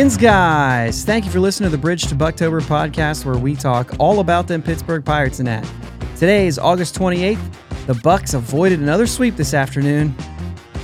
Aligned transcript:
Yins 0.00 0.16
guys, 0.16 1.04
thank 1.04 1.26
you 1.26 1.30
for 1.30 1.40
listening 1.40 1.70
to 1.70 1.76
the 1.76 1.78
Bridge 1.78 2.06
to 2.06 2.14
Bucktober 2.14 2.62
podcast 2.62 3.26
where 3.26 3.36
we 3.36 3.54
talk 3.54 3.92
all 3.98 4.20
about 4.20 4.48
them 4.48 4.62
Pittsburgh 4.62 5.04
Pirates 5.04 5.40
and 5.40 5.46
that. 5.46 5.70
Today 6.16 6.46
is 6.46 6.58
August 6.58 6.94
28th. 6.94 7.38
The 7.86 7.92
Bucks 7.96 8.32
avoided 8.32 8.80
another 8.80 9.06
sweep 9.06 9.36
this 9.36 9.52
afternoon. 9.52 10.14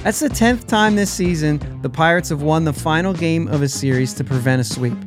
That's 0.02 0.20
the 0.20 0.28
10th 0.28 0.66
time 0.66 0.96
this 0.96 1.10
season 1.10 1.80
the 1.80 1.88
Pirates 1.88 2.28
have 2.28 2.42
won 2.42 2.64
the 2.64 2.74
final 2.74 3.14
game 3.14 3.48
of 3.48 3.62
a 3.62 3.70
series 3.70 4.12
to 4.12 4.22
prevent 4.22 4.60
a 4.60 4.64
sweep. 4.64 4.98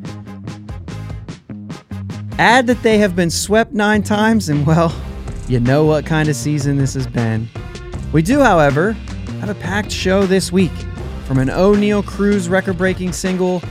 Add 2.40 2.66
that 2.66 2.82
they 2.82 2.98
have 2.98 3.16
been 3.16 3.30
swept 3.30 3.74
nine 3.74 4.02
times, 4.02 4.50
and 4.50 4.66
well, 4.66 4.92
you 5.48 5.60
know 5.60 5.86
what 5.86 6.08
kind 6.08 6.30
of 6.30 6.36
season 6.36 6.78
this 6.78 6.96
has 6.96 7.06
been. 7.06 7.48
We 8.12 8.24
do, 8.24 8.40
however, 8.40 8.94
have 9.42 9.50
a 9.50 9.56
packed 9.56 9.92
show 9.92 10.26
this 10.26 10.52
week. 10.52 10.72
From 11.28 11.38
an 11.38 11.50
Oneil 11.50 12.04
Cruz 12.04 12.50
record 12.50 12.80
breaking 12.80 13.14
single 13.14 13.62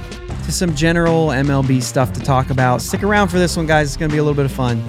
to 0.48 0.52
some 0.52 0.74
general 0.74 1.26
MLB 1.26 1.82
stuff 1.82 2.10
to 2.14 2.20
talk 2.20 2.48
about. 2.48 2.80
Stick 2.80 3.02
around 3.02 3.28
for 3.28 3.38
this 3.38 3.54
one, 3.54 3.66
guys. 3.66 3.88
It's 3.88 3.98
going 3.98 4.08
to 4.08 4.14
be 4.14 4.18
a 4.18 4.22
little 4.22 4.34
bit 4.34 4.46
of 4.46 4.52
fun. 4.52 4.82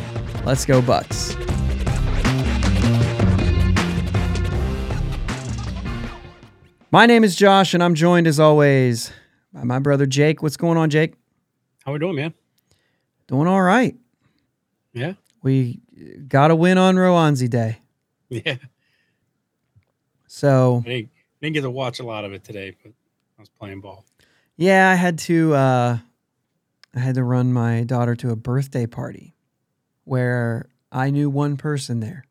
Let's 0.46 0.64
go, 0.64 0.82
Bucks. 0.82 1.36
My 6.92 7.06
name 7.06 7.26
is 7.26 7.36
Josh, 7.36 7.74
and 7.74 7.84
I'm 7.84 7.94
joined 7.94 8.26
as 8.26 8.40
always 8.40 9.12
by 9.52 9.66
my 9.66 9.80
brother 9.80 10.06
Jake. 10.06 10.42
What's 10.42 10.56
going 10.56 10.78
on, 10.78 10.90
Jake? 10.90 11.16
How 11.86 11.92
we 11.92 12.00
doing, 12.00 12.16
man? 12.16 12.34
Doing 13.28 13.46
all 13.48 13.62
right. 13.62 13.98
Yeah. 14.94 15.16
We 15.44 15.82
got 16.30 16.52
a 16.52 16.56
win 16.56 16.78
on 16.78 16.96
Roansy 16.96 17.50
Day. 17.50 17.80
Yeah. 18.30 18.58
So 20.28 20.84
I 20.86 20.90
didn't, 20.90 21.10
didn't 21.42 21.54
get 21.56 21.62
to 21.62 21.72
watch 21.72 22.00
a 22.00 22.04
lot 22.04 22.24
of 22.24 22.32
it 22.32 22.44
today, 22.44 22.78
but 22.82 22.94
I 23.38 23.42
was 23.42 23.50
playing 23.50 23.82
ball. 23.82 24.06
Yeah, 24.60 24.90
I 24.90 24.96
had 24.96 25.18
to 25.20 25.54
uh 25.54 25.98
I 26.94 27.00
had 27.00 27.16
to 27.16 27.24
run 27.24 27.54
my 27.54 27.84
daughter 27.84 28.14
to 28.18 28.32
a 28.32 28.36
birthday 28.36 28.86
party 28.86 29.34
where 30.04 30.68
I 30.92 31.12
knew 31.12 31.30
one 31.30 31.56
person 31.56 32.02
there 32.02 32.26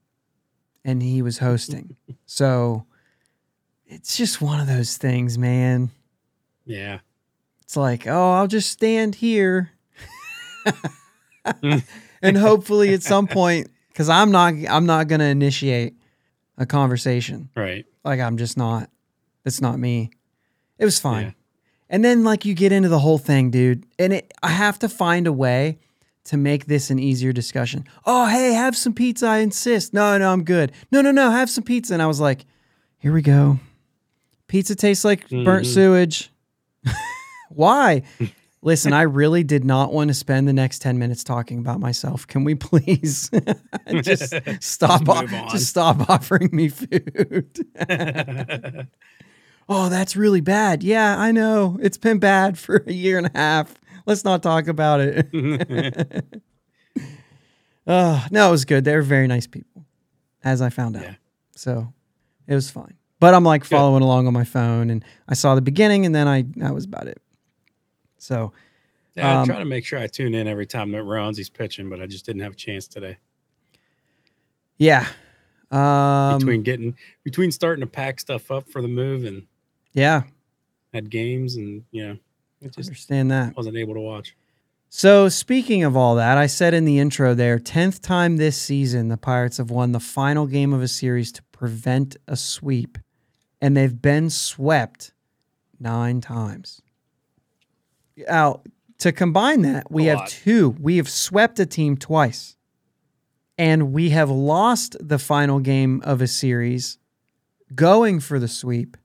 and 0.84 1.02
he 1.02 1.22
was 1.22 1.38
hosting. 1.38 1.96
so 2.26 2.84
it's 3.86 4.18
just 4.18 4.42
one 4.42 4.60
of 4.60 4.66
those 4.66 4.98
things, 4.98 5.38
man. 5.38 5.90
Yeah. 6.66 6.98
It's 7.62 7.78
like, 7.78 8.06
oh, 8.06 8.32
I'll 8.32 8.46
just 8.46 8.70
stand 8.70 9.14
here. 9.14 9.70
and 12.22 12.36
hopefully 12.36 12.92
at 12.92 13.02
some 13.02 13.26
point 13.26 13.70
cuz 13.94 14.10
I'm 14.10 14.30
not 14.30 14.52
I'm 14.68 14.84
not 14.84 15.08
going 15.08 15.20
to 15.20 15.26
initiate 15.26 15.94
a 16.58 16.66
conversation. 16.66 17.48
Right. 17.56 17.86
Like 18.04 18.20
I'm 18.20 18.36
just 18.36 18.58
not. 18.58 18.90
it's 19.46 19.62
not 19.62 19.78
me. 19.78 20.10
It 20.78 20.84
was 20.84 21.00
fine. 21.00 21.24
Yeah. 21.24 21.32
And 21.90 22.04
then 22.04 22.22
like 22.24 22.44
you 22.44 22.54
get 22.54 22.70
into 22.72 22.88
the 22.88 22.98
whole 22.98 23.18
thing, 23.18 23.50
dude. 23.50 23.84
And 23.98 24.12
it 24.12 24.32
I 24.42 24.48
have 24.48 24.78
to 24.80 24.88
find 24.88 25.26
a 25.26 25.32
way 25.32 25.78
to 26.24 26.36
make 26.36 26.66
this 26.66 26.90
an 26.90 26.98
easier 26.98 27.32
discussion. 27.32 27.84
Oh, 28.04 28.26
hey, 28.26 28.52
have 28.52 28.76
some 28.76 28.92
pizza, 28.92 29.26
I 29.26 29.38
insist. 29.38 29.94
No, 29.94 30.18
no, 30.18 30.30
I'm 30.30 30.44
good. 30.44 30.72
No, 30.92 31.00
no, 31.00 31.10
no, 31.10 31.30
have 31.30 31.48
some 31.48 31.64
pizza. 31.64 31.94
And 31.94 32.02
I 32.02 32.06
was 32.06 32.20
like, 32.20 32.44
here 32.98 33.12
we 33.14 33.22
go. 33.22 33.58
Pizza 34.46 34.74
tastes 34.74 35.04
like 35.04 35.28
burnt 35.30 35.64
Mhm. 35.66 35.72
sewage. 35.74 36.30
Why? 37.50 38.02
Listen, 38.60 38.92
I 38.92 39.02
really 39.02 39.42
did 39.44 39.64
not 39.64 39.92
want 39.92 40.08
to 40.08 40.14
spend 40.14 40.48
the 40.48 40.52
next 40.52 40.80
10 40.82 40.98
minutes 40.98 41.22
talking 41.24 41.58
about 41.60 41.80
myself. 41.80 42.26
Can 42.26 42.44
we 42.44 42.54
please 42.54 43.30
just 44.02 44.34
stop 44.60 45.04
Just 45.04 45.22
move 45.22 45.32
o- 45.32 45.36
on. 45.36 45.48
just 45.50 45.68
stop 45.68 46.10
offering 46.10 46.50
me 46.52 46.68
food? 46.68 47.48
Oh, 49.68 49.88
that's 49.88 50.16
really 50.16 50.40
bad. 50.40 50.82
Yeah, 50.82 51.18
I 51.18 51.30
know. 51.32 51.78
It's 51.82 51.98
been 51.98 52.18
bad 52.18 52.58
for 52.58 52.82
a 52.86 52.92
year 52.92 53.18
and 53.18 53.26
a 53.26 53.30
half. 53.38 53.74
Let's 54.06 54.24
not 54.24 54.42
talk 54.42 54.66
about 54.68 55.00
it. 55.00 55.28
Oh, 57.86 58.26
no, 58.30 58.48
it 58.48 58.50
was 58.50 58.64
good. 58.64 58.84
They 58.84 58.94
were 58.94 59.02
very 59.02 59.26
nice 59.26 59.46
people, 59.46 59.84
as 60.42 60.62
I 60.62 60.70
found 60.70 60.96
out. 60.96 61.02
Yeah. 61.02 61.14
So 61.54 61.92
it 62.46 62.54
was 62.54 62.70
fine. 62.70 62.94
But 63.20 63.34
I'm 63.34 63.44
like 63.44 63.64
following 63.64 64.02
along 64.02 64.26
on 64.28 64.32
my 64.32 64.44
phone 64.44 64.90
and 64.90 65.04
I 65.28 65.34
saw 65.34 65.54
the 65.56 65.60
beginning 65.60 66.06
and 66.06 66.14
then 66.14 66.28
I 66.28 66.44
that 66.56 66.72
was 66.72 66.84
about 66.84 67.08
it. 67.08 67.20
So 68.18 68.52
yeah, 69.16 69.38
I 69.38 69.40
Um, 69.42 69.46
try 69.48 69.58
to 69.58 69.64
make 69.64 69.84
sure 69.84 69.98
I 69.98 70.06
tune 70.06 70.34
in 70.34 70.46
every 70.46 70.66
time 70.66 70.92
that 70.92 71.02
Roansy's 71.02 71.50
pitching, 71.50 71.90
but 71.90 72.00
I 72.00 72.06
just 72.06 72.24
didn't 72.24 72.42
have 72.42 72.52
a 72.52 72.56
chance 72.56 72.86
today. 72.86 73.18
yeah. 74.78 75.06
Um 75.72 76.38
Between 76.38 76.62
getting 76.62 76.96
between 77.24 77.50
starting 77.50 77.80
to 77.80 77.88
pack 77.88 78.20
stuff 78.20 78.52
up 78.52 78.70
for 78.70 78.80
the 78.82 78.88
move 78.88 79.24
and 79.24 79.47
yeah, 79.98 80.22
had 80.94 81.10
games 81.10 81.56
and 81.56 81.84
you 81.90 82.06
know, 82.06 82.16
it 82.60 82.74
just 82.74 82.88
understand 82.88 83.30
that. 83.30 83.56
wasn't 83.56 83.76
able 83.76 83.94
to 83.94 84.00
watch. 84.00 84.34
So, 84.90 85.28
speaking 85.28 85.84
of 85.84 85.96
all 85.96 86.14
that, 86.14 86.38
I 86.38 86.46
said 86.46 86.72
in 86.72 86.86
the 86.86 86.98
intro 86.98 87.34
there 87.34 87.58
10th 87.58 88.00
time 88.00 88.38
this 88.38 88.56
season, 88.56 89.08
the 89.08 89.18
Pirates 89.18 89.58
have 89.58 89.70
won 89.70 89.92
the 89.92 90.00
final 90.00 90.46
game 90.46 90.72
of 90.72 90.80
a 90.80 90.88
series 90.88 91.30
to 91.32 91.42
prevent 91.52 92.16
a 92.26 92.36
sweep, 92.36 92.96
and 93.60 93.76
they've 93.76 94.00
been 94.00 94.30
swept 94.30 95.12
nine 95.78 96.22
times. 96.22 96.80
Now, 98.16 98.62
to 98.98 99.12
combine 99.12 99.60
that, 99.62 99.90
we 99.90 100.08
A 100.08 100.10
have 100.12 100.18
lot. 100.20 100.28
two. 100.30 100.70
We 100.80 100.96
have 100.96 101.08
swept 101.08 101.60
a 101.60 101.66
team 101.66 101.96
twice, 101.98 102.56
and 103.58 103.92
we 103.92 104.10
have 104.10 104.30
lost 104.30 104.96
the 105.00 105.18
final 105.18 105.60
game 105.60 106.00
of 106.04 106.22
a 106.22 106.26
series 106.26 106.98
going 107.74 108.20
for 108.20 108.38
the 108.38 108.48
sweep 108.48 108.96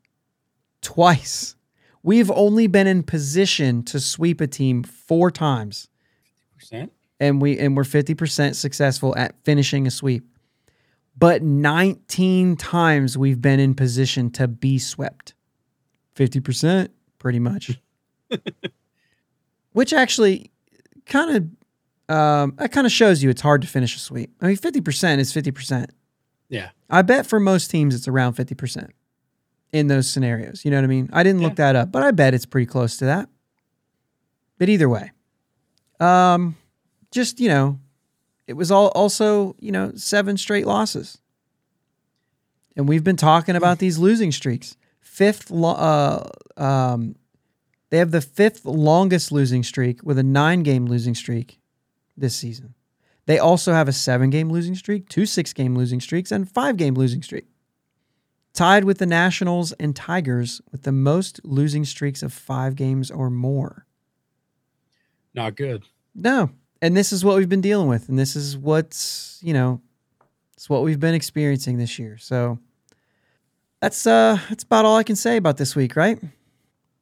twice. 0.83 1.55
We've 2.03 2.29
only 2.29 2.67
been 2.67 2.85
in 2.85 3.01
position 3.03 3.83
to 3.85 3.99
sweep 3.99 4.41
a 4.41 4.47
team 4.47 4.83
four 4.83 5.31
times, 5.31 5.87
Percent? 6.57 6.91
and 7.19 7.41
we 7.41 7.57
and 7.57 7.75
we're 7.77 7.85
fifty 7.85 8.13
percent 8.13 8.55
successful 8.55 9.15
at 9.17 9.35
finishing 9.43 9.87
a 9.87 9.91
sweep. 9.91 10.25
But 11.17 11.41
nineteen 11.43 12.57
times 12.57 13.17
we've 13.17 13.41
been 13.41 13.59
in 13.59 13.73
position 13.73 14.29
to 14.31 14.47
be 14.47 14.77
swept. 14.79 15.33
Fifty 16.13 16.39
percent, 16.39 16.91
pretty 17.19 17.39
much. 17.39 17.79
Which 19.71 19.93
actually 19.93 20.51
kind 21.05 21.35
of 22.09 22.15
um, 22.15 22.53
that 22.57 22.71
kind 22.71 22.85
of 22.85 22.91
shows 22.91 23.23
you 23.23 23.29
it's 23.29 23.41
hard 23.41 23.61
to 23.61 23.67
finish 23.67 23.95
a 23.95 23.99
sweep. 23.99 24.31
I 24.41 24.47
mean, 24.47 24.57
fifty 24.57 24.81
percent 24.81 25.21
is 25.21 25.31
fifty 25.31 25.51
percent. 25.51 25.91
Yeah. 26.49 26.69
I 26.89 27.01
bet 27.01 27.25
for 27.25 27.39
most 27.39 27.71
teams 27.71 27.95
it's 27.95 28.07
around 28.07 28.35
50% 28.35 28.89
in 29.73 29.87
those 29.87 30.07
scenarios. 30.07 30.63
You 30.63 30.71
know 30.71 30.77
what 30.77 30.85
I 30.85 30.87
mean? 30.87 31.09
I 31.11 31.23
didn't 31.23 31.41
look 31.41 31.55
that 31.55 31.75
up, 31.75 31.91
but 31.91 32.03
I 32.03 32.11
bet 32.11 32.33
it's 32.33 32.45
pretty 32.45 32.67
close 32.67 32.95
to 32.97 33.05
that. 33.05 33.27
But 34.59 34.69
either 34.69 34.87
way, 34.87 35.11
um, 35.99 36.55
just, 37.11 37.39
you 37.39 37.49
know, 37.49 37.79
it 38.47 38.53
was 38.53 38.71
all 38.71 38.89
also, 38.89 39.55
you 39.59 39.71
know, 39.71 39.91
seven 39.95 40.37
straight 40.37 40.67
losses. 40.67 41.17
And 42.75 42.87
we've 42.87 43.03
been 43.03 43.17
talking 43.17 43.55
about 43.55 43.79
these 43.79 43.97
losing 43.97 44.31
streaks. 44.31 44.77
Fifth, 45.01 45.51
lo- 45.51 45.71
uh, 45.71 46.29
um, 46.61 47.15
they 47.89 47.97
have 47.97 48.11
the 48.11 48.21
fifth 48.21 48.65
longest 48.65 49.31
losing 49.31 49.63
streak 49.63 50.03
with 50.03 50.17
a 50.17 50.23
nine 50.23 50.63
game 50.63 50.85
losing 50.85 51.15
streak 51.15 51.59
this 52.15 52.35
season. 52.35 52.75
They 53.25 53.39
also 53.39 53.73
have 53.73 53.87
a 53.87 53.93
seven 53.93 54.29
game 54.29 54.49
losing 54.51 54.75
streak, 54.75 55.09
two 55.09 55.25
six 55.25 55.53
game 55.53 55.75
losing 55.75 55.99
streaks, 55.99 56.31
and 56.31 56.49
five 56.49 56.77
game 56.77 56.95
losing 56.95 57.21
streak. 57.23 57.45
Tied 58.53 58.83
with 58.83 58.99
the 58.99 59.05
Nationals 59.05 59.71
and 59.73 59.95
Tigers 59.95 60.61
with 60.71 60.83
the 60.83 60.91
most 60.91 61.41
losing 61.43 61.85
streaks 61.85 62.21
of 62.21 62.31
five 62.31 62.75
games 62.75 63.09
or 63.09 63.29
more. 63.29 63.87
Not 65.33 65.55
good. 65.55 65.83
No. 66.13 66.51
And 66.81 66.95
this 66.95 67.11
is 67.11 67.25
what 67.25 67.37
we've 67.37 67.49
been 67.49 67.61
dealing 67.61 67.87
with. 67.87 68.09
And 68.09 68.19
this 68.19 68.35
is 68.35 68.55
what's, 68.55 69.39
you 69.41 69.53
know, 69.53 69.81
it's 70.53 70.69
what 70.69 70.83
we've 70.83 70.99
been 70.99 71.15
experiencing 71.15 71.77
this 71.77 71.97
year. 71.97 72.17
So 72.17 72.59
that's 73.81 74.05
uh 74.05 74.37
that's 74.49 74.63
about 74.63 74.85
all 74.85 74.97
I 74.97 75.03
can 75.03 75.15
say 75.15 75.37
about 75.37 75.57
this 75.57 75.75
week, 75.75 75.95
right? 75.95 76.19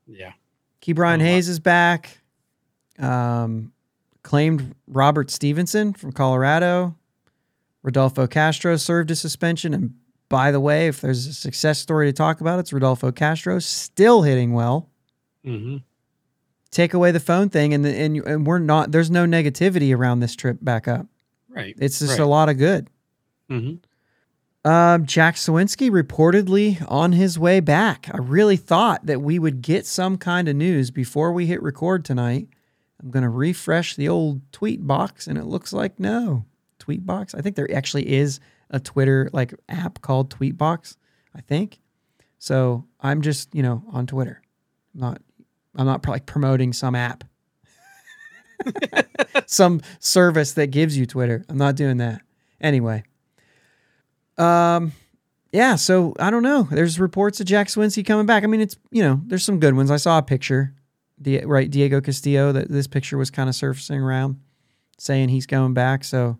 Yeah. 0.07 0.33
Ke'Bryan. 0.81 1.19
Hayes 1.19 1.49
is 1.49 1.59
back. 1.59 2.21
Um, 2.97 3.71
claimed 4.23 4.75
Robert 4.87 5.29
Stephenson 5.29 5.93
from 5.93 6.11
Colorado. 6.11 6.95
Rodolfo 7.83 8.27
Castro 8.27 8.77
served 8.77 9.11
a 9.11 9.15
suspension. 9.15 9.73
And 9.73 9.95
by 10.31 10.51
the 10.51 10.59
way, 10.59 10.87
if 10.87 11.01
there's 11.01 11.27
a 11.27 11.33
success 11.33 11.77
story 11.77 12.07
to 12.07 12.13
talk 12.13 12.41
about, 12.41 12.57
it's 12.59 12.73
Rodolfo 12.73 13.11
Castro 13.11 13.59
still 13.59 14.23
hitting 14.23 14.53
well. 14.53 14.89
hmm 15.43 15.77
Take 16.71 16.93
away 16.93 17.11
the 17.11 17.19
phone 17.19 17.49
thing, 17.49 17.73
and 17.73 17.83
the, 17.83 17.93
and, 17.93 18.15
and 18.25 18.47
we're 18.47 18.57
not. 18.57 18.93
There's 18.93 19.11
no 19.11 19.25
negativity 19.25 19.93
around 19.93 20.21
this 20.21 20.37
trip 20.37 20.57
back 20.61 20.87
up. 20.87 21.05
Right. 21.49 21.75
It's 21.77 21.99
just 21.99 22.11
right. 22.11 22.19
a 22.21 22.25
lot 22.25 22.47
of 22.47 22.57
good. 22.57 22.87
hmm 23.49 23.73
Um, 24.63 25.05
Jack 25.05 25.35
Suwinski 25.35 25.91
reportedly 25.91 26.81
on 26.89 27.11
his 27.11 27.37
way 27.37 27.59
back. 27.59 28.07
I 28.13 28.17
really 28.19 28.55
thought 28.55 29.05
that 29.05 29.21
we 29.21 29.37
would 29.37 29.61
get 29.61 29.85
some 29.85 30.17
kind 30.17 30.47
of 30.47 30.55
news 30.55 30.91
before 30.91 31.33
we 31.33 31.45
hit 31.47 31.61
record 31.61 32.05
tonight. 32.05 32.47
I'm 33.03 33.11
going 33.11 33.23
to 33.23 33.29
refresh 33.29 33.95
the 33.97 34.07
old 34.07 34.39
tweet 34.53 34.87
box, 34.87 35.27
and 35.27 35.37
it 35.37 35.45
looks 35.45 35.73
like 35.73 35.99
no 35.99 36.45
tweet 36.79 37.05
box. 37.05 37.35
I 37.35 37.41
think 37.41 37.57
there 37.57 37.69
actually 37.75 38.13
is 38.13 38.39
a 38.71 38.79
Twitter 38.79 39.29
like 39.31 39.53
app 39.69 40.01
called 40.01 40.35
Tweetbox. 40.35 40.95
I 41.35 41.41
think 41.41 41.79
so. 42.39 42.85
I'm 42.99 43.21
just 43.21 43.53
you 43.53 43.61
know 43.61 43.83
on 43.91 44.07
Twitter, 44.07 44.41
not 44.95 45.21
I'm 45.75 45.85
not 45.85 46.07
like 46.07 46.25
promoting 46.25 46.73
some 46.73 46.95
app, 46.95 47.23
some 49.45 49.81
service 49.99 50.53
that 50.53 50.67
gives 50.67 50.97
you 50.97 51.05
Twitter. 51.05 51.45
I'm 51.47 51.57
not 51.57 51.75
doing 51.75 51.97
that. 51.97 52.21
Anyway, 52.59 53.03
um, 54.37 54.93
yeah. 55.51 55.75
So 55.75 56.15
I 56.19 56.31
don't 56.31 56.43
know. 56.43 56.67
There's 56.71 56.99
reports 56.99 57.39
of 57.39 57.45
Jack 57.45 57.67
Suwinski 57.67 58.05
coming 58.05 58.25
back. 58.25 58.43
I 58.43 58.47
mean, 58.47 58.61
it's 58.61 58.77
you 58.89 59.03
know, 59.03 59.21
there's 59.25 59.43
some 59.43 59.59
good 59.59 59.75
ones. 59.75 59.91
I 59.91 59.97
saw 59.97 60.17
a 60.17 60.23
picture, 60.23 60.73
right? 61.43 61.69
Diego 61.69 62.01
Castillo. 62.01 62.51
That 62.51 62.69
this 62.69 62.87
picture 62.87 63.17
was 63.17 63.29
kind 63.29 63.49
of 63.49 63.55
surfacing 63.55 63.99
around, 63.99 64.39
saying 64.97 65.29
he's 65.29 65.45
going 65.45 65.73
back. 65.73 66.03
So. 66.05 66.37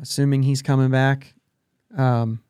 Assuming 0.00 0.42
he's 0.42 0.62
coming 0.62 0.90
back. 0.90 1.34
Um, 1.96 2.40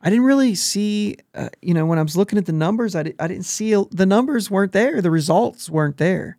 I 0.00 0.10
didn't 0.10 0.24
really 0.24 0.54
see, 0.54 1.16
uh, 1.34 1.48
you 1.60 1.74
know, 1.74 1.84
when 1.84 1.98
I 1.98 2.02
was 2.02 2.16
looking 2.16 2.38
at 2.38 2.46
the 2.46 2.52
numbers, 2.52 2.94
I, 2.94 3.02
di- 3.02 3.14
I 3.18 3.26
didn't 3.26 3.44
see 3.46 3.74
the 3.90 4.06
numbers 4.06 4.50
weren't 4.50 4.72
there. 4.72 5.02
The 5.02 5.10
results 5.10 5.68
weren't 5.68 5.96
there. 5.96 6.38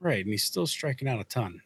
Right. 0.00 0.24
And 0.24 0.28
he's 0.32 0.44
still 0.44 0.66
striking 0.66 1.08
out 1.08 1.20
a 1.20 1.24
ton. 1.24 1.60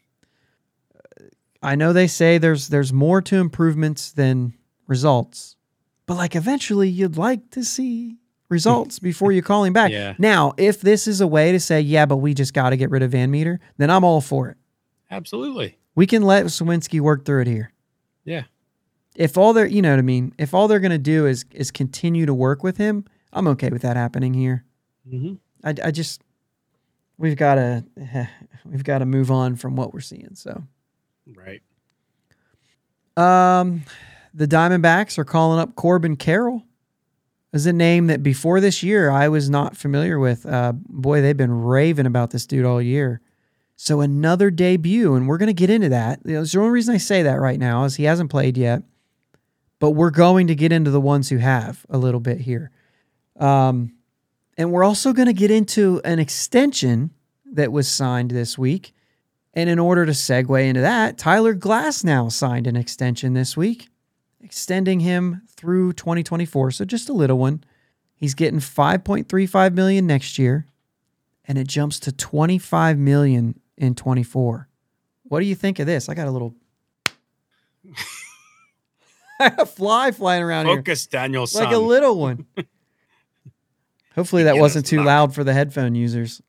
I 1.62 1.75
know 1.75 1.93
they 1.93 2.06
say 2.06 2.38
there's 2.38 2.69
there's 2.69 2.93
more 2.93 3.20
to 3.23 3.37
improvements 3.37 4.12
than 4.12 4.55
results, 4.87 5.56
but 6.06 6.17
like 6.17 6.37
eventually 6.37 6.88
you'd 6.88 7.17
like 7.17 7.50
to 7.52 7.64
see 7.64 8.19
results 8.49 8.99
before 8.99 9.32
you 9.32 9.43
call 9.43 9.64
him 9.64 9.72
back. 9.72 9.90
Yeah. 9.96 10.14
Now, 10.19 10.52
if 10.58 10.81
this 10.81 11.06
is 11.06 11.20
a 11.20 11.26
way 11.26 11.52
to 11.52 11.61
say, 11.61 11.81
yeah, 11.81 12.06
but 12.06 12.19
we 12.19 12.34
just 12.34 12.55
got 12.55 12.70
to 12.70 12.76
get 12.76 12.90
rid 12.90 13.02
of 13.02 13.11
VanMeter, 13.11 13.58
then 13.79 13.90
I'm 13.90 14.05
all 14.05 14.20
for 14.20 14.49
it. 14.50 14.56
Absolutely. 15.11 15.79
We 15.94 16.06
can 16.06 16.22
let 16.22 16.44
Suwinski 16.46 17.00
work 17.00 17.25
through 17.25 17.43
it 17.43 17.46
here. 17.46 17.72
Yeah. 18.26 18.43
if 19.14 19.38
all 19.38 19.55
they're 19.55 19.67
you 19.67 19.81
know 19.81 19.90
what 19.90 19.99
I 19.99 20.02
mean, 20.02 20.34
if 20.38 20.52
all 20.52 20.69
they're 20.69 20.81
gonna 20.81 20.99
do 20.99 21.25
is 21.26 21.44
is 21.52 21.70
continue 21.70 22.26
to 22.26 22.34
work 22.34 22.62
with 22.62 22.76
him, 22.76 23.05
I'm 23.32 23.46
okay 23.49 23.70
with 23.70 23.81
that 23.82 23.96
happening 23.96 24.34
here. 24.34 24.64
hmm 25.08 25.34
I, 25.64 25.75
I 25.84 25.90
just 25.90 26.20
we've 27.19 27.37
got 27.37 27.55
to 27.55 27.84
we've 28.67 28.84
got 28.84 28.99
to 28.99 29.06
move 29.06 29.31
on 29.31 29.56
from 29.56 29.75
what 29.76 29.94
we're 29.94 30.00
seeing. 30.00 30.34
So, 30.34 30.62
Right. 31.34 31.62
um, 33.17 33.82
the 34.34 34.46
Diamondbacks 34.46 35.19
are 35.19 35.25
calling 35.25 35.58
up 35.58 35.75
Corbin 35.76 36.17
Carroll. 36.17 36.62
Is 37.52 37.64
a 37.64 37.72
name 37.72 38.08
that 38.08 38.22
before 38.22 38.61
this 38.61 38.82
year 38.82 39.08
I 39.08 39.29
was 39.29 39.49
not 39.49 39.76
familiar 39.79 40.19
with. 40.19 40.44
Uh, 40.44 40.72
boy, 40.75 41.22
they've 41.22 41.37
been 41.37 41.62
raving 41.62 42.05
about 42.05 42.31
this 42.31 42.44
dude 42.46 42.67
all 42.67 42.82
year. 42.82 43.22
So 43.76 44.00
another 44.00 44.50
debut, 44.50 45.14
and 45.14 45.28
we're 45.28 45.37
going 45.37 45.49
to 45.49 45.52
get 45.52 45.69
into 45.69 45.90
that. 45.90 46.20
You 46.25 46.34
know, 46.34 46.44
the 46.44 46.58
only 46.58 46.70
reason 46.70 46.94
I 46.94 46.99
say 46.99 47.23
that 47.23 47.40
right 47.40 47.58
now 47.58 47.84
is 47.84 47.96
he 47.96 48.05
hasn't 48.05 48.31
played 48.31 48.56
yet, 48.56 48.82
but 49.78 49.90
we're 49.90 50.11
going 50.11 50.46
to 50.46 50.55
get 50.55 50.73
into 50.73 50.90
the 50.90 51.00
ones 51.00 51.28
who 51.28 51.37
have 51.37 51.84
a 51.90 51.99
little 51.99 52.20
bit 52.20 52.40
here. 52.40 52.70
Um, 53.38 53.93
and 54.56 54.73
we're 54.73 54.82
also 54.82 55.12
going 55.12 55.26
to 55.26 55.34
get 55.34 55.50
into 55.50 56.00
an 56.05 56.19
extension 56.19 57.11
that 57.52 57.70
was 57.70 57.87
signed 57.87 58.31
this 58.31 58.56
week. 58.56 58.94
And 59.52 59.69
in 59.69 59.79
order 59.79 60.06
to 60.06 60.12
segue 60.12 60.67
into 60.67 60.81
that, 60.81 61.19
Tyler 61.19 61.55
Glasnow 61.55 62.32
signed 62.32 62.67
an 62.67 62.76
extension 62.76 63.34
this 63.34 63.58
week, 63.58 63.88
extending 64.40 65.00
him 65.00 65.43
through 65.55 65.93
2024. 65.93 66.70
So 66.70 66.84
just 66.87 67.11
a 67.11 67.14
little 67.14 67.38
one. 67.38 67.62
He's 68.14 68.34
getting 68.34 68.61
5.35 68.61 69.75
million 69.75 70.06
next 70.06 70.38
year, 70.38 70.67
and 71.44 71.58
it 71.58 71.69
jumps 71.69 72.00
to 72.00 72.12
25 72.12 72.96
million 72.96 73.61
in 73.78 73.94
24. 73.94 74.69
What 75.25 75.40
do 75.40 75.46
you 75.46 75.55
think 75.55 75.78
of 75.78 75.87
this? 75.87 76.08
I 76.08 76.14
got 76.14 76.28
a 76.28 76.31
little 76.31 76.55
a 79.40 79.67
fly 79.67 80.12
flying 80.12 80.43
around 80.43 80.67
here 80.67 80.76
Focus, 80.76 81.06
Daniel. 81.06 81.46
like 81.55 81.73
a 81.73 81.78
little 81.78 82.19
one. 82.19 82.46
Hopefully 84.14 84.44
that 84.44 84.56
wasn't 84.56 84.87
too 84.87 85.02
loud 85.02 85.34
for 85.34 85.44
the 85.44 85.52
headphone 85.52 85.94
users. 85.94 86.40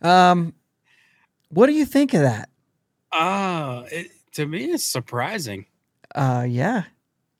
Um, 0.00 0.54
what 1.50 1.66
do 1.66 1.72
you 1.74 1.84
think 1.84 2.14
of 2.14 2.22
that? 2.22 2.48
Ah, 3.12 3.82
it, 3.92 4.10
to 4.32 4.46
me, 4.46 4.64
it's 4.72 4.84
surprising. 4.84 5.66
Uh, 6.14 6.46
yeah, 6.48 6.84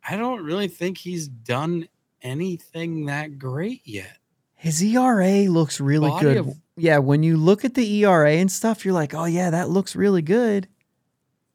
I 0.06 0.16
don't 0.16 0.43
really 0.44 0.69
think 0.69 0.99
he's 0.99 1.28
done 1.28 1.88
anything 2.20 3.06
that 3.06 3.38
great 3.38 3.81
yet. 3.84 4.19
his 4.54 4.82
ERA 4.82 5.44
looks 5.50 5.81
really 5.81 6.11
Body 6.11 6.25
good. 6.25 6.37
of- 6.38 6.56
yeah, 6.78 6.98
when 6.98 7.22
you 7.22 7.36
look 7.36 7.64
at 7.64 7.75
the 7.75 8.04
ERA 8.04 8.32
and 8.32 8.50
stuff, 8.50 8.84
you're 8.84 8.94
like, 8.94 9.14
oh 9.14 9.25
yeah, 9.25 9.50
that 9.50 9.69
looks 9.69 9.96
really 9.96 10.22
good. 10.22 10.69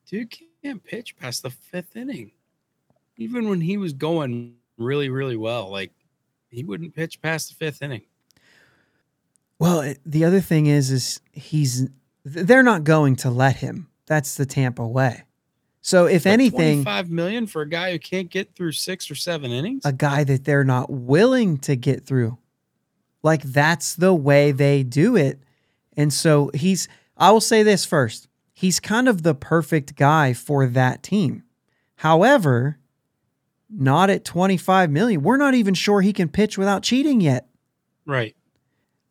Dude 0.07 0.33
can't 0.63 0.83
pitch 0.83 1.17
past 1.17 1.43
the 1.43 1.49
fifth 1.49 1.95
inning. 1.95 2.31
Even 3.17 3.49
when 3.49 3.61
he 3.61 3.77
was 3.77 3.93
going 3.93 4.55
really, 4.77 5.09
really 5.09 5.37
well, 5.37 5.69
like 5.69 5.91
he 6.49 6.63
wouldn't 6.63 6.95
pitch 6.95 7.21
past 7.21 7.49
the 7.49 7.55
fifth 7.55 7.81
inning. 7.81 8.03
Well, 9.59 9.81
it, 9.81 9.99
the 10.05 10.25
other 10.25 10.41
thing 10.41 10.65
is, 10.65 10.91
is 10.91 11.21
he's 11.31 11.89
they're 12.25 12.63
not 12.63 12.83
going 12.83 13.15
to 13.17 13.29
let 13.29 13.57
him. 13.57 13.89
That's 14.05 14.35
the 14.35 14.45
Tampa 14.45 14.85
way. 14.87 15.23
So 15.81 16.05
if 16.05 16.23
But 16.23 16.31
anything, 16.31 16.83
five 16.83 17.09
million 17.09 17.45
for 17.45 17.61
a 17.61 17.69
guy 17.69 17.91
who 17.91 17.99
can't 17.99 18.29
get 18.29 18.55
through 18.55 18.71
six 18.71 19.11
or 19.11 19.15
seven 19.15 19.51
innings. 19.51 19.83
a 19.85 19.91
guy 19.91 20.23
that 20.23 20.45
they're 20.45 20.63
not 20.63 20.89
willing 20.89 21.57
to 21.59 21.75
get 21.75 22.05
through. 22.05 22.37
Like 23.23 23.41
that's 23.41 23.95
the 23.95 24.13
way 24.13 24.51
they 24.51 24.83
do 24.83 25.15
it. 25.15 25.41
And 25.95 26.13
so 26.13 26.51
he's 26.53 26.87
I 27.17 27.31
will 27.31 27.41
say 27.41 27.63
this 27.63 27.85
first. 27.85 28.27
He's 28.51 28.79
kind 28.79 29.07
of 29.07 29.23
the 29.23 29.33
perfect 29.33 29.95
guy 29.95 30.33
for 30.33 30.67
that 30.67 31.01
team. 31.01 31.43
However, 31.95 32.77
not 33.69 34.09
at 34.09 34.25
25 34.25 34.91
million. 34.91 35.23
We're 35.23 35.37
not 35.37 35.53
even 35.55 35.73
sure 35.73 36.01
he 36.01 36.13
can 36.13 36.29
pitch 36.29 36.57
without 36.57 36.83
cheating 36.83 37.21
yet. 37.21 37.47
right. 38.05 38.35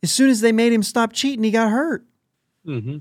As 0.01 0.11
soon 0.11 0.29
as 0.29 0.41
they 0.41 0.51
made 0.51 0.73
him 0.73 0.83
stop 0.83 1.13
cheating, 1.13 1.45
he 1.45 1.51
got 1.51 1.69
hurt. 1.71 2.05
Mm-hmm. 2.67 2.97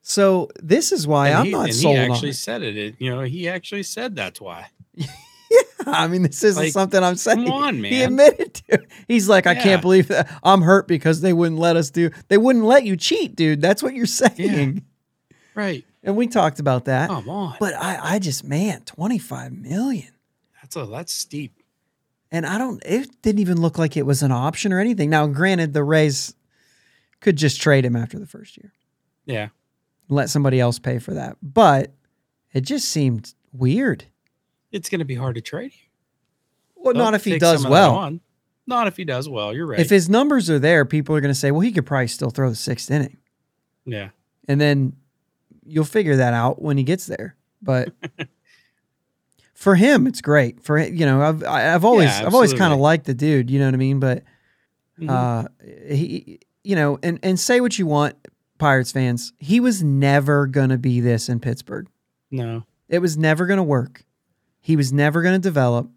So 0.00 0.48
this 0.62 0.90
is 0.90 1.06
why 1.06 1.28
and 1.28 1.36
I'm 1.38 1.44
he, 1.44 1.50
not 1.52 1.64
and 1.66 1.74
sold 1.74 1.96
he 1.96 2.02
on 2.04 2.10
actually 2.10 2.30
it. 2.30 2.36
said 2.36 2.62
it. 2.62 2.74
it. 2.76 2.94
You 2.98 3.14
know, 3.14 3.20
he 3.20 3.48
actually 3.50 3.82
said 3.82 4.16
that's 4.16 4.40
why. 4.40 4.68
I 5.86 6.06
mean, 6.08 6.22
this 6.22 6.42
isn't 6.42 6.62
Like, 6.64 6.72
something 6.72 7.02
I'm 7.02 7.16
saying. 7.16 7.44
Come 7.44 7.52
on, 7.52 7.80
man. 7.80 7.92
He 7.92 8.02
admitted 8.02 8.54
to. 8.54 8.62
it. 8.74 8.90
He's 9.06 9.28
like, 9.28 9.46
I 9.46 9.54
can't 9.54 9.80
believe 9.82 10.08
that 10.08 10.28
I'm 10.42 10.62
hurt 10.62 10.88
because 10.88 11.20
they 11.20 11.32
wouldn't 11.32 11.60
let 11.60 11.76
us 11.76 11.90
do. 11.90 12.10
They 12.28 12.38
wouldn't 12.38 12.64
let 12.64 12.84
you 12.84 12.96
cheat, 12.96 13.36
dude. 13.36 13.60
That's 13.62 13.82
what 13.82 13.94
you're 13.94 14.06
saying. 14.06 14.84
right. 15.54 15.84
And 16.02 16.16
we 16.16 16.26
talked 16.28 16.60
about 16.60 16.84
that. 16.86 17.08
Come 17.10 17.28
on. 17.28 17.56
But 17.60 17.74
I, 17.74 18.14
I 18.14 18.18
just, 18.18 18.44
man, 18.44 18.82
25 18.82 19.52
million. 19.52 20.08
that's 20.62 20.76
a 20.76 20.86
that's 20.86 21.12
steep. 21.12 21.52
And 22.32 22.44
I 22.46 22.58
don't. 22.58 22.82
It 22.84 23.08
didn't 23.22 23.40
even 23.40 23.60
look 23.60 23.78
like 23.78 23.96
it 23.96 24.04
was 24.06 24.22
an 24.22 24.32
option 24.32 24.72
or 24.72 24.80
anything. 24.80 25.10
Now, 25.10 25.26
granted, 25.28 25.72
the 25.72 25.84
Rays 25.84 26.34
could 27.20 27.36
just 27.36 27.60
trade 27.60 27.84
him 27.84 27.94
after 27.96 28.18
the 28.18 28.26
first 28.26 28.56
year, 28.56 28.72
Yeah. 29.24 29.48
let 30.08 30.28
somebody 30.30 30.58
else 30.60 30.78
pay 30.78 30.98
for 30.98 31.14
that. 31.14 31.36
But 31.42 31.92
it 32.52 32.60
just 32.62 32.88
seemed 32.88 33.32
weird. 33.52 34.04
It's 34.76 34.88
going 34.88 34.98
to 35.00 35.04
be 35.04 35.14
hard 35.16 35.34
to 35.34 35.40
trade 35.40 35.72
him. 35.72 35.80
Well, 36.76 36.94
They'll 36.94 37.02
not 37.04 37.14
if 37.14 37.24
he 37.24 37.38
does 37.38 37.62
some 37.62 37.72
of 37.72 37.76
that 37.76 37.86
well. 37.88 37.94
on. 37.96 38.20
Not 38.68 38.86
if 38.86 38.96
he 38.96 39.04
does 39.04 39.28
well. 39.28 39.54
You're 39.54 39.66
right. 39.66 39.80
If 39.80 39.90
his 39.90 40.08
numbers 40.08 40.48
are 40.50 40.58
there, 40.58 40.84
people 40.84 41.14
are 41.16 41.20
going 41.20 41.32
to 41.32 41.38
say, 41.38 41.50
well, 41.50 41.60
he 41.60 41.72
could 41.72 41.86
probably 41.86 42.06
still 42.08 42.30
throw 42.30 42.48
the 42.48 42.54
sixth 42.56 42.90
inning. 42.90 43.16
yeah. 43.84 44.10
and 44.48 44.60
then 44.60 44.92
you'll 45.64 45.84
figure 45.84 46.16
that 46.16 46.32
out 46.34 46.62
when 46.62 46.76
he 46.76 46.84
gets 46.84 47.06
there. 47.06 47.34
But 47.62 47.92
for 49.54 49.74
him, 49.74 50.06
it's 50.06 50.20
great. 50.20 50.62
For 50.62 50.78
you 50.78 51.06
know, 51.06 51.22
I've 51.22 51.42
I- 51.44 51.74
I've 51.74 51.84
always 51.84 52.08
Yeah, 52.10 52.26
I've 52.26 52.34
always 52.34 52.52
kind 52.54 52.72
of 52.72 52.78
liked 52.78 53.06
the 53.06 53.14
dude. 53.14 53.50
You 53.50 53.58
know 53.58 53.64
what 53.66 53.74
I 53.74 53.78
mean? 53.78 53.98
But 54.00 54.22
Mhm. 55.00 55.10
uh, 55.10 55.48
he, 55.92 56.38
you 56.62 56.76
know, 56.76 56.98
and 57.02 57.18
and 57.22 57.38
say 57.40 57.60
what 57.60 57.78
you 57.78 57.86
want, 57.86 58.14
Pirates 58.58 58.92
fans. 58.92 59.32
He 59.38 59.58
was 59.60 59.82
never 59.82 60.46
gonna 60.46 60.78
be 60.78 61.00
this 61.00 61.28
in 61.28 61.40
Pittsburgh. 61.40 61.88
no. 62.30 62.64
It 62.88 63.00
was 63.00 63.16
never 63.18 63.46
gonna 63.46 63.64
work. 63.64 64.04
He 64.66 64.74
was 64.74 64.92
never 64.92 65.22
gonna 65.22 65.38
develop. 65.38 65.88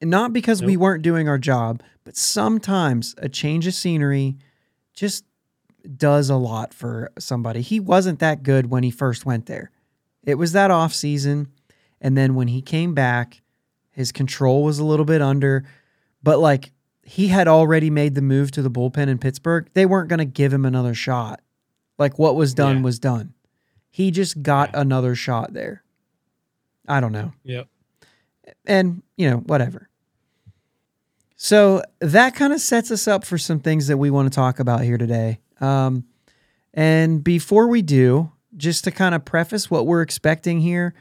And 0.00 0.10
not 0.10 0.32
because 0.32 0.62
we 0.62 0.78
weren't 0.78 1.02
doing 1.02 1.28
our 1.28 1.36
job, 1.36 1.82
but 2.04 2.16
sometimes 2.16 3.14
a 3.18 3.28
change 3.28 3.66
of 3.66 3.74
scenery 3.74 4.38
just 4.94 5.26
does 5.98 6.30
a 6.30 6.36
lot 6.36 6.72
for 6.72 7.12
somebody. 7.18 7.60
He 7.60 7.78
wasn't 7.80 8.18
that 8.20 8.42
good 8.42 8.70
when 8.70 8.82
he 8.82 8.90
first 8.90 9.26
went 9.26 9.44
there. 9.44 9.70
It 10.24 10.36
was 10.36 10.52
that 10.52 10.70
off 10.70 10.94
season, 10.94 11.48
and 12.00 12.16
then 12.16 12.34
when 12.34 12.48
he 12.48 12.62
came 12.62 12.94
back, 12.94 13.42
his 13.90 14.10
control 14.10 14.64
was 14.64 14.78
a 14.78 14.84
little 14.86 15.04
bit 15.04 15.20
under, 15.20 15.62
but 16.22 16.38
like 16.38 16.72
he 17.04 17.28
had 17.28 17.46
already 17.46 17.90
made 17.90 18.14
the 18.14 18.22
move 18.22 18.52
to 18.52 18.62
the 18.62 18.70
bullpen 18.70 19.08
in 19.08 19.18
Pittsburgh. 19.18 19.68
They 19.74 19.84
weren't 19.84 20.08
going 20.08 20.18
to 20.18 20.24
give 20.24 20.50
him 20.50 20.64
another 20.64 20.94
shot. 20.94 21.42
Like 21.98 22.18
what 22.18 22.36
was 22.36 22.54
done 22.54 22.76
Yeah. 22.78 22.82
was 22.84 22.98
done. 22.98 23.34
He 23.90 24.10
just 24.10 24.42
got 24.42 24.70
Yeah. 24.72 24.80
another 24.80 25.14
shot 25.14 25.52
there. 25.52 25.82
I 26.88 27.00
don't 27.00 27.12
know 27.12 27.32
Yep. 27.44 27.68
And 28.66 29.02
you 29.16 29.30
know 29.30 29.38
whatever 29.38 29.88
so 31.36 31.82
that 32.00 32.34
kind 32.34 32.52
of 32.52 32.60
sets 32.60 32.90
us 32.90 33.08
up 33.08 33.24
for 33.24 33.38
some 33.38 33.58
things 33.58 33.88
that 33.88 33.96
we 33.96 34.10
want 34.10 34.30
to 34.30 34.34
talk 34.34 34.58
about 34.60 34.82
here 34.82 34.98
today 34.98 35.38
um, 35.60 36.04
and 36.74 37.22
before 37.22 37.66
we 37.68 37.82
do 37.82 38.30
just 38.56 38.84
to 38.84 38.90
kind 38.90 39.14
of 39.14 39.24
preface 39.24 39.70
what 39.70 39.86
we're 39.86 40.02
expecting 40.02 40.60
here 40.60 40.94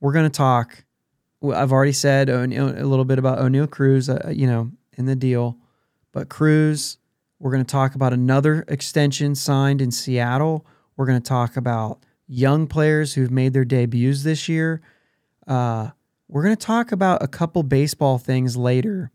we're 0.00 0.12
going 0.12 0.24
to 0.30 0.36
talk 0.36 0.84
i've 1.54 1.72
already 1.72 1.92
said 1.92 2.28
a 2.28 2.46
little 2.46 3.04
bit 3.04 3.18
about 3.18 3.38
oneil 3.38 3.70
cruz 3.70 4.08
uh, 4.08 4.30
you 4.32 4.46
know 4.46 4.70
in 4.96 5.06
the 5.06 5.16
deal 5.16 5.58
but 6.12 6.28
cruz 6.28 6.98
We're 7.40 7.50
going 7.50 7.64
to 7.64 7.70
talk 7.70 7.94
about 7.94 8.12
another 8.12 8.64
extension 8.68 9.34
signed 9.34 9.82
in 9.82 9.90
Seattle. 9.90 10.64
We're 10.96 11.06
going 11.06 11.20
to 11.20 11.28
talk 11.28 11.56
about 11.56 11.98
young 12.26 12.66
players 12.68 13.14
who've 13.14 13.30
made 13.30 13.52
their 13.52 13.64
debuts 13.66 14.22
this 14.22 14.48
year. 14.48 14.80
Uh, 15.46 15.90
we're 16.28 16.42
going 16.42 16.56
to 16.56 16.66
talk 16.66 16.92
about 16.92 17.22
a 17.22 17.28
couple 17.28 17.62
baseball 17.62 18.18
things 18.18 18.56
later. 18.56 19.10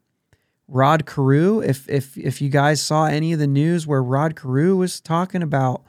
Rod 0.67 1.05
Carew, 1.05 1.61
if 1.61 1.89
if 1.89 2.15
if 2.17 2.41
you 2.41 2.49
guys 2.49 2.81
saw 2.81 3.05
any 3.05 3.33
of 3.33 3.39
the 3.39 3.47
news 3.47 3.87
where 3.87 4.03
Rod 4.03 4.35
Carew 4.35 4.77
was 4.77 5.01
talking 5.01 5.41
about 5.41 5.83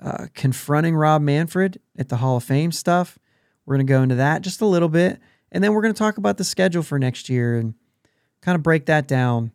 uh, 0.00 0.26
confronting 0.34 0.96
Rob 0.96 1.22
Manfred 1.22 1.80
at 1.96 2.08
the 2.08 2.16
Hall 2.16 2.36
of 2.36 2.44
Fame 2.44 2.72
stuff, 2.72 3.18
we're 3.64 3.76
going 3.76 3.86
to 3.86 3.92
go 3.92 4.02
into 4.02 4.16
that 4.16 4.42
just 4.42 4.60
a 4.60 4.66
little 4.66 4.88
bit, 4.88 5.20
and 5.52 5.62
then 5.62 5.72
we're 5.72 5.82
going 5.82 5.94
to 5.94 5.98
talk 5.98 6.18
about 6.18 6.36
the 6.36 6.44
schedule 6.44 6.82
for 6.82 6.98
next 6.98 7.28
year 7.28 7.58
and 7.58 7.74
kind 8.40 8.56
of 8.56 8.62
break 8.62 8.86
that 8.86 9.06
down. 9.06 9.52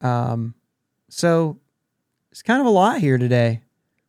Um, 0.00 0.54
so 1.08 1.60
it's 2.32 2.42
kind 2.42 2.60
of 2.60 2.66
a 2.66 2.70
lot 2.70 2.98
here 2.98 3.18
today, 3.18 3.60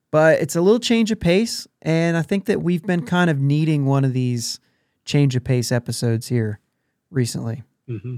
but 0.09 0.41
it's 0.41 0.55
a 0.55 0.61
little 0.61 0.79
change 0.79 1.11
of 1.11 1.19
pace, 1.19 1.67
and 1.83 2.17
I 2.17 2.23
think 2.23 2.45
that 2.45 2.63
we've 2.63 2.83
been 2.83 3.05
kind 3.05 3.29
of 3.29 3.39
needing 3.39 3.85
one 3.85 4.03
of 4.03 4.13
these 4.13 4.59
change 5.05 5.35
of 5.35 5.43
pace 5.43 5.71
episodes 5.71 6.27
here 6.27 6.59
recently. 7.09 7.63
Mm-hmm. 7.89 8.17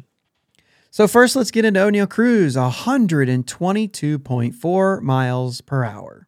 So, 0.91 1.07
first, 1.07 1.35
let's 1.35 1.51
get 1.51 1.65
into 1.65 1.81
Oneil 1.81 2.09
Cruz 2.09 2.55
122.4 2.55 5.01
miles 5.01 5.61
per 5.61 5.83
hour. 5.83 6.27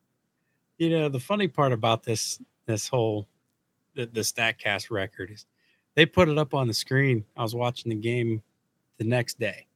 You 0.78 0.90
know, 0.90 1.10
the 1.10 1.20
funny 1.20 1.48
part 1.48 1.72
about 1.72 2.04
this, 2.04 2.40
this 2.66 2.88
whole, 2.88 3.28
the, 3.96 4.08
the 4.08 4.22
StatCast 4.22 4.92
record 4.92 5.32
is 5.32 5.46
they 5.96 6.06
put 6.06 6.30
it 6.30 6.38
up 6.38 6.54
on 6.54 6.68
the 6.68 6.74
screen. 6.74 7.26
I 7.36 7.42
was 7.44 7.56
watching 7.56 7.90
the 7.90 7.96
game 7.96 8.44
the 8.98 9.06
next 9.06 9.40
day 9.40 9.68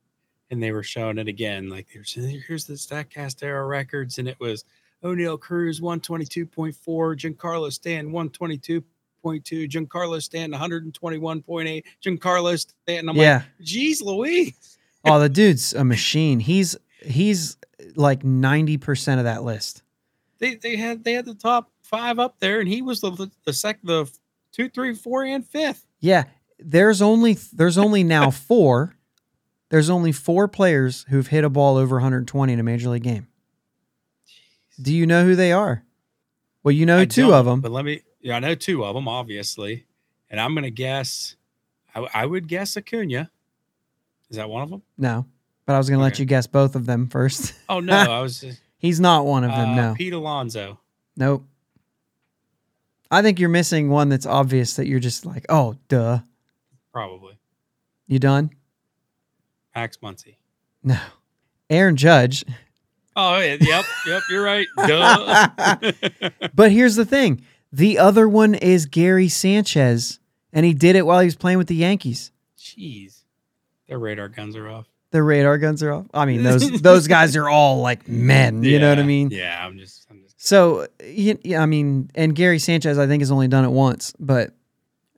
and 0.52 0.62
they 0.62 0.72
were 0.72 0.84
showing 0.84 1.18
it 1.18 1.28
again. 1.28 1.70
Like 1.70 1.88
they 1.92 2.00
were 2.00 2.06
saying, 2.06 2.44
here's 2.46 2.66
the 2.66 2.74
Statcast 2.74 3.42
era 3.42 3.66
records, 3.66 4.20
and 4.20 4.28
it 4.28 4.40
was 4.40 4.66
Oneil 5.04 5.40
Cruz 5.40 5.80
122.4, 5.80 6.76
Giancarlo 6.76 7.72
Stan 7.72 8.12
122.4, 8.12 8.84
100.2, 9.24 9.70
Giancarlo 9.70 10.22
Stanton 10.22 10.60
121.8, 10.60 11.84
Giancarlo 12.04 12.60
Stanton. 12.60 13.10
I'm 13.10 13.16
yeah. 13.16 13.36
like, 13.36 13.46
geez, 13.62 14.02
Louise. 14.02 14.78
oh, 15.06 15.20
the 15.20 15.30
dude's 15.30 15.74
a 15.74 15.84
machine. 15.84 16.40
He's 16.40 16.78
he's 17.02 17.58
like 17.96 18.24
90% 18.24 19.18
of 19.18 19.24
that 19.26 19.44
list. 19.44 19.84
They 20.40 20.56
they 20.56 20.76
had 20.76 21.04
they 21.04 21.14
had 21.14 21.26
the 21.26 21.36
top 21.36 21.72
five 21.84 22.18
up 22.18 22.40
there, 22.40 22.60
and 22.60 22.68
he 22.68 22.82
was 22.82 23.02
the 23.02 23.12
the, 23.12 23.32
the 23.46 23.78
the 23.84 24.12
two, 24.52 24.70
three, 24.70 24.96
four, 24.96 25.24
and 25.24 25.46
fifth. 25.46 25.86
Yeah. 26.00 26.26
There's 26.60 27.02
only 27.02 27.38
there's 27.54 27.78
only 27.78 28.04
now 28.04 28.32
four. 28.32 28.96
There's 29.70 29.90
only 29.90 30.12
four 30.12 30.48
players 30.48 31.06
who've 31.10 31.28
hit 31.28 31.44
a 31.44 31.50
ball 31.50 31.78
over 31.78 31.96
120 31.96 32.52
in 32.54 32.60
a 32.60 32.64
major 32.64 32.90
league 32.90 33.04
game. 33.04 33.28
Jeez. 34.28 34.84
Do 34.84 34.94
you 34.94 35.08
know 35.08 35.24
who 35.24 35.36
they 35.36 35.54
are? 35.54 35.86
Well, 36.64 36.74
you 36.74 36.86
know 36.86 37.00
I 37.00 37.06
2 37.06 37.34
of 37.34 37.46
them. 37.46 37.62
But 37.62 37.72
let 37.72 37.86
me 37.86 38.02
yeah, 38.22 38.36
I 38.36 38.40
know 38.40 38.56
two 38.56 38.84
of 38.86 38.96
them, 38.96 39.08
obviously, 39.08 39.86
and 40.30 40.40
I'm 40.40 40.54
gonna 40.56 40.70
guess. 40.70 41.36
I, 41.94 42.08
I 42.14 42.26
would 42.26 42.48
guess 42.48 42.78
Acuna. 42.78 43.30
Is 44.30 44.38
that 44.38 44.50
one 44.50 44.64
of 44.64 44.70
them? 44.70 44.82
No, 44.98 45.26
but 45.66 45.74
I 45.74 45.78
was 45.78 45.90
going 45.90 46.00
to 46.00 46.04
let 46.04 46.20
you 46.20 46.24
guess 46.26 46.48
both 46.48 46.78
of 46.78 46.86
them 46.86 47.08
first. 47.10 47.54
Oh 47.68 47.82
no, 47.82 47.94
I 47.98 48.22
was. 48.22 48.40
Just, 48.40 48.62
He's 48.78 49.00
not 49.02 49.26
one 49.26 49.44
of 49.44 49.52
them. 49.52 49.72
uh, 49.72 49.76
no, 49.76 49.94
Pete 49.96 50.14
Alonso. 50.14 50.80
nope. 51.18 51.44
I 53.14 53.22
think 53.22 53.40
you're 53.40 53.50
missing 53.50 53.90
one 53.90 54.08
that's 54.08 54.26
obvious 54.26 54.78
that 54.78 54.88
you're 54.88 55.02
just 55.02 55.26
like, 55.26 55.46
oh, 55.50 55.76
duh. 55.90 56.20
Probably 56.94 57.38
You 58.08 58.20
done? 58.20 58.52
Max 59.76 59.98
Muncy. 59.98 60.38
No. 60.82 60.98
Aaron 61.70 61.98
Judge. 61.98 62.46
Oh 63.18 63.38
yeah, 63.40 63.58
yep, 63.60 63.84
yep. 64.08 64.22
You're 64.30 64.44
right. 64.44 64.68
Duh. 64.88 65.50
But 66.56 66.72
here's 66.72 66.96
the 66.96 67.04
thing 67.06 67.42
the 67.72 67.98
other 68.00 68.28
one 68.28 68.56
is 68.56 68.86
Gary 68.86 69.28
Sanchez, 69.30 70.20
and 70.54 70.66
he 70.66 70.74
did 70.74 70.96
it 70.96 71.06
while 71.06 71.20
he 71.20 71.26
was 71.26 71.36
playing 71.36 71.58
with 71.58 71.68
the 71.68 71.76
Yankees. 71.76 72.32
Jeez, 72.58 73.24
their 73.88 73.98
radar 74.00 74.30
guns 74.30 74.56
are 74.56 74.68
off. 74.70 74.88
The 75.12 75.22
radar 75.24 75.58
guns 75.58 75.84
are 75.84 75.92
off. 75.94 76.06
I 76.14 76.26
mean, 76.26 76.44
those 76.44 76.82
those 76.82 77.08
guys 77.08 77.36
are 77.36 77.50
all 77.50 77.82
like 77.82 78.08
men. 78.08 78.64
You 78.64 78.80
know 78.80 78.90
what 78.90 79.00
I 79.00 79.04
mean? 79.04 79.30
Yeah, 79.32 79.66
I'm 79.66 79.78
just. 79.78 80.06
I'm 80.10 80.22
just. 80.22 80.42
So, 80.46 80.88
yeah, 81.06 81.62
I 81.62 81.66
mean, 81.66 82.10
and 82.16 82.34
Gary 82.36 82.60
Sanchez, 82.60 82.98
I 82.98 83.08
think, 83.08 83.22
has 83.22 83.32
only 83.32 83.48
done 83.48 83.64
it 83.66 83.70
once, 83.70 84.14
but 84.20 84.52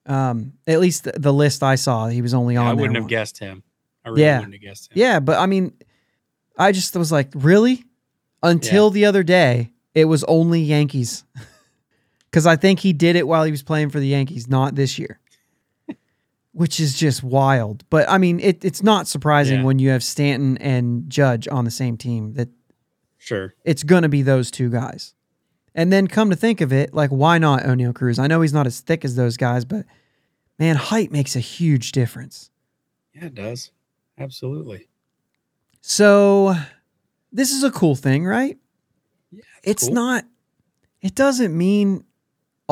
um, 0.05 0.53
at 0.67 0.79
least 0.81 1.05
the, 1.05 1.13
the 1.13 1.31
list 1.33 1.63
I 1.63 1.75
saw, 1.75 2.07
he 2.07 2.21
was 2.21 2.33
only 2.33 2.57
on. 2.57 2.67
I 2.67 2.73
wouldn't 2.73 2.95
have 2.95 3.03
once. 3.03 3.09
guessed 3.09 3.39
him. 3.39 3.63
I 4.03 4.09
really 4.09 4.23
Yeah. 4.23 4.39
wouldn't 4.39 4.53
have 4.55 4.61
guessed 4.61 4.91
him. 4.91 4.93
Yeah, 4.95 5.19
but 5.21 5.39
I 5.39 5.45
mean, 5.45 5.73
I 6.57 6.71
just 6.73 6.95
was 6.97 7.11
like, 7.11 7.29
really? 7.35 7.85
Until 8.41 8.89
the 8.89 9.05
other 9.05 9.23
day, 9.23 9.71
it 9.95 10.05
was 10.05 10.23
only 10.25 10.59
Yankees. 10.61 11.23
Because 12.33 12.47
I 12.47 12.55
think 12.55 12.79
he 12.79 12.93
did 12.93 13.15
it 13.15 13.27
while 13.27 13.43
he 13.43 13.51
was 13.51 13.61
playing 13.61 13.91
for 13.91 13.99
the 13.99 14.07
Yankees, 14.07 14.47
not 14.49 14.73
this 14.73 14.97
year, 14.97 15.19
which 16.51 16.79
is 16.79 16.95
just 16.97 17.21
wild. 17.23 17.87
But 17.91 18.09
I 18.09 18.17
mean, 18.17 18.39
it, 18.39 18.65
it's 18.65 18.81
not 18.81 19.07
surprising 19.07 19.59
Yeah. 19.59 19.65
when 19.65 19.77
you 19.77 19.89
have 19.89 20.03
Stanton 20.03 20.57
and 20.57 21.07
Judge 21.11 21.47
on 21.47 21.63
the 21.63 21.69
same 21.69 21.95
team 21.95 22.33
that 22.33 22.49
Sure. 23.19 23.53
it's 23.63 23.83
going 23.83 24.01
to 24.01 24.09
be 24.09 24.23
those 24.23 24.49
two 24.49 24.71
guys. 24.71 25.13
And 25.75 25.93
then 25.93 26.07
come 26.07 26.31
to 26.31 26.35
think 26.35 26.59
of 26.59 26.73
it, 26.73 26.91
like, 26.91 27.11
why 27.11 27.37
not 27.37 27.61
Oneil 27.65 27.93
Cruz? 27.93 28.17
I 28.17 28.25
know 28.25 28.41
he's 28.41 28.51
not 28.51 28.65
as 28.65 28.79
thick 28.79 29.05
as 29.05 29.15
those 29.15 29.37
guys, 29.37 29.63
but 29.63 29.85
man, 30.57 30.75
height 30.75 31.11
makes 31.11 31.35
a 31.35 31.39
huge 31.39 31.91
difference. 31.91 32.49
Yeah, 33.13 33.25
it 33.25 33.35
does. 33.35 33.69
Absolutely. 34.17 34.87
So 35.81 36.55
this 37.31 37.51
is 37.51 37.63
a 37.63 37.69
cool 37.69 37.95
thing, 37.95 38.25
right? 38.25 38.57
Yeah, 39.31 39.43
It's 39.63 39.85
cool. 39.85 39.93
not, 39.93 40.25
it 41.01 41.13
doesn't 41.13 41.55
mean 41.55 42.03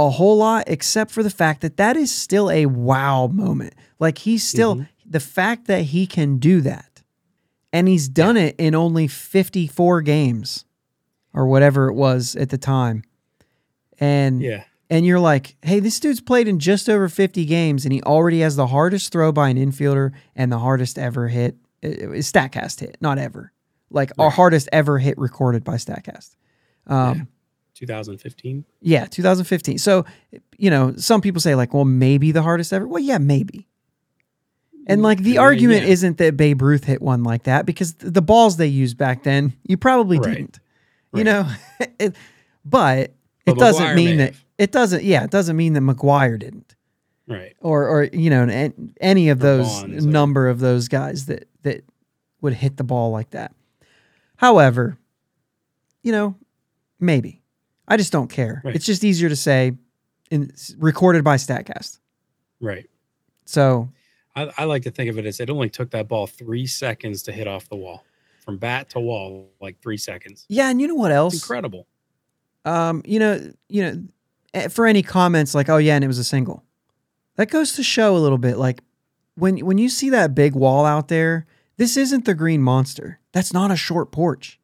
a 0.07 0.09
whole 0.11 0.37
lot 0.37 0.63
except 0.67 1.11
for 1.11 1.23
the 1.23 1.29
fact 1.29 1.61
that 1.61 1.77
that 1.77 1.95
is 1.97 2.11
still 2.13 2.49
a 2.51 2.65
wow 2.65 3.27
moment. 3.27 3.73
Like 3.99 4.19
he's 4.19 4.43
still, 4.47 4.75
Mhm. 4.75 4.87
the 5.05 5.19
fact 5.19 5.67
that 5.67 5.83
he 5.85 6.05
can 6.07 6.37
do 6.37 6.61
that 6.61 7.01
and 7.73 7.87
he's 7.87 8.07
done 8.09 8.37
it 8.37 8.55
in 8.57 8.73
only 8.75 9.07
54 9.07 10.01
games 10.01 10.65
or 11.33 11.45
whatever 11.47 11.87
it 11.89 11.93
was 11.93 12.35
at 12.35 12.49
the 12.49 12.57
time. 12.57 13.03
And 13.99 14.41
Yeah. 14.41 14.63
and 14.89 15.05
you're 15.05 15.19
like, 15.19 15.55
hey, 15.61 15.79
this 15.79 15.99
dude's 15.99 16.19
played 16.19 16.47
in 16.49 16.59
just 16.59 16.89
over 16.89 17.07
50 17.07 17.45
games 17.45 17.85
and 17.85 17.93
he 17.93 18.01
already 18.03 18.39
has 18.41 18.55
the 18.57 18.67
hardest 18.67 19.11
throw 19.11 19.31
by 19.31 19.49
an 19.49 19.57
infielder 19.57 20.11
and 20.35 20.51
the 20.51 20.59
hardest 20.59 20.97
ever 20.99 21.29
hit, 21.29 21.55
uh, 21.83 21.87
StatCast 22.21 22.79
hit, 22.81 22.97
not 22.99 23.17
ever, 23.17 23.53
like 23.89 24.11
our 24.19 24.29
hardest 24.29 24.67
ever 24.73 24.99
hit 24.99 25.17
recorded 25.17 25.63
by 25.63 25.75
StatCast. 25.75 26.35
Um, 26.87 27.17
Yeah. 27.17 27.23
2015. 27.81 28.63
yeah, 28.81 29.05
2015. 29.05 29.77
So, 29.77 30.05
you 30.57 30.69
know, 30.69 30.93
some 30.95 31.19
people 31.21 31.41
say 31.41 31.55
like, 31.55 31.73
well, 31.73 31.85
maybe 31.85 32.31
the 32.31 32.41
hardest 32.43 32.71
ever. 32.73 32.87
Well, 32.87 33.01
yeah, 33.03 33.17
maybe. 33.17 33.67
And 34.87 35.01
like 35.03 35.19
the 35.19 35.31
Yeah, 35.33 35.41
argument 35.41 35.83
yeah. 35.83 35.89
isn't 35.91 36.17
that 36.17 36.37
Babe 36.37 36.61
Ruth 36.61 36.83
hit 36.85 37.01
one 37.01 37.23
like 37.23 37.43
that 37.43 37.65
because 37.65 37.93
the 37.95 38.21
balls 38.21 38.57
they 38.57 38.67
used 38.67 38.97
back 38.97 39.23
then, 39.23 39.53
you 39.67 39.77
probably 39.77 40.17
Right. 40.19 40.37
didn't. 40.37 40.59
You 41.13 41.23
know, 41.23 41.47
it, 41.99 42.15
but 42.65 42.99
it 42.99 43.13
But 43.45 43.57
doesn't 43.57 43.83
McGwire 43.85 43.95
mean 43.95 44.17
that 44.17 44.33
have. 44.33 44.45
it 44.57 44.71
doesn't. 44.71 45.03
Yeah, 45.03 45.23
it 45.23 45.29
doesn't 45.31 45.55
mean 45.57 45.73
that 45.73 45.81
McGwire 45.81 46.39
didn't, 46.39 46.73
Right. 47.27 47.53
or 47.59 47.87
or 47.87 48.03
you 48.05 48.29
know, 48.29 48.43
an- 48.43 48.93
any 49.01 49.29
of 49.29 49.39
Or 49.39 49.43
those 49.43 49.81
Bonds 49.81 50.05
number 50.05 50.47
of 50.47 50.59
those 50.59 50.87
guys 50.87 51.25
that 51.25 51.47
that 51.63 51.83
would 52.41 52.53
hit 52.53 52.77
the 52.77 52.83
ball 52.85 53.11
like 53.11 53.31
that. 53.31 53.53
However, 54.37 54.97
you 56.01 56.11
know, 56.11 56.35
maybe 56.99 57.40
I 57.87 57.97
just 57.97 58.11
don't 58.11 58.29
care. 58.29 58.61
Right. 58.63 58.75
It's 58.75 58.85
just 58.85 59.03
easier 59.03 59.29
to 59.29 59.35
say, 59.35 59.73
in 60.29 60.51
recorded 60.77 61.23
by 61.23 61.35
Statcast. 61.35 61.99
Right. 62.59 62.89
So 63.45 63.89
I, 64.35 64.51
I 64.57 64.63
like 64.65 64.83
to 64.83 64.91
think 64.91 65.09
of 65.09 65.17
it 65.17 65.25
as 65.25 65.39
it 65.39 65.49
only 65.49 65.69
took 65.69 65.91
that 65.91 66.07
ball 66.07 66.27
three 66.27 66.67
seconds 66.67 67.23
to 67.23 67.31
hit 67.31 67.47
off 67.47 67.67
the 67.67 67.75
wall, 67.75 68.05
from 68.45 68.57
bat 68.57 68.89
to 68.91 68.99
wall, 68.99 69.49
like 69.59 69.81
three 69.81 69.97
seconds. 69.97 70.45
yeah, 70.47 70.69
and 70.69 70.79
you 70.81 70.87
know 70.87 70.95
what 70.95 71.11
else? 71.11 71.33
Incredible. 71.33 71.87
um, 72.65 73.01
you 73.05 73.19
know, 73.19 73.51
you 73.67 73.83
know, 73.83 74.03
eh, 74.53 74.67
for 74.69 74.85
any 74.87 75.01
comments 75.03 75.53
like, 75.55 75.67
"Oh 75.69 75.77
yeah," 75.77 75.95
and 75.95 76.03
it 76.03 76.07
was 76.07 76.19
a 76.19 76.23
single, 76.23 76.63
that 77.35 77.49
goes 77.49 77.73
to 77.73 77.83
show 77.83 78.15
a 78.15 78.19
little 78.19 78.37
bit. 78.37 78.57
Like 78.57 78.81
when 79.35 79.57
when 79.65 79.77
you 79.77 79.89
see 79.89 80.09
that 80.11 80.33
big 80.35 80.53
wall 80.55 80.85
out 80.85 81.07
there, 81.09 81.45
this 81.77 81.97
isn't 81.97 82.23
the 82.25 82.35
Green 82.35 82.61
Monster. 82.61 83.19
That's 83.33 83.51
not 83.51 83.71
a 83.71 83.75
short 83.75 84.11
porch. 84.11 84.59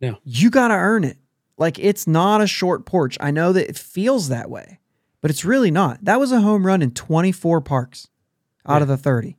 No. 0.00 0.18
you 0.24 0.50
got 0.50 0.68
to 0.68 0.74
earn 0.74 1.04
it. 1.04 1.16
Like 1.62 1.78
it's 1.78 2.08
not 2.08 2.40
a 2.40 2.46
short 2.48 2.84
porch. 2.86 3.16
I 3.20 3.30
know 3.30 3.52
that 3.52 3.68
it 3.68 3.78
feels 3.78 4.28
that 4.28 4.50
way, 4.50 4.80
but 5.20 5.30
it's 5.30 5.44
really 5.44 5.70
not. 5.70 6.04
That 6.04 6.18
was 6.18 6.32
a 6.32 6.40
home 6.40 6.66
run 6.66 6.82
in 6.82 6.90
24 6.90 7.60
parks 7.60 8.08
out 8.66 8.78
Yeah. 8.78 8.82
of 8.82 8.88
the 8.88 8.96
30. 8.96 9.36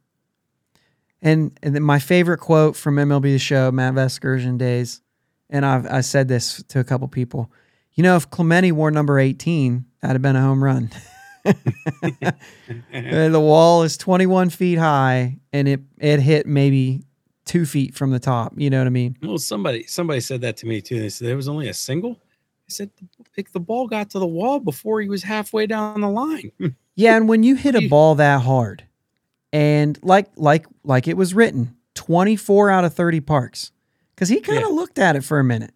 And 1.22 1.58
and 1.62 1.76
then 1.76 1.84
my 1.84 2.00
favorite 2.00 2.40
quote 2.40 2.76
from 2.78 2.96
MLB 2.96 3.24
The 3.34 3.40
Show, 3.40 3.72
Matt 3.72 3.94
Vasgersian 3.94 4.58
days, 4.58 5.02
and 5.50 5.66
I've 5.66 5.86
I 5.86 6.00
said 6.02 6.30
this 6.30 6.64
to 6.70 6.80
a 6.80 6.84
couple 6.86 7.08
people. 7.10 7.52
You 7.94 8.04
know, 8.04 8.16
if 8.16 8.30
Clemente 8.30 8.72
wore 8.72 8.90
number 8.90 9.20
18, 9.20 9.84
that'd 10.02 10.16
have 10.16 10.22
been 10.22 10.36
a 10.38 10.42
home 10.42 10.64
run. 10.64 10.90
The 12.92 13.40
wall 13.40 13.84
is 13.84 13.98
21 13.98 14.50
feet 14.50 14.78
high, 14.80 15.40
and 15.52 15.68
it 15.68 15.82
it 16.00 16.22
hit 16.22 16.48
maybe 16.48 17.04
two 17.46 17.66
feet 17.66 17.94
from 17.96 18.12
the 18.12 18.20
top. 18.20 18.54
You 18.58 18.70
know 18.70 18.80
what 18.80 18.88
I 18.88 18.92
mean? 18.92 19.18
Well, 19.22 19.38
somebody 19.38 19.84
somebody 19.88 20.20
said 20.20 20.42
that 20.42 20.58
to 20.58 20.66
me 20.66 20.82
too. 20.82 21.00
They 21.00 21.10
said 21.10 21.28
there 21.28 21.36
was 21.36 21.48
only 21.50 21.68
a 21.70 21.74
single. 21.74 22.14
I 22.22 22.70
said 22.70 22.90
the, 23.36 23.44
the 23.54 23.60
ball 23.60 23.88
got 23.88 24.10
to 24.12 24.20
the 24.20 24.26
wall 24.28 24.60
before 24.60 25.02
he 25.02 25.10
was 25.10 25.24
halfway 25.24 25.66
down 25.68 26.02
the 26.02 26.10
line. 26.10 26.52
Yeah, 26.96 27.18
and 27.18 27.28
when 27.28 27.42
you 27.42 27.56
hit 27.56 27.74
a 27.74 27.88
ball 27.88 28.14
that 28.16 28.42
hard, 28.44 28.86
and 29.52 29.98
like 30.04 30.28
like 30.36 30.68
like 30.84 31.08
it 31.08 31.18
was 31.18 31.34
written, 31.34 31.76
twenty 31.96 32.36
four 32.36 32.70
out 32.70 32.86
of 32.86 32.94
thirty 32.94 33.20
parks, 33.20 33.72
because 34.14 34.30
he 34.30 34.40
kind 34.40 34.64
of 34.64 34.70
Yeah. 34.70 34.76
looked 34.76 35.00
at 35.00 35.16
it 35.16 35.24
for 35.24 35.40
a 35.40 35.44
minute. 35.44 35.74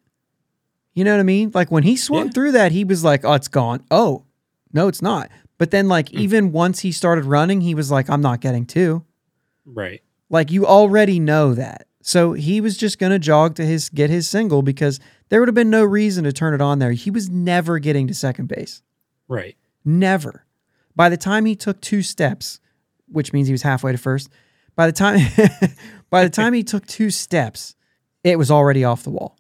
You 0.93 1.03
know 1.03 1.13
what 1.13 1.19
I 1.19 1.24
mean? 1.24 1.50
Like 1.55 1.71
when 1.71 1.81
he 1.81 1.95
swung 1.95 2.27
Yeah. 2.27 2.31
through 2.33 2.51
that, 2.51 2.71
he 2.71 2.83
was 2.83 3.03
like, 3.03 3.25
"Oh, 3.25 3.33
it's 3.33 3.47
gone." 3.47 3.83
Oh, 3.89 4.25
no, 4.74 4.88
it's 4.88 5.01
not. 5.01 5.31
But 5.57 5.71
then, 5.71 5.88
like 5.88 6.09
Hmm. 6.12 6.19
even 6.19 6.51
once 6.51 6.81
he 6.81 6.91
started 6.91 7.25
running, 7.25 7.62
he 7.62 7.74
was 7.74 7.89
like, 7.89 8.12
"I'm 8.12 8.21
not 8.21 8.39
getting 8.39 8.67
two. 8.67 9.03
right. 9.65 10.01
Like 10.29 10.51
you 10.51 10.65
already 10.65 11.19
know 11.19 11.53
that. 11.53 11.88
So 12.01 12.34
he 12.34 12.62
was 12.62 12.77
just 12.77 13.00
gonna 13.00 13.19
jog 13.19 13.55
to 13.55 13.65
his 13.65 13.89
get 13.89 14.10
his 14.10 14.29
single 14.29 14.62
because 14.62 15.00
there 15.29 15.39
would 15.41 15.48
have 15.48 15.55
been 15.55 15.69
no 15.69 15.84
reason 15.84 16.24
to 16.24 16.31
turn 16.31 16.53
it 16.53 16.62
on 16.62 16.79
there. 16.79 16.91
He 16.93 17.12
was 17.12 17.29
never 17.29 17.79
getting 17.79 18.07
to 18.07 18.13
second 18.13 18.48
base. 18.48 18.81
Right. 19.27 19.55
Never. 19.84 20.46
By 20.96 21.10
the 21.10 21.17
time 21.17 21.46
he 21.46 21.55
took 21.55 21.81
two 21.81 22.01
steps, 22.01 22.60
which 23.10 23.34
means 23.34 23.48
he 23.48 23.53
was 23.53 23.62
halfway 23.62 23.91
to 23.91 23.98
first, 23.98 24.29
by 24.75 24.88
the 24.88 24.93
time 24.93 25.19
by 26.10 26.24
the 26.24 26.29
time 26.29 26.53
he 26.53 26.63
took 26.63 26.86
two 26.88 27.10
steps, 27.10 27.75
it 28.24 28.38
was 28.38 28.50
already 28.51 28.84
off 28.84 29.03
the 29.03 29.10
wall. 29.12 29.38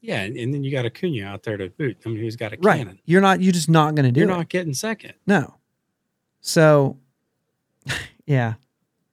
Yeah, 0.00 0.22
and, 0.22 0.36
and 0.36 0.52
then 0.52 0.64
you 0.64 0.72
got 0.72 0.84
Acuna 0.84 1.24
out 1.24 1.44
there 1.44 1.56
to 1.56 1.68
boot. 1.70 1.98
I 2.04 2.08
mean, 2.08 2.18
he's 2.24 2.34
got 2.34 2.52
a 2.52 2.56
Right. 2.60 2.78
cannon. 2.78 2.98
You're 3.04 3.20
not 3.20 3.40
you're 3.40 3.52
just 3.52 3.68
not 3.70 3.94
gonna 3.94 4.10
do 4.10 4.20
You're 4.20 4.28
it. 4.28 4.32
not 4.32 4.48
getting 4.48 4.74
second. 4.74 5.14
No. 5.26 5.54
So 6.40 6.98
yeah. 8.26 8.54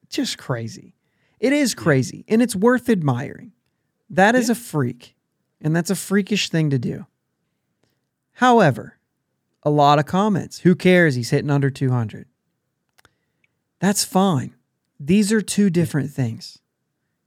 Just 0.10 0.40
crazy. 0.40 0.96
It 1.40 1.54
is 1.54 1.74
crazy 1.74 2.26
and 2.28 2.42
it's 2.42 2.56
worth 2.56 2.90
admiring. 2.90 3.54
That 4.10 4.36
is 4.36 4.48
Yeah. 4.48 4.54
a 4.54 4.56
freak. 4.56 5.16
And 5.62 5.76
that's 5.76 5.90
a 5.90 5.96
freakish 5.96 6.50
thing 6.50 6.70
to 6.70 6.80
do. 6.80 7.06
However, 8.34 8.98
a 9.64 9.70
lot 9.70 10.00
of 10.00 10.06
comments. 10.06 10.60
Who 10.60 10.76
cares? 10.76 11.16
He's 11.16 11.30
hitting 11.32 11.50
under 11.50 11.70
200. 11.70 12.28
That's 13.80 14.04
fine. 14.04 14.56
These 15.00 15.32
are 15.32 15.42
two 15.42 15.70
different 15.70 16.12
things. 16.12 16.60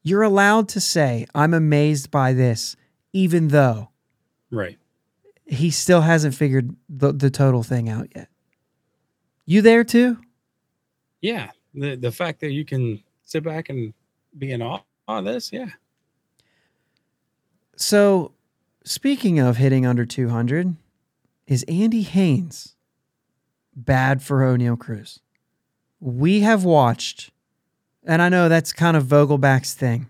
You're 0.02 0.22
allowed 0.22 0.68
to 0.70 0.80
say, 0.80 1.26
I'm 1.34 1.54
amazed 1.54 2.10
by 2.10 2.32
this, 2.32 2.76
even 3.12 3.48
though 3.48 3.90
Right. 4.50 4.78
he 5.46 5.70
still 5.70 6.00
hasn't 6.02 6.34
figured 6.34 6.74
the, 6.88 7.12
the 7.12 7.30
total 7.30 7.62
thing 7.62 7.88
out 7.88 8.08
yet. 8.14 8.28
You 9.46 9.62
there 9.62 9.84
too? 9.84 10.18
Yeah. 11.20 11.50
The 11.74 11.96
the 11.96 12.12
fact 12.12 12.40
that 12.40 12.50
you 12.52 12.64
can 12.64 13.02
sit 13.22 13.42
back 13.44 13.68
and 13.70 13.94
be 14.36 14.52
in 14.52 14.62
awe 14.62 14.80
of 15.08 15.24
this, 15.24 15.52
yeah. 15.52 15.68
So, 17.76 18.32
speaking 18.84 19.38
of 19.38 19.56
hitting 19.56 19.86
under 19.86 20.04
200, 20.04 20.76
is 21.46 21.64
Andy 21.64 22.02
Haines 22.02 22.76
bad 23.74 24.22
for 24.22 24.40
Oneil 24.40 24.78
Cruz? 24.78 25.20
We 26.00 26.40
have 26.40 26.64
watched, 26.64 27.30
and 28.04 28.22
I 28.22 28.28
know 28.28 28.48
that's 28.48 28.72
kind 28.72 28.96
of 28.96 29.04
Vogelbach's 29.04 29.74
thing, 29.74 30.08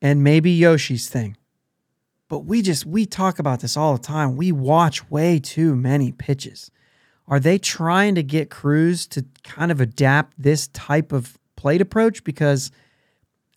and 0.00 0.22
maybe 0.24 0.50
Yoshi's 0.50 1.08
thing, 1.08 1.36
but 2.28 2.40
we 2.40 2.62
just 2.62 2.86
we 2.86 3.06
talk 3.06 3.38
about 3.38 3.60
this 3.60 3.76
all 3.76 3.94
the 3.94 4.02
time. 4.02 4.36
We 4.36 4.52
watch 4.52 5.10
way 5.10 5.38
too 5.38 5.76
many 5.76 6.12
pitches. 6.12 6.70
Are 7.28 7.38
they 7.38 7.58
trying 7.58 8.14
to 8.16 8.22
get 8.22 8.50
Cruz 8.50 9.06
to 9.08 9.24
kind 9.44 9.70
of 9.70 9.80
adapt 9.80 10.42
this 10.42 10.66
type 10.68 11.12
of 11.12 11.38
plate 11.56 11.80
approach? 11.80 12.24
Because 12.24 12.70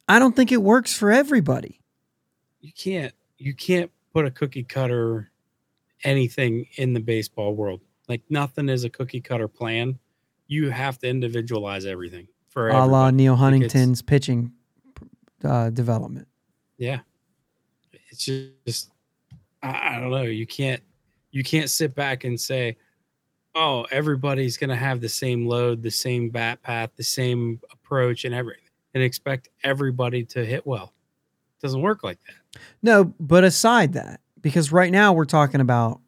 I 0.07 0.19
don't 0.19 0.35
think 0.35 0.51
it 0.51 0.61
works 0.61 0.93
for 0.93 1.11
everybody. 1.11 1.81
You 2.61 2.71
can't 2.71 3.13
you 3.37 3.53
can't 3.53 3.91
put 4.13 4.25
a 4.25 4.31
cookie 4.31 4.63
cutter 4.63 5.31
anything 6.03 6.67
in 6.75 6.93
the 6.93 6.99
baseball 6.99 7.55
world. 7.55 7.81
Like 8.07 8.21
nothing 8.29 8.69
is 8.69 8.83
a 8.83 8.89
cookie 8.89 9.21
cutter 9.21 9.47
plan. 9.47 9.99
You 10.47 10.69
have 10.69 10.99
to 10.99 11.07
individualize 11.07 11.85
everything 11.85 12.27
for 12.49 12.69
a 12.69 12.85
la. 12.85 13.11
Neal 13.11 13.33
Like, 13.33 13.39
Huntington's 13.39 14.01
pitching 14.01 14.51
uh, 15.43 15.69
development. 15.71 16.27
Yeah. 16.77 16.99
It's 18.09 18.25
just 18.65 18.91
I, 19.61 19.95
I 19.95 19.99
don't 19.99 20.11
know. 20.11 20.23
You 20.23 20.47
can't 20.47 20.81
you 21.31 21.43
can't 21.43 21.69
sit 21.69 21.95
back 21.95 22.23
and 22.23 22.39
say, 22.39 22.77
Oh, 23.55 23.85
everybody's 23.91 24.57
gonna 24.57 24.75
have 24.75 25.01
the 25.01 25.09
same 25.09 25.47
load, 25.47 25.81
the 25.81 25.91
same 25.91 26.29
bat 26.29 26.61
path, 26.61 26.91
the 26.95 27.03
same 27.03 27.59
approach 27.71 28.25
and 28.25 28.33
everything, 28.33 28.64
and 28.95 29.03
expect 29.03 29.49
everybody 29.63 30.23
to 30.23 30.43
hit 30.43 30.65
well. 30.65 30.93
It 31.59 31.61
doesn't 31.61 31.81
work 31.81 32.03
like 32.03 32.17
that. 32.25 32.59
No, 32.81 33.13
but 33.19 33.43
aside 33.43 33.93
that, 33.93 34.21
because 34.41 34.71
right 34.71 34.91
now 34.91 35.13
we're 35.13 35.25
talking 35.25 35.61
about 35.61 35.99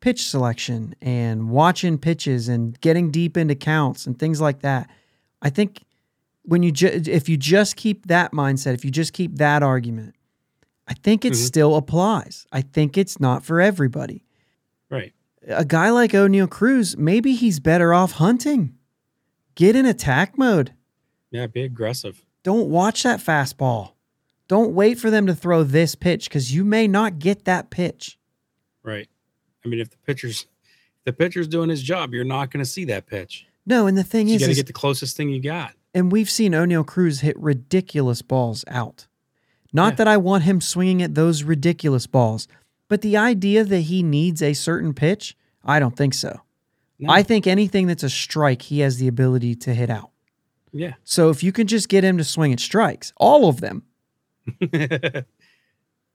pitch 0.00 0.28
selection 0.28 0.94
and 1.00 1.48
watching 1.48 1.96
pitches 1.96 2.48
and 2.48 2.78
getting 2.82 3.10
deep 3.10 3.36
into 3.38 3.54
counts 3.54 4.06
and 4.06 4.18
things 4.18 4.40
like 4.40 4.60
that. 4.60 4.88
I 5.40 5.48
think 5.48 5.80
when 6.42 6.62
you 6.62 6.70
ju- 6.70 7.02
if 7.06 7.28
you 7.30 7.38
just 7.38 7.76
keep 7.76 8.06
that 8.08 8.32
mindset, 8.32 8.74
if 8.74 8.84
you 8.84 8.90
just 8.90 9.14
keep 9.14 9.36
that 9.36 9.62
argument, 9.62 10.14
I 10.86 10.92
think 10.92 11.24
it 11.24 11.32
Mhm. 11.32 11.36
still 11.36 11.76
applies. 11.76 12.46
I 12.52 12.60
think 12.60 12.98
it's 12.98 13.18
not 13.18 13.42
for 13.42 13.62
everybody. 13.62 14.26
Right. 14.90 15.14
A 15.48 15.64
guy 15.64 15.88
like 15.88 16.12
Oneil 16.12 16.50
Cruz, 16.50 16.98
maybe 16.98 17.34
he's 17.34 17.58
better 17.60 17.94
off 17.94 18.12
hunting. 18.12 18.74
Get 19.54 19.74
in 19.76 19.86
attack 19.86 20.36
mode. 20.36 20.74
Yeah, 21.30 21.46
be 21.46 21.62
aggressive. 21.62 22.22
Don't 22.44 22.68
watch 22.68 23.02
that 23.02 23.18
fastball. 23.20 23.92
Don't 24.46 24.74
wait 24.74 24.98
for 24.98 25.10
them 25.10 25.26
to 25.26 25.34
throw 25.34 25.64
this 25.64 25.94
pitch 25.96 26.28
because 26.28 26.54
you 26.54 26.64
may 26.64 26.86
not 26.86 27.18
get 27.18 27.44
that 27.46 27.70
pitch. 27.70 28.18
Right. 28.84 29.08
I 29.64 29.68
mean, 29.68 29.80
if 29.80 29.90
the 29.90 29.96
pitcher's 30.06 30.46
if 30.98 31.04
the 31.04 31.12
pitcher's 31.12 31.48
doing 31.48 31.70
his 31.70 31.82
job, 31.82 32.12
you're 32.14 32.24
not 32.24 32.50
going 32.50 32.62
to 32.64 32.70
see 32.70 32.84
that 32.84 33.06
pitch. 33.06 33.46
No, 33.66 33.86
and 33.86 33.96
the 33.98 34.04
thing 34.04 34.28
You 34.28 34.34
is, 34.36 34.42
you 34.42 34.46
got 34.46 34.50
to 34.52 34.56
get 34.56 34.66
the 34.66 34.72
closest 34.74 35.16
thing 35.16 35.30
you 35.30 35.40
got. 35.40 35.72
and 35.94 36.12
we've 36.12 36.28
seen 36.30 36.52
Oneil 36.52 36.86
Cruz 36.86 37.20
hit 37.20 37.38
ridiculous 37.38 38.20
balls 38.22 38.64
out. 38.68 39.06
Not 39.72 39.94
Yeah. 39.94 39.96
that 39.96 40.08
I 40.08 40.16
want 40.18 40.44
him 40.44 40.60
swinging 40.60 41.02
at 41.02 41.14
those 41.14 41.42
ridiculous 41.42 42.06
balls, 42.06 42.46
but 42.88 43.00
the 43.00 43.16
idea 43.16 43.64
that 43.64 43.80
he 43.80 44.02
needs 44.02 44.42
a 44.42 44.52
certain 44.52 44.92
pitch, 44.92 45.34
I 45.64 45.78
don't 45.80 45.96
think 45.96 46.12
so. 46.14 46.42
No. 46.98 47.10
I 47.10 47.22
think 47.22 47.46
anything 47.46 47.86
that's 47.86 48.02
a 48.02 48.10
strike, 48.10 48.62
he 48.62 48.80
has 48.80 48.98
the 48.98 49.08
ability 49.08 49.54
to 49.56 49.74
hit 49.74 49.88
out. 49.90 50.10
Yeah. 50.76 50.94
So 51.04 51.30
if 51.30 51.42
you 51.44 51.52
can 51.52 51.66
just 51.68 51.88
get 51.88 52.02
him 52.04 52.18
to 52.18 52.24
swing 52.24 52.52
at 52.52 52.58
strikes, 52.60 53.12
all 53.16 53.48
of 53.48 53.60
them, 53.60 53.84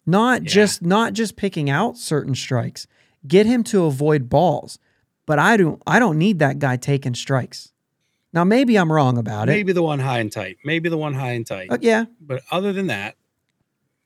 not 0.05 0.43
Yeah. 0.43 0.49
just 0.49 0.81
not 0.81 1.13
just 1.13 1.35
picking 1.35 1.69
out 1.69 1.97
certain 1.97 2.35
strikes, 2.35 2.85
get 3.27 3.45
him 3.45 3.63
to 3.65 3.85
avoid 3.85 4.29
balls. 4.29 4.77
But 5.25 5.39
I 5.39 5.57
don't 5.57 5.81
I 5.87 5.99
don't 5.99 6.17
need 6.17 6.39
that 6.39 6.59
guy 6.59 6.75
taking 6.77 7.13
strikes. 7.15 7.71
Now 8.33 8.43
maybe 8.43 8.75
I'm 8.77 8.91
wrong 8.91 9.17
about 9.17 9.49
it. 9.49 9.53
Maybe 9.53 9.71
the 9.73 9.81
one 9.83 9.99
high 9.99 10.19
and 10.19 10.31
tight. 10.31 10.57
Maybe 10.63 10.89
the 10.89 10.97
one 10.97 11.13
high 11.13 11.31
and 11.31 11.45
tight. 11.47 11.71
Uh, 11.71 11.77
yeah, 11.81 12.05
But 12.21 12.41
other 12.51 12.73
than 12.73 12.87
that, 12.87 13.15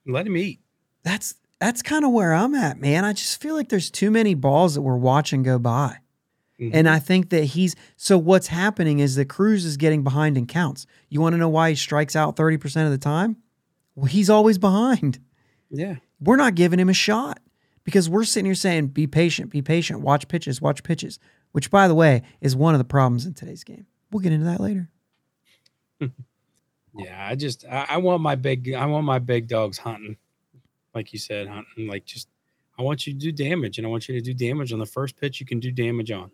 let 0.06 0.28
him 0.28 0.38
eat. 0.38 0.60
that's 1.04 1.36
that's 1.60 1.82
kind 1.82 2.04
of 2.06 2.12
where 2.12 2.34
I'm 2.34 2.54
at, 2.56 2.80
man. 2.80 3.06
I 3.06 3.14
just 3.14 3.42
feel 3.42 3.56
like 3.56 3.70
there's 3.70 3.90
too 3.90 4.12
many 4.12 4.34
balls 4.34 4.76
that 4.76 4.82
we're 4.82 4.98
watching 4.98 5.44
go 5.44 5.58
by. 5.58 5.98
Mhm. 6.64 6.72
And 6.74 6.90
I 6.90 7.00
think 7.00 7.30
that 7.30 7.44
he's 7.44 7.76
so 7.98 8.18
what's 8.18 8.48
happening 8.48 9.00
is 9.00 9.16
that 9.16 9.26
Cruz 9.30 9.66
is 9.66 9.78
getting 9.78 10.04
behind 10.04 10.38
in 10.38 10.46
counts. 10.48 10.86
You 11.10 11.20
want 11.22 11.34
to 11.34 11.38
know 11.38 11.50
why 11.50 11.70
he 11.72 11.76
strikes 11.76 12.16
out 12.16 12.36
30% 12.36 12.86
of 12.86 12.92
the 12.92 12.98
time? 12.98 13.38
Well, 13.96 14.06
he's 14.06 14.30
always 14.30 14.58
behind. 14.58 15.20
yeah. 15.70 15.96
We're 16.20 16.38
not 16.38 16.56
giving 16.56 16.80
him 16.80 16.88
a 16.90 16.94
shot 16.94 17.40
because 17.84 18.10
we're 18.10 18.24
sitting 18.24 18.46
here 18.46 18.56
saying, 18.56 18.88
be 18.88 19.08
patient, 19.08 19.50
be 19.52 19.62
patient, 19.62 20.00
watch 20.00 20.28
pitches, 20.30 20.62
watch 20.62 20.84
pitches, 20.84 21.20
which, 21.52 21.70
by 21.70 21.88
the 21.90 21.96
way, 21.96 22.22
is 22.40 22.56
one 22.56 22.74
of 22.74 22.78
the 22.80 22.86
problems 22.86 23.26
in 23.26 23.34
today's 23.34 23.64
game. 23.66 23.86
We'll 24.10 24.22
get 24.22 24.32
into 24.32 24.46
that 24.46 24.60
later. 24.62 24.90
Yeah. 26.96 27.28
I 27.28 27.34
just 27.36 27.66
I, 27.66 27.88
I 27.90 27.98
want 27.98 28.22
my 28.22 28.36
big 28.36 28.72
I 28.74 28.86
want 28.86 29.04
my 29.06 29.18
big 29.20 29.48
dogs 29.48 29.80
hunting. 29.80 30.18
Like 30.94 31.12
you 31.12 31.18
said, 31.18 31.48
hunting. 31.48 31.88
Like 31.88 32.06
just 32.06 32.28
I 32.78 32.84
want 32.84 33.08
you 33.08 33.14
to 33.14 33.20
do 33.20 33.32
damage 33.32 33.78
and 33.80 33.88
I 33.88 33.90
want 33.90 34.08
you 34.08 34.14
to 34.16 34.22
do 34.22 34.34
damage 34.34 34.72
on 34.72 34.78
the 34.80 34.86
first 34.86 35.18
pitch 35.20 35.40
you 35.40 35.46
can 35.48 35.60
do 35.60 35.72
damage 35.72 36.12
on. 36.12 36.30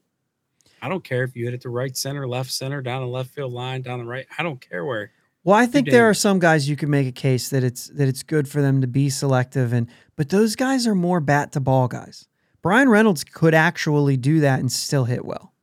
I 0.82 0.90
don't 0.90 1.04
care 1.04 1.24
if 1.24 1.36
you 1.36 1.46
hit 1.46 1.54
it 1.54 1.62
to 1.62 1.70
right 1.70 1.96
center, 1.96 2.28
left 2.28 2.52
center, 2.52 2.82
down 2.82 3.02
the 3.02 3.08
left 3.08 3.32
field 3.32 3.52
line, 3.54 3.82
down 3.82 4.00
the 4.00 4.06
right. 4.06 4.26
I 4.38 4.44
don't 4.44 4.60
care 4.62 4.86
where. 4.86 5.12
Well, 5.44 5.56
I 5.56 5.66
think 5.66 5.90
there 5.90 6.10
are 6.10 6.14
some 6.14 6.40
guys 6.40 6.68
you 6.70 6.76
can 6.76 6.90
make 6.90 7.08
a 7.08 7.12
case 7.12 7.50
that 7.50 7.64
it's 7.64 7.88
that 7.90 8.08
it's 8.08 8.24
good 8.24 8.48
for 8.48 8.62
them 8.62 8.82
to 8.82 8.88
be 8.88 9.10
selective 9.10 9.72
and 9.74 9.88
but 10.16 10.30
those 10.30 10.56
guys 10.56 10.86
are 10.86 10.94
more 10.96 11.20
bat 11.22 11.54
to 11.54 11.60
ball 11.62 11.88
guys. 11.88 12.28
Bryan 12.62 12.90
Reynolds 12.90 13.24
could 13.24 13.54
actually 13.54 14.18
do 14.18 14.42
that 14.42 14.60
and 14.60 14.70
still 14.72 15.06
hit 15.06 15.24
well. 15.26 15.54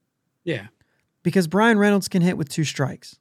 Yeah. 0.45 0.69
because 1.23 1.47
Bryan 1.49 1.77
Reynolds 1.79 2.09
can 2.09 2.23
hit 2.23 2.39
with 2.39 2.49
two 2.49 2.63
strikes. 2.65 3.19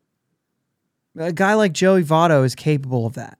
A 1.17 1.33
guy 1.33 1.55
like 1.55 1.73
Joey 1.73 2.03
Votto 2.03 2.45
is 2.45 2.53
capable 2.55 3.05
of 3.05 3.13
that, 3.15 3.39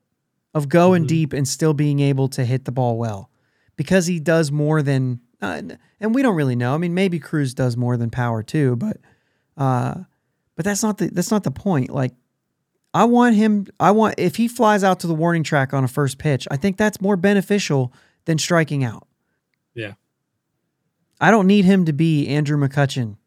of 0.54 0.70
going 0.70 1.04
Mhm. 1.04 1.08
deep 1.08 1.34
and 1.34 1.48
still 1.48 1.74
being 1.74 2.00
able 2.00 2.28
to 2.30 2.44
hit 2.46 2.66
the 2.66 2.72
ball 2.72 2.98
well, 2.98 3.30
because 3.76 4.08
he 4.08 4.20
does 4.20 4.52
more 4.52 4.82
than. 4.82 5.20
Uh, 5.42 5.62
and 6.00 6.16
we 6.16 6.22
don't 6.22 6.36
really 6.36 6.56
know. 6.56 6.74
I 6.74 6.78
mean, 6.78 6.94
maybe 6.94 7.20
Cruz 7.20 7.54
does 7.54 7.76
more 7.78 7.98
than 7.98 8.10
power 8.10 8.42
too, 8.42 8.76
but, 8.78 8.98
uh, 9.58 9.96
but 10.56 10.64
that's 10.66 10.82
not 10.82 10.98
the 10.98 11.08
that's 11.08 11.32
not 11.32 11.44
the 11.44 11.52
point. 11.52 11.90
Like, 11.90 12.14
I 12.94 13.04
want 13.04 13.36
him. 13.36 13.68
I 13.80 13.92
want 13.92 14.16
if 14.18 14.38
he 14.38 14.48
flies 14.48 14.84
out 14.84 15.02
to 15.02 15.08
the 15.08 15.14
warning 15.14 15.44
track 15.44 15.74
on 15.74 15.84
a 15.84 15.88
first 15.88 16.18
pitch. 16.18 16.48
I 16.50 16.56
think 16.58 16.78
that's 16.78 17.02
more 17.02 17.18
beneficial 17.18 17.92
than 18.24 18.38
striking 18.38 18.84
out. 18.84 19.08
Yeah. 19.74 19.94
I 21.20 21.32
don't 21.32 21.48
need 21.48 21.66
him 21.66 21.86
to 21.86 21.94
be 21.94 22.28
Andrew 22.28 22.58
McCutchen 22.58 23.18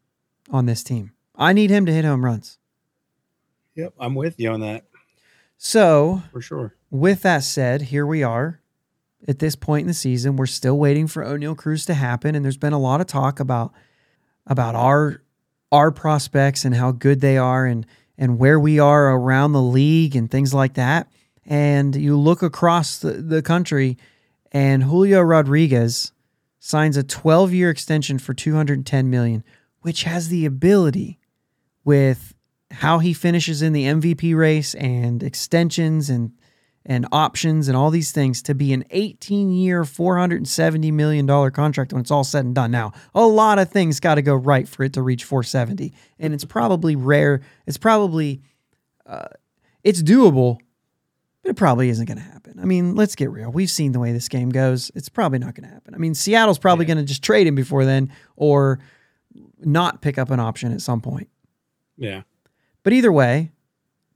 on 0.49 0.65
this 0.65 0.83
team. 0.83 1.11
I 1.35 1.53
need 1.53 1.69
him 1.69 1.85
to 1.85 1.91
hit 1.93 2.05
home 2.05 2.25
runs. 2.25 2.57
Yep, 3.75 3.93
I'm 3.99 4.15
with 4.15 4.39
you 4.39 4.49
on 4.51 4.59
that 4.61 4.85
So, 5.57 6.23
for 6.31 6.41
sure. 6.41 6.75
with 6.91 7.21
that 7.21 7.43
said, 7.43 7.83
here 7.83 8.05
we 8.05 8.23
are 8.23 8.59
at 9.27 9.39
this 9.39 9.55
point 9.55 9.81
in 9.81 9.87
the 9.87 9.93
season. 9.93 10.35
We're 10.35 10.45
still 10.45 10.77
waiting 10.77 11.07
for 11.07 11.23
Oneil 11.23 11.57
Cruz 11.57 11.85
to 11.85 11.93
happen, 11.93 12.35
and 12.35 12.43
there's 12.43 12.57
been 12.57 12.73
a 12.73 12.79
lot 12.79 13.01
of 13.01 13.07
talk 13.07 13.39
about 13.39 13.73
about 14.47 14.75
our 14.75 15.21
our 15.71 15.91
prospects 15.91 16.65
and 16.65 16.75
how 16.75 16.91
good 16.91 17.21
they 17.21 17.37
are 17.37 17.65
and 17.65 17.85
and 18.17 18.37
where 18.37 18.59
we 18.59 18.79
are 18.79 19.11
around 19.15 19.53
the 19.53 19.61
league 19.61 20.15
and 20.15 20.29
things 20.29 20.53
like 20.53 20.73
that. 20.73 21.09
And 21.45 21.95
you 21.95 22.17
look 22.17 22.43
across 22.43 22.99
the, 22.99 23.13
the 23.13 23.41
country 23.41 23.97
and 24.51 24.83
Julio 24.83 25.21
Rodriguez 25.21 26.11
signs 26.59 26.97
a 26.97 27.03
12 27.03 27.53
year 27.53 27.69
extension 27.69 28.19
for 28.19 28.33
210 28.33 29.09
million, 29.09 29.43
which 29.81 30.03
has 30.03 30.29
the 30.29 30.45
ability 30.45 31.19
with 31.83 32.35
how 32.71 32.99
he 32.99 33.13
finishes 33.13 33.61
in 33.61 33.73
the 33.73 33.85
MVP 33.85 34.35
race 34.35 34.75
and 34.75 35.23
extensions 35.23 36.09
and 36.09 36.31
and 36.89 37.05
options 37.11 37.67
and 37.67 37.77
all 37.77 37.91
these 37.91 38.11
things 38.11 38.41
to 38.41 38.55
be 38.55 38.73
an 38.73 38.83
18 38.89 39.51
year, 39.51 39.83
$470 39.83 40.91
million 40.91 41.27
contract 41.51 41.93
when 41.93 42.01
it's 42.01 42.09
all 42.09 42.23
said 42.23 42.43
and 42.45 42.55
done. 42.55 42.71
Now, 42.71 42.93
a 43.13 43.21
lot 43.25 43.59
of 43.59 43.69
things 43.69 43.99
got 43.99 44.15
to 44.15 44.23
go 44.23 44.33
right 44.33 44.67
for 44.67 44.83
it 44.83 44.93
to 44.93 45.03
reach 45.03 45.23
470. 45.23 45.93
And 46.17 46.33
it's 46.33 46.43
probably 46.45 46.95
rare. 46.95 47.41
It's 47.67 47.77
probably, 47.77 48.41
uh, 49.05 49.27
it's 49.83 50.01
doable, 50.01 50.57
but 51.43 51.51
it 51.51 51.55
probably 51.55 51.89
isn't 51.89 52.07
going 52.07 52.17
to 52.17 52.23
happen. 52.23 52.59
I 52.59 52.65
mean, 52.65 52.95
let's 52.95 53.15
get 53.15 53.29
real. 53.29 53.51
We've 53.51 53.69
seen 53.69 53.91
the 53.91 53.99
way 53.99 54.11
this 54.11 54.27
game 54.27 54.49
goes. 54.49 54.91
It's 54.95 55.09
probably 55.09 55.37
not 55.37 55.53
going 55.53 55.69
to 55.69 55.73
happen. 55.73 55.93
I 55.93 55.99
mean, 55.99 56.15
Seattle's 56.15 56.57
probably 56.57 56.85
Yeah. 56.85 56.95
going 56.95 57.05
to 57.05 57.07
just 57.07 57.23
trade 57.23 57.45
him 57.45 57.53
before 57.55 57.85
then 57.85 58.11
or 58.35 58.79
not 59.63 60.01
pick 60.01 60.17
up 60.17 60.31
an 60.31 60.39
option 60.39 60.73
at 60.73 60.81
some 60.81 61.01
point. 61.01 61.29
Yeah. 61.97 62.23
But 62.81 62.93
either 62.93 63.11
way, 63.11 63.51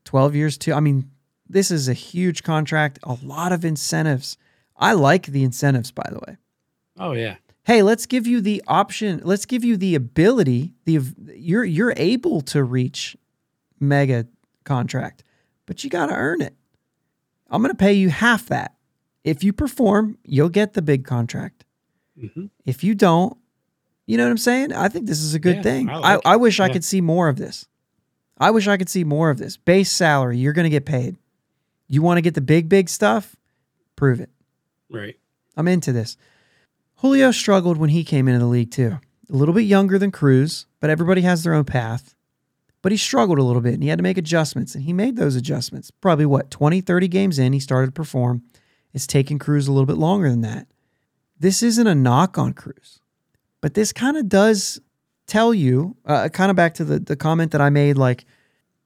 12 0.06 0.36
years 0.36 0.58
too. 0.58 0.74
I 0.74 0.80
mean, 0.80 1.12
this 1.54 1.72
is 1.72 1.88
a 1.88 1.94
huge 1.94 2.44
contract, 2.44 3.00
a 3.04 3.18
lot 3.24 3.52
of 3.52 3.64
incentives. 3.64 4.38
I 4.78 4.94
like 4.94 5.28
the 5.28 5.44
incentives, 5.44 5.92
by 5.92 6.08
the 6.12 6.20
way. 6.28 6.38
Oh 6.98 7.14
yeah. 7.14 7.36
Hey, 7.66 7.82
let's 7.82 8.06
give 8.06 8.28
you 8.28 8.42
the 8.42 8.62
option, 8.68 9.22
let's 9.24 9.46
give 9.46 9.64
you 9.64 9.78
the 9.78 9.96
ability, 9.96 10.74
the 10.86 11.00
you're 11.36 11.64
you're 11.64 11.94
able 11.96 12.42
to 12.42 12.64
reach 12.64 13.16
mega 13.80 14.28
contract, 14.66 15.24
but 15.66 15.84
you 15.84 15.90
got 15.90 16.08
to 16.08 16.14
earn 16.16 16.42
it. 16.42 16.56
I'm 17.50 17.62
going 17.62 17.72
to 17.74 17.78
pay 17.78 17.94
you 17.94 18.10
half 18.10 18.48
that. 18.48 18.74
If 19.24 19.44
you 19.44 19.54
perform, 19.54 20.18
you'll 20.24 20.50
get 20.50 20.74
the 20.74 20.82
big 20.82 21.06
contract. 21.06 21.64
hmm 22.20 22.48
If 22.66 22.84
you 22.84 22.96
don't, 22.96 23.38
you 24.08 24.18
know 24.18 24.26
what 24.26 24.32
I'm 24.32 24.38
saying? 24.38 24.74
I 24.74 24.90
think 24.90 25.06
this 25.08 25.20
is 25.22 25.34
a 25.34 25.40
good 25.40 25.58
Yeah, 25.58 25.62
thing. 25.62 25.90
I 25.90 25.94
I, 25.94 25.98
like 26.16 26.22
I, 26.26 26.34
it. 26.36 26.40
wish 26.42 26.60
I 26.60 26.68
could 26.70 26.84
see 26.84 27.00
more 27.00 27.30
of 27.30 27.38
this. 27.38 27.68
I 28.38 28.52
wish 28.52 28.68
I 28.68 28.76
could 28.78 28.90
see 28.90 29.04
more 29.06 29.30
of 29.30 29.38
this. 29.38 29.56
Base 29.56 29.92
salary, 29.92 30.38
you're 30.40 30.52
going 30.54 30.66
to 30.66 30.70
get 30.70 30.86
paid. 30.86 31.16
You 31.94 32.02
want 32.02 32.18
to 32.18 32.24
get 32.24 32.34
the 32.34 32.42
big, 32.42 32.70
big 32.70 32.90
stuff? 32.90 33.36
Prove 33.96 34.20
it. 34.20 34.32
Right. 34.90 35.16
I'm 35.56 35.68
into 35.68 35.92
this. 35.92 36.18
Julio 36.96 37.30
struggled 37.30 37.78
when 37.78 37.92
he 37.92 38.04
came 38.04 38.28
into 38.28 38.40
the 38.40 38.48
league 38.48 38.72
too. 38.72 38.98
A 39.30 39.36
little 39.36 39.54
bit 39.54 39.62
younger 39.62 40.00
than 40.00 40.10
Cruz, 40.10 40.66
but 40.80 40.90
everybody 40.90 41.22
has 41.22 41.44
their 41.44 41.54
own 41.54 41.66
path. 41.66 42.16
But 42.82 42.92
he 42.92 42.98
struggled 42.98 43.38
a 43.38 43.44
little 43.44 43.62
bit 43.62 43.76
and 43.76 43.84
he 43.84 43.90
had 43.90 44.00
to 44.00 44.04
make 44.04 44.18
adjustments, 44.18 44.74
and 44.74 44.86
he 44.86 44.92
made 44.92 45.18
those 45.18 45.36
adjustments. 45.36 45.92
Probably 45.92 46.26
what, 46.26 46.50
20, 46.50 46.82
30 46.82 47.08
games 47.10 47.38
in, 47.38 47.54
he 47.54 47.60
started 47.60 47.88
to 47.88 47.92
perform. 47.92 48.42
It's 48.92 49.06
taken 49.06 49.38
Cruz 49.38 49.68
a 49.68 49.72
little 49.72 49.86
bit 49.86 49.98
longer 49.98 50.32
than 50.32 50.42
that. 50.42 50.66
This 51.40 51.62
isn't 51.62 51.86
a 51.86 51.94
knock 51.94 52.40
on 52.40 52.54
Cruz, 52.54 53.02
but 53.62 53.76
this 53.76 53.94
kind 53.94 54.18
of 54.18 54.28
does 54.28 54.82
tell 55.28 55.54
you, 55.54 55.96
uh, 56.08 56.28
kind 56.30 56.50
of 56.50 56.56
back 56.56 56.74
to 56.74 56.84
the, 56.84 56.98
the 56.98 57.16
comment 57.16 57.52
that 57.52 57.62
I 57.62 57.70
made, 57.70 58.00
like, 58.00 58.26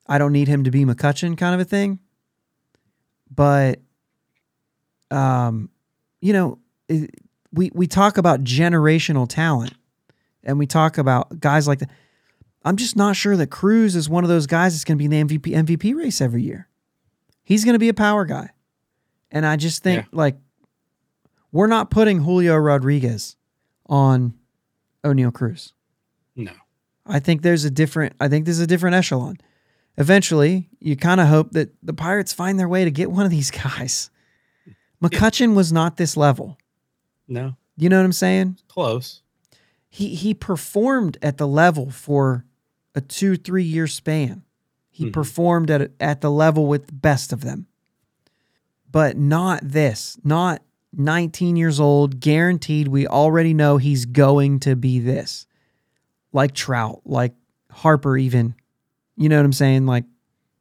I 0.08 0.18
don't 0.18 0.34
need 0.34 0.50
him 0.50 0.66
to 0.66 0.72
be 0.72 0.84
McCutchen 0.84 1.38
kind 1.38 1.56
of 1.56 1.62
a 1.62 1.66
thing. 1.66 2.00
But, 3.34 3.80
um, 5.12 5.70
you 6.22 6.34
know, 6.34 6.60
it, 6.90 7.12
we 7.54 7.72
we 7.74 7.88
talk 7.88 8.18
about 8.18 8.44
generational 8.44 9.28
talent, 9.28 9.74
and 10.44 10.58
we 10.60 10.66
talk 10.68 10.98
about 10.98 11.40
guys 11.40 11.68
like 11.68 11.80
that. 11.80 11.90
I'm 12.64 12.76
just 12.76 12.96
not 12.96 13.16
sure 13.16 13.38
that 13.38 13.48
Cruz 13.48 13.96
is 13.96 14.10
one 14.10 14.24
of 14.24 14.30
those 14.30 14.48
guys 14.48 14.74
that's 14.74 14.84
going 14.84 14.98
to 14.98 15.08
be 15.08 15.16
in 15.18 15.28
the 15.28 15.38
MVP 15.38 15.54
MVP 15.66 15.96
race 15.96 16.20
every 16.22 16.44
year. 16.44 16.68
He's 17.44 17.64
going 17.64 17.74
to 17.76 17.80
be 17.80 17.90
a 17.90 17.94
power 17.94 18.26
guy, 18.26 18.50
and 19.32 19.46
I 19.46 19.56
just 19.56 19.84
think 19.84 20.04
Yeah. 20.04 20.08
like 20.12 20.36
we're 21.52 21.68
not 21.68 21.90
putting 21.90 22.20
Julio 22.24 22.58
Rodriguez 22.58 23.36
on 23.88 24.34
Oneil 25.04 25.34
Cruz. 25.34 25.74
No. 26.36 26.52
I 27.06 27.20
think 27.20 27.42
there's 27.42 27.64
a 27.64 27.72
different. 27.72 28.14
I 28.20 28.28
think 28.28 28.44
there's 28.46 28.60
a 28.60 28.68
different 28.68 28.96
echelon. 28.96 29.38
Eventually, 29.98 30.70
you 30.80 30.96
kind 30.96 31.20
of 31.20 31.28
hope 31.28 31.52
that 31.52 31.74
the 31.82 31.94
Pirates 31.94 32.32
find 32.34 32.60
their 32.60 32.68
way 32.70 32.84
to 32.86 32.92
get 32.92 33.12
one 33.12 33.26
of 33.26 33.32
these 33.32 33.50
guys. 33.52 34.10
McCutchen 35.04 35.56
was 35.56 35.72
not 35.74 35.98
this 35.98 36.16
level. 36.18 36.58
No. 37.28 37.56
You 37.78 37.90
know 37.90 37.98
what 37.98 38.06
I'm 38.06 38.12
saying? 38.14 38.58
Close. 38.68 39.22
He 39.90 40.16
he 40.16 40.34
performed 40.34 41.18
at 41.22 41.38
the 41.38 41.48
level 41.48 41.90
for 41.90 42.46
a 42.96 43.02
two 43.02 43.36
three 43.38 43.64
year 43.64 43.88
span. 43.88 44.44
He 44.90 45.06
Mhm. 45.06 45.14
performed 45.14 45.70
at 45.72 45.92
at 46.00 46.22
the 46.22 46.32
level 46.32 46.66
with 46.68 46.88
the 46.88 46.94
best 46.94 47.32
of 47.34 47.42
them, 47.42 47.68
but 48.92 49.18
not 49.18 49.62
this. 49.64 50.18
Not 50.24 50.62
19 50.94 51.56
years 51.56 51.80
old, 51.80 52.20
guaranteed. 52.20 52.88
We 52.88 53.08
already 53.08 53.54
know 53.54 53.78
he's 53.78 54.06
going 54.06 54.60
to 54.62 54.76
be 54.76 55.00
this, 55.00 55.46
like 56.34 56.54
Trout, 56.54 57.02
like 57.06 57.34
Harper, 57.72 58.18
even. 58.18 58.56
You 59.18 59.30
know 59.30 59.38
what 59.38 59.46
I'm 59.46 59.54
saying? 59.54 59.86
Like 59.86 60.06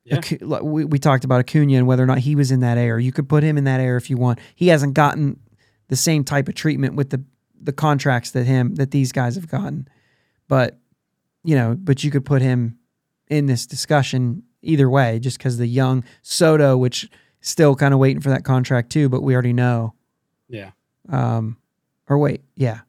Yeah. 0.05 0.21
Like, 0.41 0.63
we, 0.63 0.85
we 0.85 0.99
talked 0.99 1.25
about 1.25 1.41
Acuna 1.41 1.75
and 1.75 1.87
whether 1.87 2.03
or 2.03 2.07
not 2.07 2.19
he 2.19 2.37
was 2.37 2.51
in 2.51 2.61
that 2.61 2.79
air. 2.79 2.99
You 2.99 3.13
could 3.13 3.29
put 3.29 3.43
him 3.43 3.59
in 3.59 3.65
that 3.65 3.81
air 3.81 3.97
if 3.97 4.09
you 4.09 4.17
want. 4.17 4.39
He 4.55 4.69
hasn't 4.69 4.95
gotten 4.95 5.41
the 5.89 5.97
same 5.97 6.25
type 6.25 6.49
of 6.49 6.55
treatment 6.55 6.95
with 6.95 7.11
the 7.11 7.23
the 7.61 7.73
contracts 7.73 8.31
that 8.33 8.45
him 8.45 8.75
that 8.77 8.91
these 8.91 9.13
guys 9.13 9.35
have 9.35 9.49
gotten. 9.49 9.89
But 10.49 10.79
you 11.43 11.55
know, 11.57 11.77
but 11.79 12.05
you 12.05 12.11
could 12.11 12.25
put 12.25 12.43
him 12.43 12.79
in 13.29 13.47
this 13.47 13.67
discussion 13.67 14.43
either 14.63 14.89
way, 14.89 15.19
just 15.19 15.39
because 15.39 15.59
the 15.59 15.67
young 15.67 16.05
Soto, 16.23 16.77
which 16.77 17.09
still 17.41 17.75
kind 17.75 17.95
of 17.95 18.01
waiting 18.01 18.21
for 18.21 18.31
that 18.31 18.45
contract 18.45 18.91
too, 18.91 19.09
but 19.09 19.23
we 19.23 19.35
already 19.35 19.53
know. 19.53 19.95
Yeah. 20.49 20.71
Um, 21.09 21.57
or 22.09 22.19
wait, 22.19 22.43
yeah, 22.55 22.81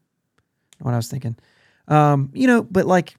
what 0.80 0.94
I 0.94 0.98
was 0.98 1.08
thinking. 1.08 1.36
Um, 1.88 2.32
you 2.34 2.48
know, 2.48 2.64
but 2.64 2.86
like 2.86 3.16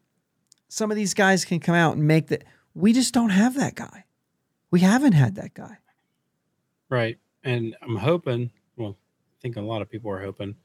some 0.68 0.90
of 0.90 0.96
these 0.96 1.14
guys 1.14 1.44
can 1.44 1.61
come 1.61 1.74
out 1.74 1.96
and 1.96 2.07
make 2.07 2.28
that. 2.28 2.44
We 2.74 2.92
just 2.92 3.14
don't 3.14 3.31
have 3.31 3.54
that 3.57 3.74
guy. 3.74 4.04
We 4.70 4.81
haven't 4.81 5.12
had 5.12 5.35
that 5.37 5.54
guy. 5.54 5.78
Right. 6.90 7.18
And 7.42 7.74
I'm 7.83 7.96
hoping, 7.96 8.50
well, 8.76 8.96
I 8.98 9.37
think 9.40 9.57
a 9.57 9.61
lot 9.61 9.83
of 9.83 9.90
people 9.90 10.11
are 10.11 10.22
hoping 10.22 10.57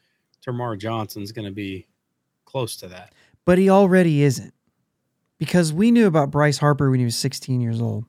Termarr 0.45 0.77
Johnson's 0.77 1.31
going 1.31 1.45
to 1.47 1.53
be 1.53 1.87
close 2.45 2.75
to 2.77 2.87
that. 2.89 3.13
but 3.45 3.57
he 3.57 3.69
already 3.69 4.23
isn't 4.23 4.53
because 5.37 5.73
we 5.73 5.91
knew 5.91 6.07
about 6.07 6.31
Bryce 6.31 6.57
Harper 6.57 6.89
when 6.89 6.99
he 6.99 7.05
was 7.05 7.15
16 7.15 7.59
years 7.61 7.81
old. 7.81 8.05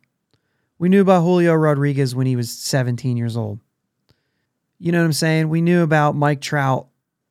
We 0.78 0.88
knew 0.88 1.00
about 1.00 1.22
Julio 1.22 1.54
Rodriguez 1.54 2.14
when 2.14 2.26
he 2.26 2.36
was 2.36 2.50
17 2.50 3.16
years 3.16 3.36
old. 3.36 3.60
You 4.78 4.92
know 4.92 4.98
what 4.98 5.06
I'm 5.06 5.12
saying? 5.12 5.48
We 5.48 5.60
knew 5.60 5.82
about 5.82 6.14
Mike 6.14 6.40
Trout. 6.40 6.88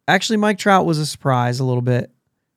Actually, 0.08 0.38
Mike 0.38 0.58
Trout 0.58 0.86
was 0.86 0.98
a 0.98 1.06
surprise 1.06 1.60
a 1.60 1.66
little 1.66 1.82
bit. 1.82 2.10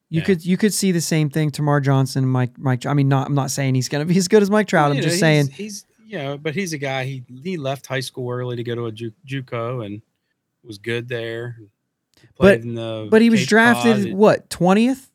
You 0.08 0.20
Yeah. 0.20 0.24
could 0.26 0.44
you 0.46 0.56
could 0.56 0.72
see 0.72 0.92
the 0.92 1.00
same 1.00 1.30
thing. 1.30 1.50
Termarr 1.50 1.82
Johnson, 1.82 2.26
Mike 2.26 2.58
Mike. 2.58 2.86
I 2.86 2.94
mean, 2.94 3.08
not 3.08 3.26
I'm 3.26 3.34
not 3.34 3.50
saying 3.50 3.74
he's 3.74 3.88
going 3.88 4.06
to 4.06 4.12
be 4.12 4.18
as 4.18 4.28
good 4.28 4.42
as 4.42 4.50
Mike 4.50 4.68
Trout. 4.68 4.90
I'm 4.90 4.96
You 4.96 5.02
know, 5.02 5.08
just 5.08 5.14
he's- 5.16 5.20
saying 5.20 5.48
he's, 5.48 5.84
you 6.06 6.18
know, 6.18 6.38
but 6.38 6.54
he's 6.54 6.72
a 6.72 6.78
guy. 6.78 7.04
He 7.04 7.24
he 7.42 7.56
left 7.56 7.86
high 7.86 8.00
school 8.00 8.30
early 8.30 8.54
to 8.56 8.62
go 8.62 8.74
to 8.76 8.86
a 8.86 8.92
Ju- 8.92 9.12
JUCO 9.26 9.84
and 9.84 10.02
was 10.62 10.78
good 10.78 11.08
there. 11.08 11.56
But- 12.38 12.60
played 12.60 12.64
in 12.64 12.74
the 12.74 13.08
but 13.10 13.20
he 13.22 13.30
was 13.30 13.46
drafted 13.46 14.04
Cod. 14.06 14.12
what 14.14 14.48
20th. 14.50 15.08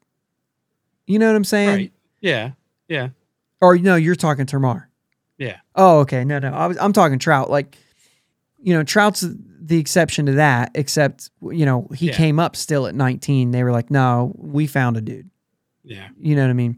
You 1.08 1.19
know 1.19 1.27
what 1.27 1.36
I'm 1.36 1.43
saying? 1.43 1.69
right. 1.69 1.91
Yeah. 2.21 2.51
Yeah. 2.88 3.10
Or 3.62 3.77
no, 3.77 3.95
you're 3.95 4.15
talking 4.15 4.45
Termarr. 4.45 4.86
Yeah. 5.38 5.58
Oh, 5.75 5.99
okay. 5.99 6.23
No, 6.23 6.39
no. 6.39 6.51
I 6.51 6.67
was, 6.67 6.77
I'm 6.77 6.93
talking 6.93 7.17
Trout. 7.19 7.49
Like, 7.49 7.77
you 8.62 8.73
know, 8.73 8.84
Trout's 8.84 9.25
the 9.72 9.80
exception 9.80 10.26
to 10.28 10.34
that. 10.34 10.72
Except, 10.76 11.30
you 11.42 11.66
know, 11.66 11.88
he 11.96 12.08
Yeah. 12.08 12.14
came 12.14 12.40
up 12.40 12.56
still 12.56 12.86
at 12.88 12.94
19. 12.96 13.52
They 13.52 13.64
were 13.64 13.72
like, 13.72 13.90
no, 13.90 14.34
we 14.38 14.68
found 14.68 14.98
a 14.98 15.02
dude. 15.02 15.30
Yeah. 15.84 16.10
You 16.20 16.36
know 16.36 16.44
what 16.44 16.50
I 16.50 16.54
mean? 16.54 16.78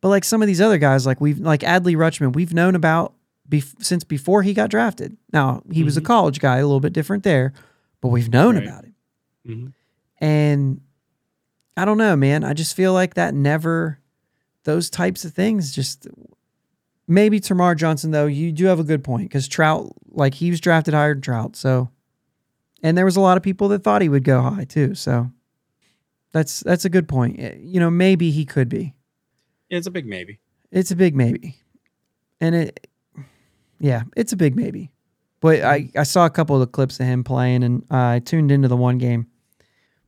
But 0.00 0.08
like 0.08 0.24
some 0.24 0.40
of 0.40 0.46
these 0.48 0.60
other 0.60 0.78
guys, 0.78 1.04
like 1.04 1.20
we've 1.20 1.38
like 1.40 1.60
Adley 1.60 1.96
Rutschman, 1.96 2.34
we've 2.34 2.54
known 2.54 2.74
about 2.74 3.14
bef- 3.48 3.74
since 3.82 4.04
before 4.04 4.42
he 4.42 4.54
got 4.54 4.70
drafted. 4.70 5.16
Now 5.32 5.62
he 5.70 5.82
was 5.84 5.96
a 5.96 6.00
Mhm. 6.00 6.04
college 6.06 6.38
guy, 6.40 6.58
a 6.58 6.62
little 6.66 6.80
bit 6.80 6.92
different 6.92 7.24
there, 7.24 7.52
but 8.00 8.08
we've 8.08 8.30
known 8.32 8.54
Right. 8.54 8.64
about 8.66 8.84
him. 8.84 8.94
hmm 9.44 9.66
And 10.18 10.80
I 11.76 11.84
don't 11.84 11.98
know, 11.98 12.16
man. 12.16 12.44
I 12.44 12.52
just 12.54 12.74
feel 12.76 12.92
like 12.92 13.14
that 13.14 13.34
never, 13.34 13.98
those 14.64 14.88
types 14.90 15.24
of 15.24 15.34
things 15.34 15.72
just, 15.72 16.06
maybe 17.08 17.38
Termarr 17.40 17.76
Johnson 17.76 18.10
though. 18.12 18.26
You 18.26 18.52
do 18.52 18.66
have 18.66 18.78
a 18.80 18.84
good 18.84 19.04
point 19.04 19.28
because 19.28 19.46
Trout, 19.48 19.92
like 20.08 20.34
he 20.34 20.50
was 20.50 20.60
drafted 20.60 20.94
higher 20.94 21.14
than 21.14 21.20
Trout, 21.22 21.54
so 21.56 21.90
and 22.82 22.96
there 22.96 23.04
was 23.04 23.16
a 23.16 23.20
lot 23.20 23.36
of 23.36 23.42
people 23.42 23.68
that 23.68 23.82
thought 23.84 24.02
he 24.02 24.08
would 24.08 24.24
go 24.24 24.40
high 24.42 24.64
too. 24.64 24.94
So 24.94 25.30
that's 26.32 26.60
that's 26.60 26.84
a 26.84 26.88
good 26.90 27.08
point. 27.08 27.38
Eh, 27.40 27.54
You 27.60 27.80
know, 27.80 27.90
maybe 27.90 28.30
he 28.30 28.44
could 28.44 28.68
be. 28.68 28.94
It's 29.70 29.86
a 29.86 29.90
big 29.90 30.06
maybe. 30.06 30.38
It's 30.70 30.90
a 30.90 30.96
big 30.96 31.14
maybe, 31.14 31.56
and 32.40 32.54
it, 32.54 32.88
yeah, 33.80 34.02
it's 34.16 34.32
a 34.32 34.36
big 34.36 34.54
maybe. 34.56 34.90
But 35.40 35.62
I 35.62 35.90
I 35.96 36.02
saw 36.02 36.26
a 36.26 36.30
couple 36.30 36.56
of 36.56 36.60
the 36.60 36.66
clips 36.66 36.98
of 37.00 37.06
him 37.06 37.24
playing, 37.24 37.62
and 37.62 37.82
uh, 37.90 37.96
I 37.96 38.18
tuned 38.20 38.50
into 38.50 38.68
the 38.68 38.76
one 38.76 38.98
game. 38.98 39.26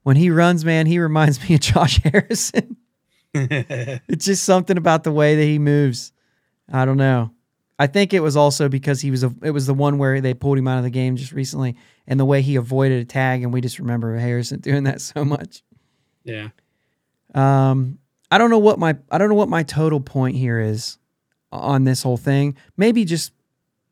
When 0.03 0.17
he 0.17 0.31
runs, 0.31 0.65
man, 0.65 0.87
he 0.87 0.99
reminds 0.99 1.41
me 1.49 1.55
of 1.57 1.61
Josh 1.61 2.01
Harrison. 2.03 2.77
it's 3.35 4.25
just 4.25 4.45
something 4.45 4.77
about 4.77 5.05
the 5.05 5.13
way 5.13 5.37
that 5.37 5.45
he 5.45 5.59
moves. 5.59 6.13
I 6.73 6.85
don't 6.85 6.97
know. 6.97 7.31
I 7.79 7.87
think 7.87 8.13
it 8.13 8.21
was 8.21 8.37
also 8.37 8.69
because 8.69 9.01
he 9.01 9.11
was 9.11 9.23
a, 9.23 9.33
it 9.43 9.53
was 9.53 9.67
the 9.67 9.75
one 9.75 9.99
where 9.99 10.21
they 10.21 10.35
pulled 10.35 10.59
him 10.59 10.67
out 10.67 10.79
of 10.79 10.85
the 10.85 10.91
game 10.91 11.17
just 11.17 11.33
recently, 11.33 11.77
and 12.07 12.19
the 12.19 12.25
way 12.25 12.43
he 12.43 12.57
avoided 12.57 13.01
a 13.01 13.05
tag, 13.05 13.43
and 13.43 13.53
we 13.53 13.61
just 13.61 13.79
remember 13.79 14.17
Harrison 14.17 14.61
doing 14.61 14.85
that 14.85 15.01
so 15.01 15.25
much. 15.25 15.63
yeah. 16.25 16.49
Um, 17.35 17.99
I 18.31 18.39
don't 18.39 18.51
know 18.51 18.59
what 18.59 18.79
my 18.79 18.97
I 19.11 19.19
don't 19.19 19.29
know 19.29 19.35
what 19.35 19.49
my 19.49 19.63
total 19.63 20.01
point 20.01 20.37
here 20.37 20.61
is 20.61 20.99
on 21.53 21.85
this 21.85 22.03
whole 22.03 22.17
thing. 22.17 22.57
Maybe 22.77 23.05
just 23.05 23.33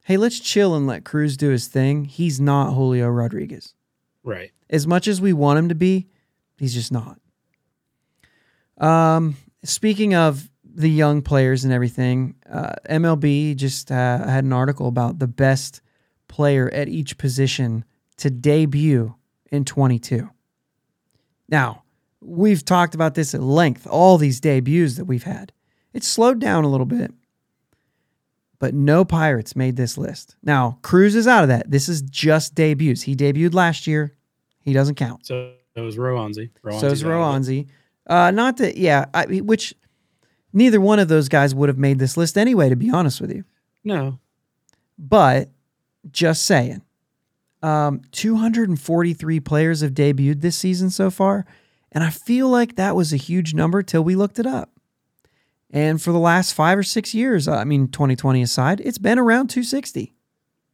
hey, 0.05 0.17
let's 0.17 0.39
chill 0.39 0.75
and 0.75 0.87
let 0.87 1.05
Cruz 1.05 1.37
do 1.37 1.51
his 1.51 1.69
thing. 1.69 2.05
He's 2.05 2.41
not 2.41 2.75
Julio 2.75 3.09
Rodriguez. 3.09 3.75
Right. 4.23 4.53
As 4.71 4.87
much 4.87 5.09
as 5.09 5.21
we 5.21 5.33
want 5.33 5.59
him 5.59 5.69
to 5.69 5.75
be, 5.75 6.07
he's 6.59 6.75
just 6.75 6.93
not. 6.93 7.19
Um, 8.79 9.37
speaking 9.65 10.15
of 10.15 10.51
the 10.77 10.91
young 10.91 11.23
players 11.23 11.65
and 11.65 11.73
everything, 11.73 12.35
uh, 12.51 12.75
MLB 12.89 13.57
just 13.57 13.91
uh, 13.91 14.19
had 14.19 14.45
an 14.45 14.53
article 14.53 14.89
about 14.89 15.19
the 15.19 15.27
best 15.27 15.81
player 16.29 16.71
at 16.73 16.89
each 16.89 17.17
position 17.17 17.85
to 18.19 18.31
debut 18.31 19.15
in 19.51 19.65
22. 19.65 20.29
Now, 21.49 21.83
we've 22.21 22.65
talked 22.65 22.95
about 22.95 23.15
this 23.15 23.35
at 23.35 23.43
length, 23.43 23.87
all 23.87 24.19
these 24.19 24.39
debuts 24.39 24.97
that 24.97 25.07
we've 25.07 25.23
had. 25.23 25.53
It's 25.95 26.07
slowed 26.07 26.41
down 26.41 26.65
a 26.65 26.69
little 26.69 26.87
bit, 26.87 27.11
but 28.59 28.75
no 28.75 29.05
Pirates 29.05 29.57
made 29.57 29.77
this 29.77 29.97
list. 29.97 30.37
Now, 30.43 30.79
Cruz 30.83 31.15
is 31.15 31.27
out 31.27 31.43
of 31.43 31.49
that. 31.49 31.71
This 31.71 31.89
is 31.89 32.03
just 32.03 32.55
debuts. 32.55 33.03
He 33.03 33.17
debuted 33.17 33.55
last 33.55 33.87
year. 33.87 34.15
He 34.61 34.75
doesn't 34.75 34.97
count. 34.97 35.27
So 35.27 35.55
it 35.75 35.81
was 35.81 35.97
Roansy. 35.97 36.51
So 36.81 36.89
is 36.89 37.03
Roansy. 37.03 37.69
Uh, 38.07 38.31
not 38.31 38.59
that, 38.59 38.77
yeah, 38.77 39.07
I, 39.15 39.25
which 39.25 39.75
neither 40.57 40.81
one 40.81 40.99
of 40.99 41.09
those 41.09 41.29
guys 41.29 41.55
would 41.55 41.69
have 41.69 41.79
made 41.79 41.99
this 41.99 42.17
list 42.17 42.39
anyway, 42.39 42.71
to 42.71 42.77
be 42.77 42.91
honest 42.91 43.21
with 43.21 43.31
you. 43.31 43.45
No. 43.85 44.19
But 44.99 45.51
just 46.11 46.47
saying, 46.47 46.81
um, 47.63 48.01
243 48.13 49.41
players 49.41 49.83
have 49.83 49.93
debuted 49.93 50.41
this 50.41 50.57
season 50.57 50.89
so 50.89 51.11
far. 51.11 51.45
And 51.93 52.03
I 52.03 52.09
feel 52.11 52.49
like 52.49 52.77
that 52.77 52.97
was 52.97 53.13
a 53.13 53.19
huge 53.19 53.53
number 53.53 53.83
till 53.83 54.03
we 54.03 54.17
looked 54.17 54.39
it 54.39 54.47
up. 54.47 54.71
And 55.71 56.01
for 56.01 56.11
the 56.11 56.19
last 56.19 56.53
five 56.53 56.79
or 56.79 56.83
six 56.83 57.13
years, 57.13 57.49
I 57.49 57.65
mean, 57.65 57.89
2020 57.89 58.41
aside, 58.41 58.81
it's 58.81 58.99
been 58.99 59.19
around 59.19 59.49
260. 59.49 60.15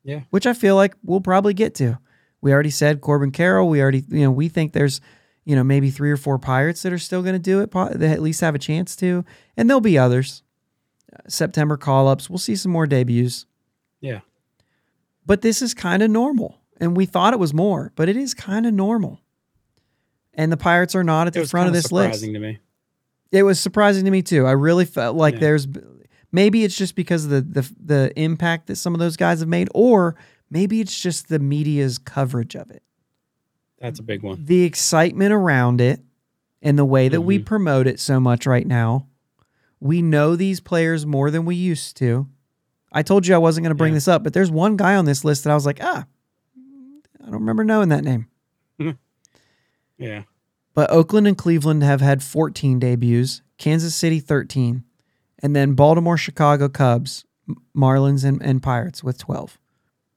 Yeah. 0.05 0.21
Which 0.31 0.47
I 0.47 0.53
feel 0.53 0.77
like 0.77 0.95
we'll 1.03 1.21
probably 1.21 1.55
get 1.55 1.75
to. 1.77 1.99
We 2.41 2.53
already 2.53 2.71
said 2.71 3.01
Corbin 3.01 3.33
Carroll. 3.33 3.69
We 3.69 3.81
already, 3.83 4.05
you 4.09 4.23
know, 4.23 4.31
we 4.31 4.49
think 4.49 4.73
there's, 4.73 5.01
you 5.45 5.57
know, 5.57 5.65
maybe 5.65 5.91
three 5.91 6.11
or 6.11 6.17
four 6.17 6.39
Pirates 6.39 6.83
that 6.83 6.93
are 6.93 6.99
still 6.99 7.23
going 7.23 7.35
to 7.35 7.39
do 7.39 7.61
it, 7.61 7.71
that 7.73 8.03
at 8.03 8.23
least 8.23 8.41
have 8.41 8.55
a 8.55 8.59
chance 8.59 8.95
to. 8.97 9.25
And 9.57 9.69
there'll 9.69 9.81
be 9.81 9.99
others. 9.99 10.43
Uh, 11.13 11.19
September 11.29 11.77
call 11.77 12.09
ups. 12.09 12.31
We'll 12.31 12.39
see 12.39 12.57
some 12.57 12.73
more 12.73 12.87
debuts. 12.87 13.47
Yeah. 14.01 14.21
But 15.27 15.43
this 15.43 15.63
is 15.63 15.75
kind 15.75 16.03
of 16.03 16.11
normal. 16.11 16.59
And 16.81 16.97
we 16.97 17.07
thought 17.07 17.33
it 17.33 17.39
was 17.39 17.55
more, 17.55 17.93
but 17.97 18.09
it 18.09 18.17
is 18.17 18.35
kind 18.35 18.67
of 18.67 18.75
normal. 18.75 19.21
And 20.35 20.51
the 20.51 20.57
Pirates 20.57 20.95
are 20.95 21.05
not 21.05 21.27
at 21.27 21.33
the 21.33 21.47
front 21.47 21.69
of 21.69 21.73
this 21.75 21.93
list. 21.93 22.15
surprising 22.21 22.35
to 22.35 22.41
me. 22.41 22.59
It 23.31 23.43
was 23.45 23.61
surprising 23.61 24.05
to 24.05 24.11
me 24.11 24.23
too. 24.23 24.47
I 24.47 24.53
really 24.53 24.85
felt 24.85 25.17
like 25.17 25.35
Yeah. 25.35 25.41
there's 25.41 25.69
maybe 26.33 26.65
it's 26.65 26.77
just 26.77 26.95
because 26.97 27.25
of 27.27 27.31
the, 27.31 27.41
the 27.43 27.75
the 27.85 28.13
impact 28.21 28.67
that 28.69 28.77
some 28.77 28.95
of 28.95 29.01
those 29.01 29.17
guys 29.17 29.41
have 29.41 29.49
made, 29.49 29.69
or 29.75 30.17
maybe 30.51 30.81
it's 30.81 30.99
just 30.99 31.29
the 31.29 31.39
media's 31.39 31.99
coverage 31.99 32.55
of 32.57 32.71
it, 32.71 32.83
That's 33.83 33.99
a 33.99 34.03
big 34.03 34.23
one. 34.23 34.45
the 34.47 34.63
excitement 34.63 35.33
around 35.33 35.81
it, 35.83 36.01
and 36.63 36.79
the 36.79 36.85
way 36.85 37.09
that 37.09 37.21
we 37.23 37.39
Mhm. 37.41 37.45
promote 37.45 37.87
it 37.87 37.99
so 38.01 38.19
much 38.21 38.47
right 38.47 38.67
now. 38.67 39.09
We 39.81 40.01
know 40.01 40.37
these 40.37 40.61
players 40.61 41.05
more 41.05 41.31
than 41.31 41.45
we 41.45 41.57
used 41.57 41.97
to. 41.99 42.29
I 42.93 43.03
told 43.03 43.27
you 43.27 43.35
I 43.35 43.39
wasn't 43.39 43.65
going 43.65 43.73
to 43.73 43.77
bring 43.77 43.93
Yeah. 43.93 43.97
this 43.97 44.07
up, 44.09 44.23
but 44.23 44.33
there's 44.33 44.51
one 44.51 44.77
guy 44.77 44.95
on 44.95 45.05
this 45.05 45.25
list 45.25 45.43
that 45.45 45.51
I 45.51 45.55
was 45.55 45.67
like, 45.67 45.81
ah, 45.83 46.07
I 47.21 47.25
don't 47.25 47.41
remember 47.41 47.65
knowing 47.65 47.89
that 47.89 48.05
name. 48.05 48.27
Yeah. 49.99 50.23
But 50.75 50.91
Oakland 50.91 51.27
and 51.29 51.37
Cleveland 51.37 51.83
have 51.83 52.01
had 52.01 52.23
14 52.23 52.79
debuts, 52.79 53.43
Kansas 53.59 53.95
City 53.95 54.21
13, 54.21 54.85
and 55.41 55.55
then 55.55 55.75
Baltimore, 55.75 56.17
Chicago, 56.17 56.69
Cubs, 56.69 57.25
Marlins, 57.77 58.25
and, 58.25 58.41
and 58.43 58.63
Pirates 58.63 59.03
with 59.05 59.19
12. 59.19 59.59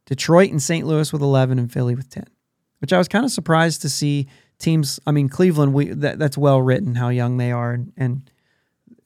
Detroit 0.05 0.51
and 0.51 0.61
St. 0.61 0.85
Louis 0.85 1.11
with 1.11 1.21
11, 1.21 1.59
and 1.59 1.71
Philly 1.71 1.95
with 1.95 2.09
10. 2.09 2.25
Which 2.79 2.93
I 2.93 2.97
was 2.97 3.07
kind 3.07 3.25
of 3.25 3.31
surprised 3.31 3.81
to 3.83 3.89
see 3.89 4.27
teams. 4.59 4.99
I 5.07 5.11
mean, 5.11 5.29
Cleveland, 5.29 5.73
we 5.73 5.85
that, 5.89 6.19
that's 6.19 6.37
well 6.37 6.61
written 6.61 6.95
how 6.95 7.09
young 7.09 7.37
they 7.37 7.51
are 7.51 7.71
and 7.73 7.93
and 7.97 8.31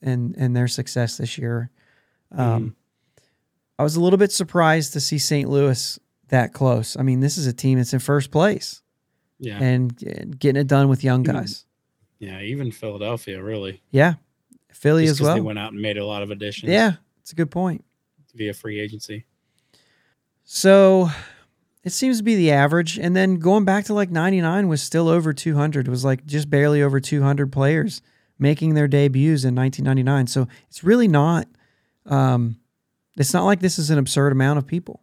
and, 0.02 0.34
and 0.36 0.56
their 0.56 0.68
success 0.68 1.16
this 1.18 1.38
year. 1.38 1.70
Um, 2.32 2.74
I 3.78 3.82
was 3.82 3.96
a 3.96 4.00
little 4.00 4.18
bit 4.18 4.32
surprised 4.32 4.92
to 4.94 5.00
see 5.00 5.18
St. 5.18 5.48
Louis 5.48 5.98
that 6.28 6.52
close. 6.52 6.96
I 6.96 7.02
mean, 7.02 7.20
this 7.20 7.36
is 7.38 7.46
a 7.46 7.52
team 7.52 7.78
that's 7.78 7.92
in 7.92 7.98
first 7.98 8.30
place 8.30 8.82
Yeah. 9.38 9.58
and 9.62 10.00
and 10.02 10.38
getting 10.38 10.60
it 10.60 10.66
done 10.68 10.88
with 10.88 11.02
young 11.04 11.22
guys. 11.22 11.64
yeah. 12.18 12.40
Even 12.40 12.70
Philadelphia, 12.70 13.42
really. 13.42 13.82
Yeah. 13.90 14.14
Philly 14.72 15.06
Just 15.06 15.20
as 15.20 15.26
well. 15.26 15.34
They 15.34 15.40
went 15.40 15.58
out 15.58 15.72
and 15.72 15.80
made 15.82 15.98
a 15.98 16.04
lot 16.06 16.22
of 16.22 16.30
additions. 16.30 16.70
Yeah, 16.70 16.92
it's 17.20 17.32
a 17.32 17.34
good 17.34 17.50
point. 17.50 17.84
Via 18.34 18.54
free 18.54 18.78
agency. 18.80 19.24
So 20.44 21.10
it 21.84 21.90
seems 21.92 22.18
to 22.18 22.22
be 22.24 22.34
the 22.36 22.50
average. 22.50 22.98
And 22.98 23.14
then 23.16 23.36
going 23.38 23.64
back 23.64 23.84
to 23.86 23.94
like 23.94 24.10
99 24.10 24.68
was 24.68 24.82
still 24.82 25.08
over 25.08 25.32
200. 25.32 25.86
It 25.86 25.90
was 25.90 26.04
like 26.04 26.26
just 26.26 26.50
barely 26.50 26.82
over 26.82 27.00
200 27.00 27.50
players 27.50 28.02
making 28.38 28.74
their 28.74 28.88
debuts 28.88 29.44
in 29.44 29.54
1999. 29.54 30.26
So 30.26 30.48
it's 30.68 30.82
really 30.84 31.08
not, 31.08 31.46
um, 32.06 32.58
it's 33.16 33.32
not 33.34 33.44
like 33.44 33.60
this 33.60 33.78
is 33.78 33.90
an 33.90 33.98
absurd 33.98 34.32
amount 34.32 34.58
of 34.58 34.66
people, 34.66 35.02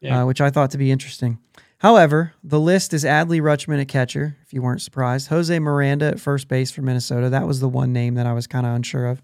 Yeah. 0.00 0.22
uh, 0.22 0.26
which 0.26 0.40
I 0.40 0.50
thought 0.50 0.70
to 0.72 0.78
be 0.78 0.90
interesting. 0.90 1.38
However, 1.78 2.32
the 2.42 2.58
list 2.60 2.92
is 2.92 3.04
Adley 3.04 3.40
Rutschman 3.40 3.80
at 3.80 3.88
catcher, 3.88 4.36
if 4.44 4.52
you 4.52 4.60
weren't 4.62 4.82
surprised. 4.82 5.28
Jose 5.28 5.56
Miranda 5.58 6.06
at 6.06 6.20
first 6.20 6.48
base 6.48 6.70
for 6.70 6.82
Minnesota. 6.82 7.30
That 7.30 7.46
was 7.46 7.60
the 7.60 7.68
one 7.68 7.92
name 7.92 8.14
that 8.14 8.26
I 8.26 8.32
was 8.32 8.46
kind 8.46 8.66
of 8.66 8.74
unsure 8.74 9.06
of. 9.06 9.22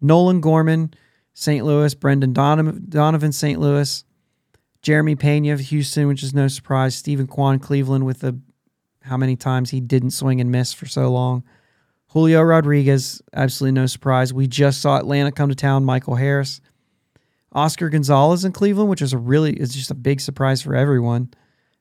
Nolan 0.00 0.40
Gorman, 0.40 0.94
St. 1.34 1.64
Louis. 1.64 1.94
Brendan 1.94 2.32
Donovan, 2.32 2.86
Donovan 2.88 3.32
St. 3.32 3.60
Louis. 3.60 4.02
Jeremy 4.82 5.14
Pena 5.14 5.52
of 5.52 5.60
Houston, 5.60 6.08
which 6.08 6.22
is 6.22 6.34
no 6.34 6.48
surprise. 6.48 6.94
Steven 6.94 7.26
Kwan, 7.26 7.58
Cleveland, 7.58 8.06
with 8.06 8.20
the 8.20 8.38
how 9.02 9.16
many 9.16 9.36
times 9.36 9.70
he 9.70 9.80
didn't 9.80 10.10
swing 10.10 10.40
and 10.40 10.50
miss 10.50 10.72
for 10.72 10.86
so 10.86 11.10
long. 11.10 11.42
Julio 12.08 12.42
Rodriguez, 12.42 13.22
absolutely 13.32 13.80
no 13.80 13.86
surprise. 13.86 14.32
We 14.32 14.46
just 14.46 14.80
saw 14.80 14.98
Atlanta 14.98 15.32
come 15.32 15.48
to 15.48 15.54
town. 15.54 15.84
Michael 15.84 16.16
Harris, 16.16 16.60
Oscar 17.52 17.88
Gonzalez 17.88 18.44
in 18.44 18.52
Cleveland, 18.52 18.90
which 18.90 19.02
is 19.02 19.12
a 19.12 19.18
really 19.18 19.52
is 19.52 19.74
just 19.74 19.90
a 19.90 19.94
big 19.94 20.20
surprise 20.20 20.62
for 20.62 20.74
everyone. 20.74 21.32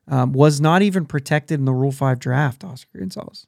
Um, 0.08 0.34
was 0.34 0.60
not 0.60 0.82
even 0.82 1.06
protected 1.06 1.60
in 1.60 1.66
the 1.66 1.74
Rule 1.74 1.92
Five 1.92 2.20
draft. 2.20 2.64
Oscar 2.64 3.00
Gonzalez 3.00 3.48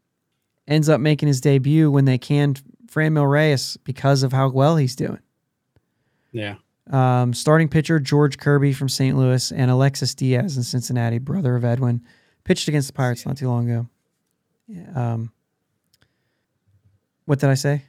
ends 0.67 0.89
up 0.89 1.01
making 1.01 1.27
his 1.27 1.41
debut 1.41 1.89
when 1.89 2.05
they 2.05 2.17
canned 2.17 2.61
Franmil 2.85 3.29
Reyes 3.29 3.77
because 3.83 4.21
of 4.21 4.31
how 4.31 4.49
well 4.49 4.77
he's 4.77 4.95
doing. 4.95 5.19
Yeah. 6.31 6.55
Um, 6.91 7.33
starting 7.33 7.69
pitcher 7.69 7.99
George 7.99 8.37
Kirby 8.37 8.73
from 8.73 8.89
St. 8.89 9.17
Louis 9.17 9.51
and 9.51 9.71
Alexis 9.71 10.13
Diaz 10.13 10.57
in 10.57 10.63
Cincinnati, 10.63 11.19
brother 11.19 11.55
of 11.55 11.63
Edwin, 11.63 12.03
pitched 12.43 12.67
against 12.67 12.87
the 12.87 12.93
Pirates 12.93 13.25
not 13.25 13.37
too 13.37 13.47
long 13.47 13.69
ago. 13.69 13.87
Yeah, 14.67 15.13
um, 15.13 15.31
what 17.25 17.39
did 17.39 17.49
I 17.49 17.53
say? 17.53 17.83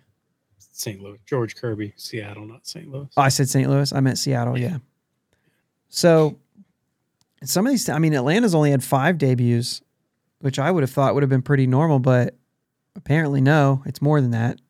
St. 0.58 1.00
Louis. 1.00 1.18
George 1.26 1.56
Kirby, 1.56 1.94
Seattle, 1.96 2.46
not 2.46 2.66
St. 2.66 2.88
Louis. 2.90 3.08
Oh, 3.16 3.22
I 3.22 3.28
said 3.28 3.48
St. 3.48 3.68
Louis. 3.68 3.92
I 3.92 4.00
meant 4.00 4.18
Seattle. 4.18 4.58
Yeah. 4.58 4.78
So 5.88 6.38
some 7.44 7.66
of 7.66 7.70
these, 7.70 7.88
I 7.88 7.98
mean, 7.98 8.14
Atlanta's 8.14 8.54
only 8.54 8.70
had 8.70 8.82
five 8.82 9.18
debuts, 9.18 9.82
which 10.40 10.58
I 10.58 10.70
would 10.70 10.82
have 10.82 10.90
thought 10.90 11.14
would 11.14 11.22
have 11.22 11.30
been 11.30 11.42
pretty 11.42 11.66
normal, 11.66 11.98
but 11.98 12.36
apparently 12.96 13.40
no, 13.40 13.82
it's 13.86 14.00
more 14.00 14.20
than 14.20 14.30
that. 14.30 14.60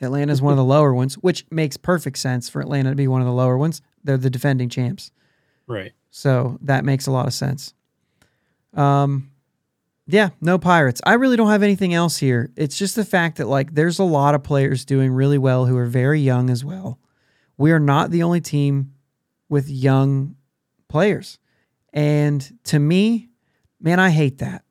Atlanta's 0.00 0.40
one 0.40 0.52
of 0.52 0.56
the 0.56 0.64
lower 0.64 0.94
ones, 0.94 1.14
which 1.14 1.44
makes 1.50 1.76
perfect 1.76 2.18
sense 2.18 2.48
for 2.48 2.60
Atlanta 2.60 2.90
to 2.90 2.96
be 2.96 3.08
one 3.08 3.20
of 3.20 3.26
the 3.26 3.32
lower 3.32 3.58
ones. 3.58 3.82
They're 4.04 4.16
the 4.16 4.30
defending 4.30 4.68
champs. 4.68 5.10
Right. 5.66 5.92
So 6.10 6.58
that 6.62 6.84
makes 6.84 7.06
a 7.06 7.10
lot 7.10 7.26
of 7.26 7.34
sense. 7.34 7.74
Um, 8.74 9.30
yeah, 10.06 10.30
no 10.40 10.58
Pirates. 10.58 11.00
I 11.04 11.14
really 11.14 11.36
don't 11.36 11.50
have 11.50 11.62
anything 11.62 11.92
else 11.92 12.16
here. 12.16 12.50
It's 12.56 12.78
just 12.78 12.96
the 12.96 13.04
fact 13.04 13.36
that 13.36 13.48
like 13.48 13.74
there's 13.74 13.98
a 13.98 14.04
lot 14.04 14.34
of 14.34 14.42
players 14.42 14.84
doing 14.84 15.12
really 15.12 15.38
well 15.38 15.66
who 15.66 15.76
are 15.76 15.86
very 15.86 16.20
young 16.20 16.48
as 16.48 16.64
well. 16.64 16.98
We 17.56 17.72
are 17.72 17.80
not 17.80 18.10
the 18.10 18.22
only 18.22 18.40
team 18.40 18.94
with 19.48 19.68
young 19.68 20.36
players. 20.88 21.38
And 21.92 22.58
to 22.64 22.78
me, 22.78 23.28
man, 23.80 24.00
I 24.00 24.10
hate 24.10 24.38
that 24.38 24.64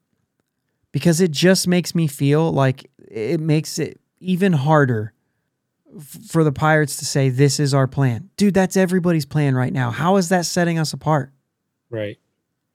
because 0.91 1.21
it 1.21 1.31
just 1.31 1.67
makes 1.67 1.93
me 1.93 2.07
feel 2.07 2.51
like 2.51 2.89
it 2.97 3.39
makes 3.39 3.77
it 3.77 3.99
even 4.19 4.53
harder 4.53 5.13
for 5.99 6.43
the 6.43 6.51
Pirates 6.51 6.97
to 6.97 7.05
say, 7.05 7.29
this 7.29 7.60
is 7.60 7.73
our 7.73 7.88
plan. 7.88 8.29
Dude, 8.38 8.53
that's 8.53 8.77
everybody's 8.77 9.25
plan 9.25 9.55
right 9.55 9.73
now. 9.73 9.91
How 9.91 10.17
is 10.17 10.29
that 10.29 10.45
setting 10.45 10.79
us 10.79 10.93
apart? 10.93 11.31
Right. 11.89 12.17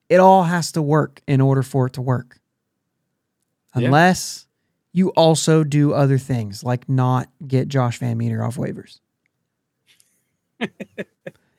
It 0.09 0.21
all 0.21 0.45
has 0.45 0.73
to 0.73 0.83
work 0.83 1.23
in 1.27 1.41
order 1.41 1.63
for 1.63 1.87
it 1.87 1.95
to 1.95 2.03
work. 2.03 2.41
Yeah. 3.75 3.87
Unless 3.87 4.47
you 4.93 5.09
also 5.11 5.65
do 5.65 5.95
other 5.95 6.19
things 6.19 6.63
like 6.63 6.89
not 6.89 7.29
get 7.47 7.69
Josh 7.69 7.99
VanMeter 7.99 8.47
off 8.47 8.57
waivers. 8.57 9.01
and, 10.61 11.07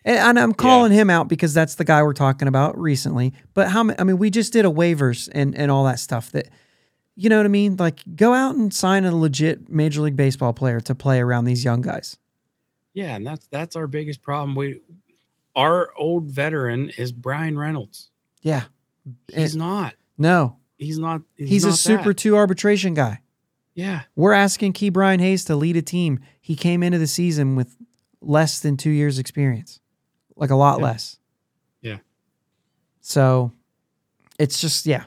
and 0.06 0.39
I'm 0.39 0.54
calling 0.54 0.91
him 0.91 1.10
out 1.10 1.28
because 1.28 1.54
that's 1.54 1.76
the 1.76 1.84
guy 1.84 2.04
we're 2.04 2.13
talking 2.13 2.47
about 2.47 2.78
recently. 2.78 3.34
But 3.54 3.69
how 3.69 3.89
I 3.97 4.04
mean, 4.04 4.17
we 4.17 4.30
just 4.30 4.54
did 4.54 4.65
a 4.65 4.69
waivers 4.69 5.30
and 5.34 5.56
and 5.58 5.71
all 5.71 5.86
that 5.86 5.99
stuff 5.99 6.32
that 6.32 6.49
you 7.15 7.30
know 7.30 7.38
what 7.38 7.45
I 7.45 7.49
mean? 7.49 7.76
Like 7.78 7.99
go 8.15 8.34
out 8.34 8.56
and 8.56 8.73
sign 8.73 9.06
a 9.06 9.15
legit 9.15 9.69
major 9.69 10.02
league 10.02 10.15
baseball 10.15 10.54
player 10.54 10.80
to 10.82 10.95
play 10.95 11.19
around 11.19 11.45
these 11.45 11.63
young 11.63 11.82
guys. 11.82 12.17
Yeah, 12.93 13.15
and 13.15 13.26
that's 13.26 13.47
that's 13.47 13.76
our 13.76 13.88
biggest 13.88 14.21
problem. 14.21 14.56
We 14.56 14.82
our 15.56 15.91
old 15.97 16.26
veteran 16.26 16.89
is 16.97 17.12
Bryan 17.12 17.58
Reynolds. 17.58 18.10
Yeah. 18.41 18.63
He's 19.34 19.54
And- 19.54 19.60
not. 19.60 19.93
No. 20.17 20.58
He's 20.78 20.97
not. 20.99 21.21
He's, 21.38 21.49
He's, 21.49 21.63
a 21.63 21.69
not 21.69 21.78
super 21.78 22.10
that. 22.10 22.17
two 22.17 22.36
arbitration 22.36 22.93
guy. 22.93 23.21
Yeah. 23.76 24.02
We're 24.15 24.34
asking 24.34 24.73
Ke'Bryan 24.73 25.19
Hayes 25.21 25.45
to 25.45 25.56
lead 25.56 25.78
a 25.78 25.82
team. 25.82 26.19
He 26.41 26.56
came 26.56 26.84
into 26.84 26.97
the 26.97 27.08
season 27.08 27.56
with 27.56 27.76
less 28.21 28.60
than 28.60 28.76
two 28.78 28.89
years 28.89 29.17
experience, 29.17 29.80
like 30.36 30.49
a 30.49 30.56
lot 30.56 30.80
Yeah. 30.80 30.84
less. 30.86 31.17
Yeah. 31.82 31.97
So 33.02 33.52
it's 34.39 34.60
just, 34.60 34.86
yeah, 34.86 35.06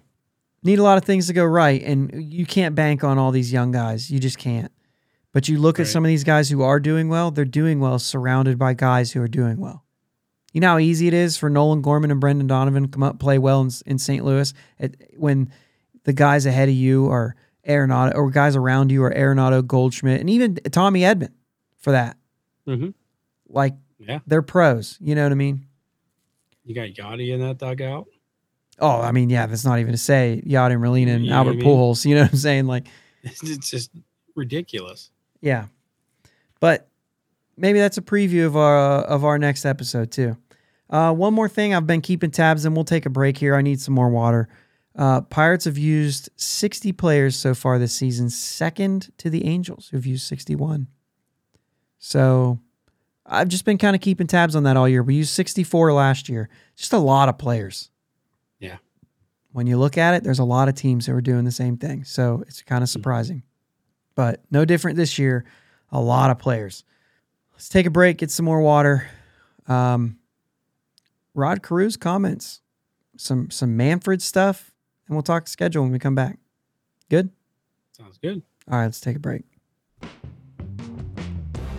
need 0.66 0.78
a 0.78 0.82
lot 0.82 0.98
of 0.98 1.04
things 1.04 1.26
to 1.28 1.32
go 1.32 1.44
right. 1.44 1.82
And 1.82 2.32
you 2.32 2.44
can't 2.44 2.74
bank 2.74 3.02
on 3.04 3.16
all 3.18 3.30
these 3.30 3.52
young 3.52 3.72
guys. 3.72 4.10
You 4.10 4.18
just 4.18 4.38
can't. 4.38 4.70
But 5.32 5.48
you 5.48 5.58
look 5.58 5.78
at 5.80 5.86
some 5.86 6.04
of 6.04 6.08
these 6.08 6.24
guys 6.24 6.48
who 6.50 6.62
are 6.62 6.80
doing 6.80 7.08
well, 7.08 7.30
they're 7.30 7.44
doing 7.44 7.78
well 7.80 7.98
surrounded 7.98 8.58
by 8.58 8.74
guys 8.74 9.12
who 9.12 9.20
are 9.20 9.28
doing 9.28 9.58
well. 9.60 9.84
You 10.52 10.60
know 10.60 10.68
how 10.72 10.78
easy 10.78 11.06
it 11.08 11.12
is 11.14 11.36
for 11.36 11.50
Nolan 11.50 11.82
Gorman 11.82 12.10
and 12.10 12.20
Brendan 12.20 12.46
Donovan 12.46 12.84
to 12.84 12.88
come 12.88 13.02
up 13.02 13.18
play 13.18 13.38
well 13.38 13.60
in, 13.60 13.70
in 13.84 13.98
St. 13.98 14.24
Louis 14.24 14.54
at, 14.80 14.94
when 15.18 15.52
the 16.04 16.14
guys 16.14 16.46
ahead 16.46 16.70
of 16.70 16.74
you 16.74 17.08
are 17.10 17.36
Arenado 17.68 18.14
or 18.14 18.30
guys 18.30 18.56
around 18.56 18.90
you 18.90 19.02
are 19.04 19.10
Arenado, 19.12 19.66
Goldschmidt, 19.66 20.20
and 20.20 20.30
even 20.30 20.54
Tommy 20.70 21.00
Edman 21.00 21.32
for 21.76 21.90
that. 21.90 22.16
Mhm. 22.66 22.94
Like 23.48 23.74
Yeah. 23.98 24.20
they're 24.26 24.40
pros. 24.40 24.96
You 25.02 25.14
know 25.14 25.24
what 25.24 25.32
I 25.32 25.36
mean? 25.36 25.66
You 26.64 26.74
got 26.74 26.88
Yadi 26.88 27.34
in 27.34 27.40
that 27.40 27.58
dugout. 27.58 28.06
Oh, 28.78 29.00
I 29.00 29.12
mean, 29.12 29.30
yeah, 29.30 29.46
that's 29.46 29.64
not 29.64 29.78
even 29.78 29.92
to 29.92 29.98
say 29.98 30.42
Yadier 30.46 30.78
Molina 30.80 31.12
and 31.12 31.24
You 31.24 31.30
know 31.30 31.36
Albert 31.36 31.56
what 31.56 31.62
I 31.62 31.66
mean? 31.66 31.76
Pujols. 31.76 32.04
You 32.04 32.14
know 32.16 32.22
what 32.22 32.32
I'm 32.32 32.38
saying? 32.38 32.66
Like, 32.66 32.86
It's 33.22 33.70
just 33.70 33.90
ridiculous. 34.34 35.10
yeah. 35.40 35.66
But 36.60 36.88
maybe 37.56 37.78
that's 37.78 37.98
a 37.98 38.02
preview 38.02 38.46
of 38.46 38.56
our 38.56 38.76
of 39.02 39.24
our 39.24 39.38
next 39.38 39.64
episode 39.64 40.10
too. 40.10 40.36
Uh, 40.88 41.12
one 41.12 41.34
more 41.34 41.48
thing, 41.48 41.74
I've 41.74 41.86
been 41.86 42.00
keeping 42.00 42.30
tabs, 42.30 42.64
and 42.64 42.74
we'll 42.76 42.84
take 42.84 43.06
a 43.06 43.10
break 43.10 43.36
here. 43.38 43.54
I 43.56 43.62
need 43.62 43.80
some 43.80 43.94
more 43.94 44.08
water. 44.08 44.48
Uh, 44.94 45.20
Pirates 45.22 45.64
have 45.66 45.76
used 45.76 46.30
60 46.36 46.92
players 46.92 47.36
so 47.36 47.54
far 47.54 47.78
this 47.78 47.92
season, 47.92 48.30
second 48.30 49.10
to 49.18 49.28
the 49.28 49.44
Angels, 49.46 49.88
who've 49.90 50.06
used 50.06 50.26
61. 50.26 50.86
So 51.98 52.60
I've 53.26 53.48
just 53.48 53.64
been 53.64 53.78
kind 53.78 53.96
of 53.96 54.00
keeping 54.02 54.26
tabs 54.26 54.54
on 54.56 54.62
that 54.62 54.76
all 54.76 54.88
year. 54.88 55.02
We 55.02 55.16
used 55.16 55.30
64 55.34 55.92
last 55.92 56.28
year, 56.28 56.48
just 56.76 56.92
a 56.92 56.98
lot 56.98 57.28
of 57.28 57.36
players. 57.36 57.90
When 59.56 59.66
you 59.66 59.78
look 59.78 59.96
at 59.96 60.12
it, 60.12 60.22
there's 60.22 60.38
a 60.38 60.44
lot 60.44 60.68
of 60.68 60.74
teams 60.74 61.06
that 61.06 61.14
were 61.14 61.22
doing 61.22 61.46
the 61.46 61.50
same 61.50 61.78
thing. 61.78 62.04
So 62.04 62.44
it's 62.46 62.60
kind 62.60 62.82
of 62.82 62.90
surprising, 62.90 63.42
but 64.14 64.42
no 64.50 64.66
different 64.66 64.98
this 64.98 65.18
year. 65.18 65.46
A 65.90 65.98
lot 65.98 66.28
of 66.28 66.38
players. 66.38 66.84
Let's 67.54 67.70
take 67.70 67.86
a 67.86 67.90
break, 67.90 68.18
get 68.18 68.30
some 68.30 68.44
more 68.44 68.60
water. 68.60 69.08
Um, 69.66 70.18
Rod 71.32 71.62
Carew's 71.62 71.96
comments, 71.96 72.60
some 73.16 73.50
some 73.50 73.78
Manfred 73.78 74.20
stuff, 74.20 74.74
and 75.08 75.16
we'll 75.16 75.22
talk 75.22 75.48
schedule 75.48 75.84
when 75.84 75.90
we 75.90 75.98
come 75.98 76.14
back. 76.14 76.38
Good. 77.08 77.30
Sounds 77.92 78.18
good. 78.18 78.42
All 78.70 78.76
right, 78.76 78.84
let's 78.84 79.00
take 79.00 79.16
a 79.16 79.20
break. 79.20 79.44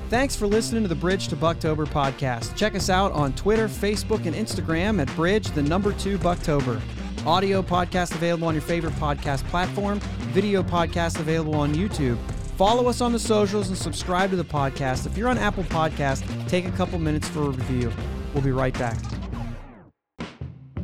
Thanks 0.09 0.35
for 0.35 0.47
listening 0.47 0.81
to 0.81 0.89
the 0.89 0.95
Bridge 0.95 1.27
to 1.27 1.35
Bucktober 1.35 1.85
podcast. 1.85 2.55
Check 2.55 2.73
us 2.73 2.89
out 2.89 3.11
on 3.11 3.33
Twitter, 3.33 3.67
Facebook, 3.67 4.25
and 4.25 4.35
Instagram 4.35 4.99
at 4.99 5.15
Bridge, 5.15 5.51
the 5.51 5.61
number 5.61 5.93
two 5.93 6.17
Bucktober. 6.17 6.81
Audio 7.25 7.61
podcast 7.61 8.15
available 8.15 8.47
on 8.47 8.53
your 8.53 8.61
favorite 8.61 8.93
podcast 8.93 9.43
platform, 9.45 9.99
video 10.31 10.63
podcast 10.63 11.19
available 11.19 11.55
on 11.55 11.73
YouTube. 11.73 12.17
Follow 12.57 12.87
us 12.87 13.01
on 13.01 13.11
the 13.11 13.19
socials 13.19 13.67
and 13.69 13.77
subscribe 13.77 14.29
to 14.29 14.35
the 14.35 14.45
podcast. 14.45 15.05
If 15.05 15.17
you're 15.17 15.27
on 15.27 15.37
Apple 15.37 15.63
Podcast, 15.65 16.23
take 16.47 16.65
a 16.65 16.71
couple 16.71 16.97
minutes 16.99 17.27
for 17.27 17.41
a 17.41 17.49
review. 17.49 17.91
We'll 18.33 18.43
be 18.43 18.51
right 18.51 18.73
back. 18.77 18.97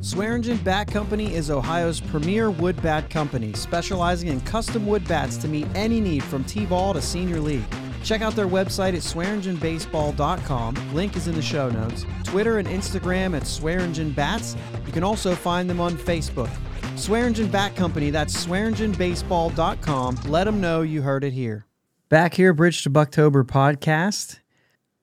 Swearingen 0.02 0.58
Bat 0.58 0.88
Company 0.92 1.34
is 1.34 1.50
Ohio's 1.50 2.02
premier 2.02 2.52
wood 2.52 2.80
bat 2.82 3.10
company, 3.10 3.54
specializing 3.54 4.28
in 4.28 4.42
custom 4.42 4.86
wood 4.86 5.08
bats 5.08 5.38
to 5.38 5.48
meet 5.48 5.66
any 5.76 6.02
need 6.02 6.24
from 6.24 6.44
T-ball 6.44 6.94
to 6.94 7.02
senior 7.02 7.40
league. 7.40 7.64
Check 8.04 8.22
out 8.22 8.36
their 8.36 8.48
website 8.48 8.90
at 8.90 9.02
swearingenbaseball.com. 9.02 10.94
Link 10.94 11.16
is 11.16 11.28
in 11.28 11.36
the 11.36 11.42
show 11.42 11.70
notes. 11.70 12.06
Twitter 12.24 12.58
and 12.58 12.68
Instagram 12.68 13.36
at 13.36 13.48
Swearingen 13.48 14.12
Bats. 14.12 14.58
You 14.86 14.92
can 14.92 15.04
also 15.04 15.34
find 15.34 15.70
them 15.70 15.80
on 15.80 15.94
Facebook. 15.94 16.50
Swearingen 16.98 17.48
Bat 17.50 17.76
Company, 17.76 18.10
that's 18.10 18.46
swearingenbaseball.com. 18.46 20.16
Let 20.28 20.44
them 20.44 20.60
know 20.60 20.82
you 20.82 21.02
heard 21.02 21.24
it 21.24 21.32
here. 21.32 21.66
Back 22.10 22.34
here, 22.36 22.54
Bridge 22.54 22.84
to 22.84 22.90
Bucktober 22.90 23.44
podcast. 23.44 24.40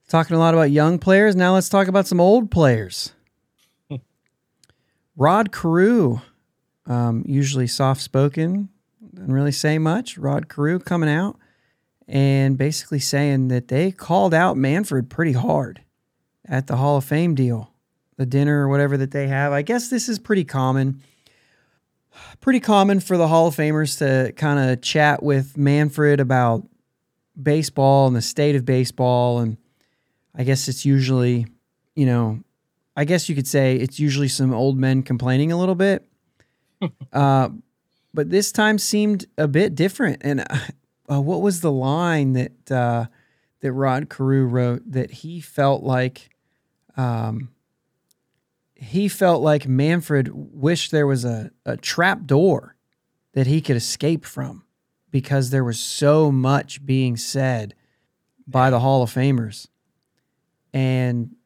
Talking 0.08 0.36
a 0.36 0.38
lot 0.38 0.54
about 0.54 0.70
young 0.70 0.98
players. 0.98 1.34
Now 1.34 1.54
let's 1.54 1.68
talk 1.68 1.88
about 1.88 2.06
some 2.06 2.20
old 2.20 2.50
players. 2.50 3.12
Rod 5.16 5.52
Carew, 5.52 6.18
um, 6.86 7.24
usually 7.26 7.66
soft 7.66 8.02
spoken, 8.02 8.68
doesn't 9.14 9.32
really 9.32 9.52
say 9.52 9.78
much. 9.78 10.18
Rod 10.18 10.48
Carew 10.48 10.78
coming 10.78 11.08
out 11.08 11.36
and 12.10 12.58
basically 12.58 12.98
saying 12.98 13.48
that 13.48 13.68
they 13.68 13.92
called 13.92 14.34
out 14.34 14.56
Manfred 14.56 15.08
pretty 15.08 15.32
hard 15.32 15.80
at 16.44 16.66
the 16.66 16.76
Hall 16.76 16.96
of 16.96 17.04
Fame 17.04 17.36
deal, 17.36 17.72
the 18.16 18.26
dinner 18.26 18.66
or 18.66 18.68
whatever 18.68 18.96
that 18.96 19.12
they 19.12 19.28
have. 19.28 19.52
I 19.52 19.62
guess 19.62 19.88
this 19.88 20.08
is 20.08 20.18
pretty 20.18 20.44
common. 20.44 21.02
Pretty 22.40 22.58
common 22.58 22.98
for 22.98 23.16
the 23.16 23.28
Hall 23.28 23.46
of 23.46 23.54
Famers 23.54 23.98
to 23.98 24.32
kind 24.32 24.58
of 24.58 24.82
chat 24.82 25.22
with 25.22 25.56
Manfred 25.56 26.18
about 26.18 26.66
baseball 27.40 28.08
and 28.08 28.16
the 28.16 28.22
state 28.22 28.56
of 28.56 28.64
baseball. 28.64 29.38
And 29.38 29.56
I 30.34 30.42
guess 30.42 30.66
it's 30.66 30.84
usually, 30.84 31.46
you 31.94 32.06
know, 32.06 32.40
I 32.96 33.04
guess 33.04 33.28
you 33.28 33.36
could 33.36 33.46
say 33.46 33.76
it's 33.76 34.00
usually 34.00 34.26
some 34.26 34.52
old 34.52 34.76
men 34.76 35.04
complaining 35.04 35.52
a 35.52 35.56
little 35.56 35.76
bit. 35.76 36.04
uh, 37.12 37.50
but 38.12 38.30
this 38.30 38.50
time 38.50 38.78
seemed 38.78 39.26
a 39.38 39.46
bit 39.46 39.76
different. 39.76 40.22
And 40.22 40.44
uh, 41.10 41.20
what 41.20 41.42
was 41.42 41.60
the 41.60 41.72
line 41.72 42.34
that 42.34 42.70
uh, 42.70 43.06
that 43.60 43.72
Rod 43.72 44.08
Carew 44.08 44.44
wrote 44.44 44.82
that 44.90 45.10
he 45.10 45.40
felt 45.40 45.82
like 45.82 46.30
um, 46.96 47.50
he 48.74 49.08
felt 49.08 49.42
like 49.42 49.68
Manfred 49.68 50.30
wished 50.32 50.90
there 50.90 51.06
was 51.06 51.24
a, 51.24 51.50
a 51.66 51.76
trap 51.76 52.24
door 52.24 52.76
that 53.34 53.46
he 53.46 53.60
could 53.60 53.76
escape 53.76 54.24
from 54.24 54.64
because 55.10 55.50
there 55.50 55.64
was 55.64 55.78
so 55.78 56.32
much 56.32 56.84
being 56.86 57.16
said 57.16 57.74
by 58.46 58.70
the 58.70 58.80
Hall 58.80 59.02
of 59.02 59.12
Famers. 59.12 59.68
And 60.72 61.36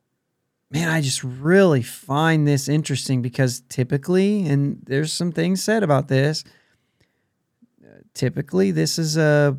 man, 0.70 0.88
I 0.88 1.00
just 1.00 1.24
really 1.24 1.82
find 1.82 2.46
this 2.46 2.68
interesting 2.68 3.22
because 3.22 3.62
typically, 3.68 4.46
and 4.46 4.82
there's 4.84 5.12
some 5.12 5.32
things 5.32 5.62
said 5.62 5.82
about 5.82 6.08
this. 6.08 6.44
Typically, 8.14 8.70
this 8.70 8.98
is 8.98 9.18
uh, 9.18 9.52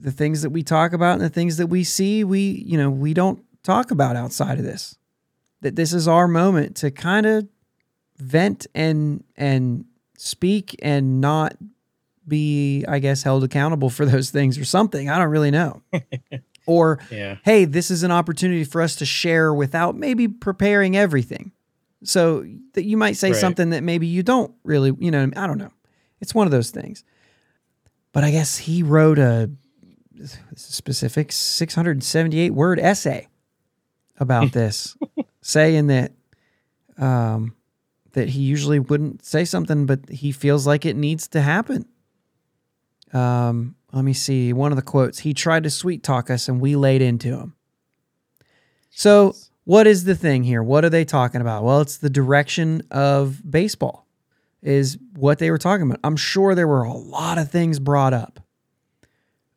the 0.00 0.10
things 0.10 0.42
that 0.42 0.50
we 0.50 0.62
talk 0.62 0.92
about 0.92 1.12
and 1.14 1.20
the 1.22 1.28
things 1.30 1.56
that 1.58 1.68
we 1.68 1.84
see. 1.84 2.24
We, 2.24 2.40
you 2.66 2.76
know, 2.76 2.90
we 2.90 3.14
don't 3.14 3.42
talk 3.62 3.90
about 3.90 4.16
outside 4.16 4.58
of 4.58 4.64
this. 4.64 4.96
That 5.62 5.76
this 5.76 5.92
is 5.92 6.08
our 6.08 6.26
moment 6.26 6.76
to 6.76 6.90
kind 6.90 7.26
of 7.26 7.46
vent 8.18 8.66
and 8.74 9.22
and 9.36 9.84
speak 10.16 10.74
and 10.82 11.20
not 11.20 11.56
be, 12.26 12.84
I 12.86 12.98
guess, 12.98 13.22
held 13.22 13.44
accountable 13.44 13.90
for 13.90 14.04
those 14.06 14.30
things 14.30 14.58
or 14.58 14.64
something. 14.64 15.08
I 15.08 15.18
don't 15.18 15.30
really 15.30 15.50
know. 15.50 15.82
or 16.66 16.98
Yeah. 17.10 17.36
hey, 17.44 17.64
this 17.64 17.90
is 17.90 18.02
an 18.02 18.10
opportunity 18.10 18.64
for 18.64 18.80
us 18.82 18.96
to 18.96 19.04
share 19.06 19.52
without 19.54 19.96
maybe 19.96 20.28
preparing 20.28 20.96
everything. 20.96 21.52
So 22.02 22.46
that 22.74 22.84
you 22.84 22.96
might 22.96 23.16
say 23.16 23.30
Right. 23.32 23.40
something 23.40 23.70
that 23.70 23.82
maybe 23.82 24.06
you 24.06 24.22
don't 24.22 24.54
really, 24.64 24.94
you 24.98 25.10
know, 25.10 25.30
I 25.36 25.46
don't 25.46 25.58
know. 25.58 25.72
It's 26.20 26.34
one 26.34 26.46
of 26.46 26.50
those 26.50 26.70
things. 26.70 27.04
But 28.12 28.24
I 28.24 28.30
guess 28.30 28.58
he 28.58 28.82
wrote 28.82 29.18
a 29.18 29.50
specific 30.54 31.32
678 31.32 32.50
word 32.50 32.78
essay 32.78 33.28
about 34.18 34.52
this, 34.52 34.96
saying 35.40 35.86
that 35.88 36.12
um, 36.98 37.54
that 38.12 38.30
he 38.30 38.40
usually 38.40 38.78
wouldn't 38.78 39.24
say 39.24 39.44
something, 39.44 39.86
but 39.86 40.08
he 40.08 40.32
feels 40.32 40.66
like 40.66 40.84
it 40.84 40.96
needs 40.96 41.28
to 41.28 41.40
happen. 41.40 41.86
Um, 43.12 43.76
let 43.92 44.04
me 44.04 44.12
see 44.12 44.52
one 44.52 44.72
of 44.72 44.76
the 44.76 44.82
quotes. 44.82 45.20
He 45.20 45.34
tried 45.34 45.64
to 45.64 45.70
sweet 45.70 46.02
talk 46.02 46.30
us, 46.30 46.48
and 46.48 46.60
we 46.60 46.76
laid 46.76 47.02
into 47.02 47.36
him. 47.36 47.54
So, 48.90 49.34
what 49.64 49.86
is 49.86 50.04
the 50.04 50.14
thing 50.14 50.44
here? 50.44 50.62
What 50.62 50.84
are 50.84 50.90
they 50.90 51.04
talking 51.04 51.40
about? 51.40 51.64
Well, 51.64 51.80
it's 51.80 51.98
the 51.98 52.10
direction 52.10 52.82
of 52.90 53.40
baseball, 53.48 54.06
is 54.62 54.98
what 55.16 55.38
they 55.38 55.50
were 55.50 55.58
talking 55.58 55.86
about. 55.86 56.00
I'm 56.04 56.16
sure 56.16 56.54
there 56.54 56.68
were 56.68 56.82
a 56.82 56.92
lot 56.92 57.38
of 57.38 57.50
things 57.50 57.78
brought 57.78 58.12
up. 58.12 58.40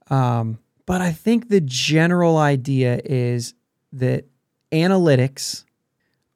Um, 0.09 0.59
but 0.85 1.01
I 1.01 1.11
think 1.11 1.49
the 1.49 1.61
general 1.61 2.37
idea 2.37 2.99
is 3.03 3.53
that 3.93 4.25
analytics 4.71 5.63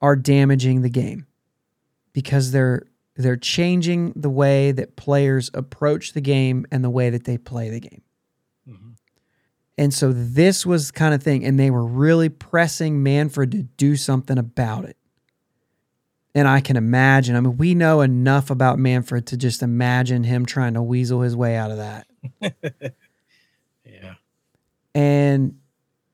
are 0.02 0.16
damaging 0.16 0.82
the 0.82 0.90
game 0.90 1.26
because 2.14 2.52
they're 2.52 2.84
they're 3.16 3.36
changing 3.36 4.14
the 4.16 4.30
way 4.30 4.72
that 4.72 4.96
players 4.96 5.50
approach 5.56 6.14
the 6.14 6.22
game 6.22 6.68
and 6.72 6.84
the 6.84 6.90
way 6.90 7.10
that 7.10 7.24
they 7.24 7.36
play 7.36 7.70
the 7.72 7.80
game. 7.80 8.04
Mhm. 8.70 8.96
And 9.76 9.92
so 9.92 10.14
this 10.14 10.68
was 10.68 10.92
kind 10.92 11.16
of 11.16 11.24
thing 11.24 11.44
and 11.44 11.60
they 11.60 11.72
were 11.72 11.86
really 11.86 12.30
pressing 12.30 13.02
Manfred 13.02 13.52
to 13.54 13.64
do 13.64 13.96
something 13.96 14.38
about 14.38 14.86
it. 14.86 14.97
And 16.38 16.48
I 16.48 16.60
can 16.62 16.78
imagine, 16.78 17.36
I 17.36 17.40
mean 17.40 17.58
we 17.58 17.74
know 17.74 18.02
enough 18.02 18.50
about 18.52 18.78
Manfred 18.78 19.26
to 19.28 19.38
just 19.38 19.64
imagine 19.64 20.24
him 20.24 20.46
trying 20.46 20.76
to 20.76 20.82
weasel 20.84 21.22
his 21.22 21.36
way 21.36 21.56
out 21.56 21.72
of 21.72 21.78
that. 21.78 22.08
Yeah. 23.86 24.16
And 24.94 25.58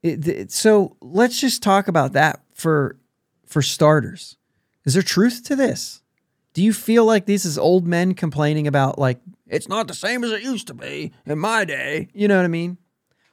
it, 0.02 0.28
it- 0.28 0.52
so 0.52 0.96
let's 1.02 1.40
just 1.40 1.62
talk 1.64 1.88
about 1.88 2.14
that 2.14 2.42
for 2.54 2.98
for 3.46 3.62
starters. 3.62 4.38
Is 4.86 4.94
there 4.94 5.04
truth 5.04 5.44
to 5.46 5.56
this? 5.56 6.02
Do 6.54 6.62
you 6.64 6.72
feel 6.74 7.04
like 7.06 7.26
this 7.26 7.46
is 7.46 7.58
old 7.58 7.88
men 7.88 8.14
complaining 8.14 8.68
about 8.68 9.00
like 9.00 9.20
it's 9.48 9.68
not 9.68 9.88
the 9.88 9.94
same 9.94 10.24
as 10.24 10.32
it 10.32 10.44
used 10.44 10.68
to 10.68 10.74
be 10.74 11.12
in 11.26 11.40
my 11.40 11.66
day? 11.66 12.10
You 12.14 12.28
know 12.28 12.38
what 12.38 12.46
I 12.46 12.50
mean? 12.50 12.78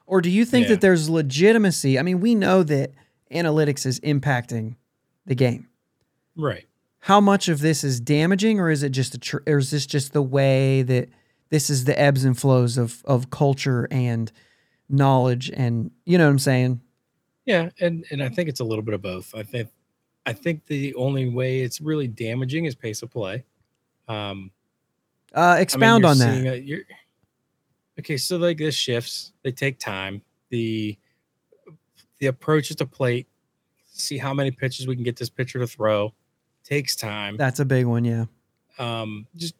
Or 0.07 0.21
do 0.21 0.31
you 0.31 0.45
think 0.45 0.65
Yeah. 0.65 0.71
that 0.75 0.81
there's 0.81 1.09
legitimacy? 1.09 1.99
I 1.99 2.03
mean, 2.03 2.21
we 2.21 2.35
know 2.35 2.63
that 2.65 2.93
analytics 3.31 3.87
is 3.87 4.01
impacting 4.01 4.77
the 5.27 5.35
game. 5.35 5.69
Right. 6.37 6.65
How 7.01 7.21
much 7.21 7.49
of 7.49 7.61
this 7.61 7.83
is 7.83 7.99
damaging, 8.01 8.61
or 8.61 8.71
is 8.71 8.83
it 8.83 8.91
just 8.91 9.15
a, 9.15 9.19
tr- 9.19 9.39
or 9.47 9.59
is 9.59 9.71
this 9.71 9.87
just 9.87 10.13
the 10.13 10.23
way 10.23 10.83
that 10.83 11.09
this 11.49 11.71
is 11.71 11.85
the 11.85 11.99
ebbs 11.99 12.25
and 12.25 12.39
flows 12.39 12.77
of 12.79 13.03
of 13.07 13.31
culture 13.31 13.89
and 13.91 14.31
knowledge 14.89 15.51
and 15.55 15.91
you 16.05 16.19
know 16.19 16.25
what 16.27 16.31
I'm 16.33 16.39
saying? 16.39 16.81
Yeah, 17.47 17.71
and 17.81 18.05
and 18.11 18.23
I 18.23 18.29
think 18.29 18.49
it's 18.49 18.61
a 18.61 18.65
little 18.65 18.83
bit 18.85 18.95
of 18.95 19.01
both. 19.03 19.35
I 19.35 19.43
think 19.43 19.71
I 20.27 20.33
think 20.35 20.67
the 20.67 20.95
only 20.95 21.29
way 21.29 21.61
it's 21.63 21.81
really 21.81 22.07
damaging 22.07 22.67
is 22.67 22.75
pace 22.75 23.03
of 23.03 23.11
play. 23.11 23.45
Um, 24.07 24.51
Uh, 25.35 25.41
I 25.41 25.55
mean, 25.55 25.63
expound 25.63 26.05
on 26.05 26.19
that. 26.19 26.45
a- 26.45 26.85
okay, 27.99 28.17
so 28.19 28.37
like 28.37 28.59
this 28.59 28.75
shifts, 28.75 29.33
they 29.43 29.53
take 29.53 29.79
time. 29.79 30.21
The 30.51 30.99
the 32.19 32.27
approach 32.27 32.71
at 32.71 32.77
the 32.77 32.85
plate, 32.87 33.27
see 33.87 34.19
how 34.19 34.35
many 34.35 34.51
pitches 34.51 34.87
we 34.87 34.95
can 34.95 35.05
get 35.05 35.17
this 35.17 35.31
pitcher 35.31 35.59
to 35.61 35.67
throw, 35.67 36.13
takes 36.71 36.97
time. 36.97 37.37
That's 37.37 37.61
a 37.61 37.65
big 37.67 37.85
one, 37.87 38.05
yeah. 38.05 38.25
um 38.79 39.27
just 39.37 39.55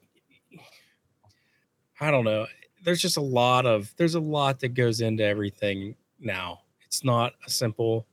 i 2.01 2.11
don't 2.11 2.25
know 2.25 2.47
there's 2.85 3.03
just 3.03 3.19
a 3.19 3.21
lot 3.21 3.67
of 3.67 3.93
there's 3.99 4.15
a 4.15 4.21
lot 4.21 4.59
that 4.61 4.71
goes 4.71 5.03
into 5.03 5.23
everything 5.23 5.95
now 6.19 6.61
it's 6.87 7.05
not 7.05 7.35
a 7.47 7.51
simple 7.51 8.07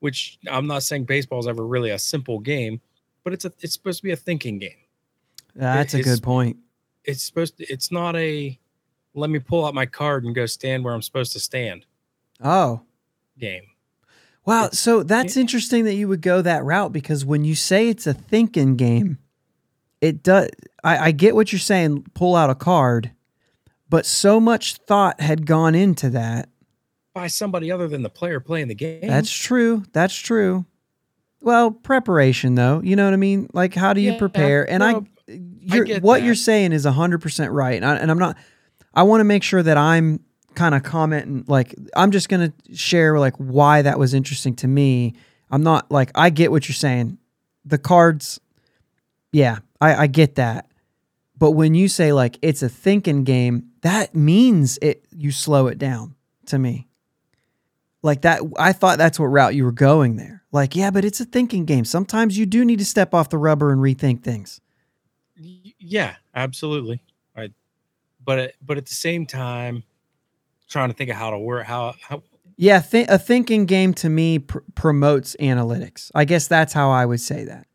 which 0.00 0.38
i'm 0.50 0.66
not 0.66 0.82
saying 0.82 1.04
baseball 1.04 1.38
is 1.38 1.46
ever 1.46 1.64
really 1.64 1.90
a 1.90 1.98
simple 1.98 2.40
game 2.40 2.80
but 3.22 3.32
it's 3.32 3.44
a 3.44 3.52
it's 3.60 3.72
supposed 3.74 3.98
to 3.98 4.02
be 4.02 4.10
a 4.10 4.16
thinking 4.16 4.58
game 4.58 4.80
That's 5.54 5.94
a 5.94 6.02
good 6.02 6.22
point. 6.22 6.56
it's 7.04 7.22
supposed 7.22 7.58
to 7.58 7.72
it's 7.72 7.92
not 7.92 8.16
a 8.16 8.58
let 9.14 9.30
me 9.30 9.38
pull 9.38 9.64
out 9.64 9.74
my 9.74 9.86
card 9.86 10.24
and 10.24 10.34
go 10.34 10.46
stand 10.46 10.82
where 10.82 10.94
i'm 10.94 11.02
supposed 11.02 11.32
to 11.34 11.40
stand 11.40 11.86
Oh, 12.42 12.80
game 13.38 13.62
wow. 14.48 14.64
It's- 14.64 14.78
So 14.80 15.02
that's 15.02 15.36
interesting 15.36 15.84
that 15.84 15.94
you 15.94 16.08
would 16.08 16.22
go 16.22 16.42
that 16.42 16.64
route 16.64 16.92
because 16.92 17.24
when 17.24 17.44
you 17.44 17.54
say 17.54 17.88
it's 17.88 18.06
a 18.06 18.14
thinking 18.14 18.76
game, 18.76 19.18
it 20.00 20.22
does. 20.22 20.48
I, 20.82 20.98
I 20.98 21.10
get 21.12 21.34
what 21.34 21.52
you're 21.52 21.58
saying. 21.58 22.06
Pull 22.14 22.34
out 22.36 22.50
a 22.50 22.54
card, 22.54 23.12
but 23.88 24.06
so 24.06 24.40
much 24.40 24.76
thought 24.76 25.20
had 25.20 25.46
gone 25.46 25.74
into 25.74 26.10
that. 26.10 26.48
by 27.14 27.26
somebody 27.26 27.72
other 27.72 27.88
than 27.88 28.02
the 28.02 28.08
player 28.10 28.38
playing 28.38 28.68
the 28.68 28.74
game 28.76 29.06
That's 29.06 29.30
true. 29.32 29.82
That's 29.92 30.14
true. 30.14 30.66
Well, 31.40 31.70
preparation 31.72 32.54
though, 32.54 32.80
you 32.82 32.94
know 32.96 33.04
what 33.04 33.12
I 33.12 33.16
mean? 33.16 33.48
Like 33.52 33.74
how 33.74 33.92
do 33.92 34.00
you 34.00 34.12
Yeah, 34.12 34.18
prepare? 34.18 34.68
And 34.70 34.80
no, 34.80 35.06
I 35.28 35.40
you're, 35.60 35.84
get 35.84 36.02
what 36.02 36.22
you're 36.22 36.34
saying 36.34 36.72
is 36.72 36.84
100% 36.86 37.52
right. 37.52 37.74
And, 37.76 37.84
I, 37.84 37.96
and 37.96 38.10
I'm 38.10 38.18
not 38.18 38.36
I 38.94 39.02
want 39.02 39.20
to 39.20 39.24
make 39.24 39.42
sure 39.42 39.62
that 39.62 39.76
I'm 39.76 40.20
kind 40.58 40.74
of 40.74 40.82
comment 40.82 41.26
and 41.26 41.48
like 41.48 41.74
I'm 41.94 42.10
just 42.10 42.28
to 42.28 42.52
share 42.74 43.18
like 43.18 43.36
why 43.36 43.82
that 43.82 43.98
was 43.98 44.12
interesting 44.12 44.54
to 44.56 44.68
me. 44.68 45.14
I'm 45.50 45.62
not 45.62 45.90
like 45.90 46.10
I 46.14 46.30
get 46.30 46.50
what 46.50 46.68
you're 46.68 46.74
saying. 46.74 47.18
The 47.64 47.78
cards 47.78 48.40
yeah, 49.32 49.58
I 49.80 49.94
I 49.94 50.06
get 50.06 50.34
that. 50.34 50.70
But 51.36 51.52
when 51.52 51.74
you 51.74 51.88
say 51.88 52.12
like 52.12 52.38
it's 52.42 52.62
a 52.62 52.68
thinking 52.68 53.24
game, 53.24 53.70
that 53.82 54.14
means 54.14 54.78
it 54.82 55.04
you 55.16 55.30
slow 55.30 55.68
it 55.68 55.78
down 55.78 56.14
to 56.46 56.58
me 56.58 56.88
like 58.02 58.22
that 58.22 58.40
i 58.58 58.72
thought 58.72 58.98
that's 58.98 59.18
what 59.18 59.26
route 59.26 59.54
you 59.54 59.64
were 59.64 59.72
going 59.72 60.16
there 60.16 60.42
like 60.52 60.74
yeah 60.74 60.90
but 60.90 61.04
it's 61.04 61.20
a 61.20 61.24
thinking 61.24 61.64
game 61.64 61.84
sometimes 61.84 62.38
you 62.38 62.46
do 62.46 62.64
need 62.64 62.78
to 62.78 62.84
step 62.84 63.14
off 63.14 63.28
the 63.28 63.38
rubber 63.38 63.70
and 63.72 63.80
rethink 63.80 64.22
things 64.22 64.60
yeah 65.36 66.16
absolutely 66.34 67.02
right 67.36 67.52
but 68.24 68.54
but 68.64 68.78
at 68.78 68.86
the 68.86 68.94
same 68.94 69.26
time 69.26 69.82
trying 70.68 70.90
to 70.90 70.94
think 70.94 71.10
of 71.10 71.16
how 71.16 71.30
to 71.30 71.38
work 71.38 71.64
how 71.66 71.94
how 72.00 72.22
yeah 72.56 72.80
th- 72.80 73.06
a 73.08 73.18
thinking 73.18 73.64
game 73.66 73.94
to 73.94 74.08
me 74.08 74.38
pr- 74.38 74.58
promotes 74.74 75.34
analytics. 75.40 76.10
I 76.14 76.24
guess 76.24 76.46
that's 76.48 76.72
how 76.72 76.90
i 76.90 77.04
would 77.06 77.20
say 77.20 77.44
that. 77.44 77.66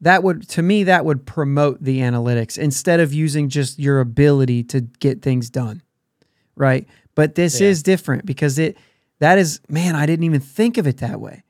That 0.00 0.22
would 0.24 0.48
to 0.50 0.62
me 0.62 0.84
that 0.84 1.04
would 1.04 1.26
promote 1.26 1.82
the 1.82 1.98
analytics 2.00 2.58
instead 2.58 2.98
of 3.00 3.12
using 3.14 3.48
just 3.48 3.78
your 3.78 4.00
ability 4.00 4.64
to 4.64 4.80
get 4.80 5.22
things 5.22 5.50
done 5.50 5.82
right? 6.54 6.86
But 7.14 7.34
this 7.34 7.60
Yeah. 7.60 7.68
is 7.68 7.82
different 7.82 8.26
because 8.26 8.58
it 8.58 8.76
that 9.20 9.38
is 9.38 9.60
man 9.68 9.94
i 9.96 10.04
didn't 10.06 10.24
even 10.24 10.40
think 10.40 10.76
of 10.78 10.86
it 10.86 10.98
that 10.98 11.20
way. 11.20 11.42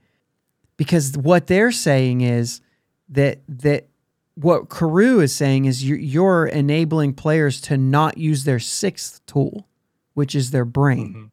Because 0.77 1.17
what 1.17 1.47
they're 1.49 1.73
saying 1.73 2.21
is 2.23 2.61
that 3.09 3.41
that 3.49 3.89
what 4.35 4.71
Carew 4.71 5.21
is 5.21 5.35
saying 5.35 5.67
is 5.67 5.85
you're, 5.87 5.99
you're 5.99 6.47
enabling 6.47 7.13
players 7.15 7.61
to 7.63 7.77
not 7.77 8.17
use 8.17 8.45
their 8.45 8.59
sixth 8.59 9.25
tool, 9.27 9.67
which 10.15 10.35
is 10.35 10.51
their 10.51 10.65
brain. 10.65 11.15
Mhm. 11.15 11.31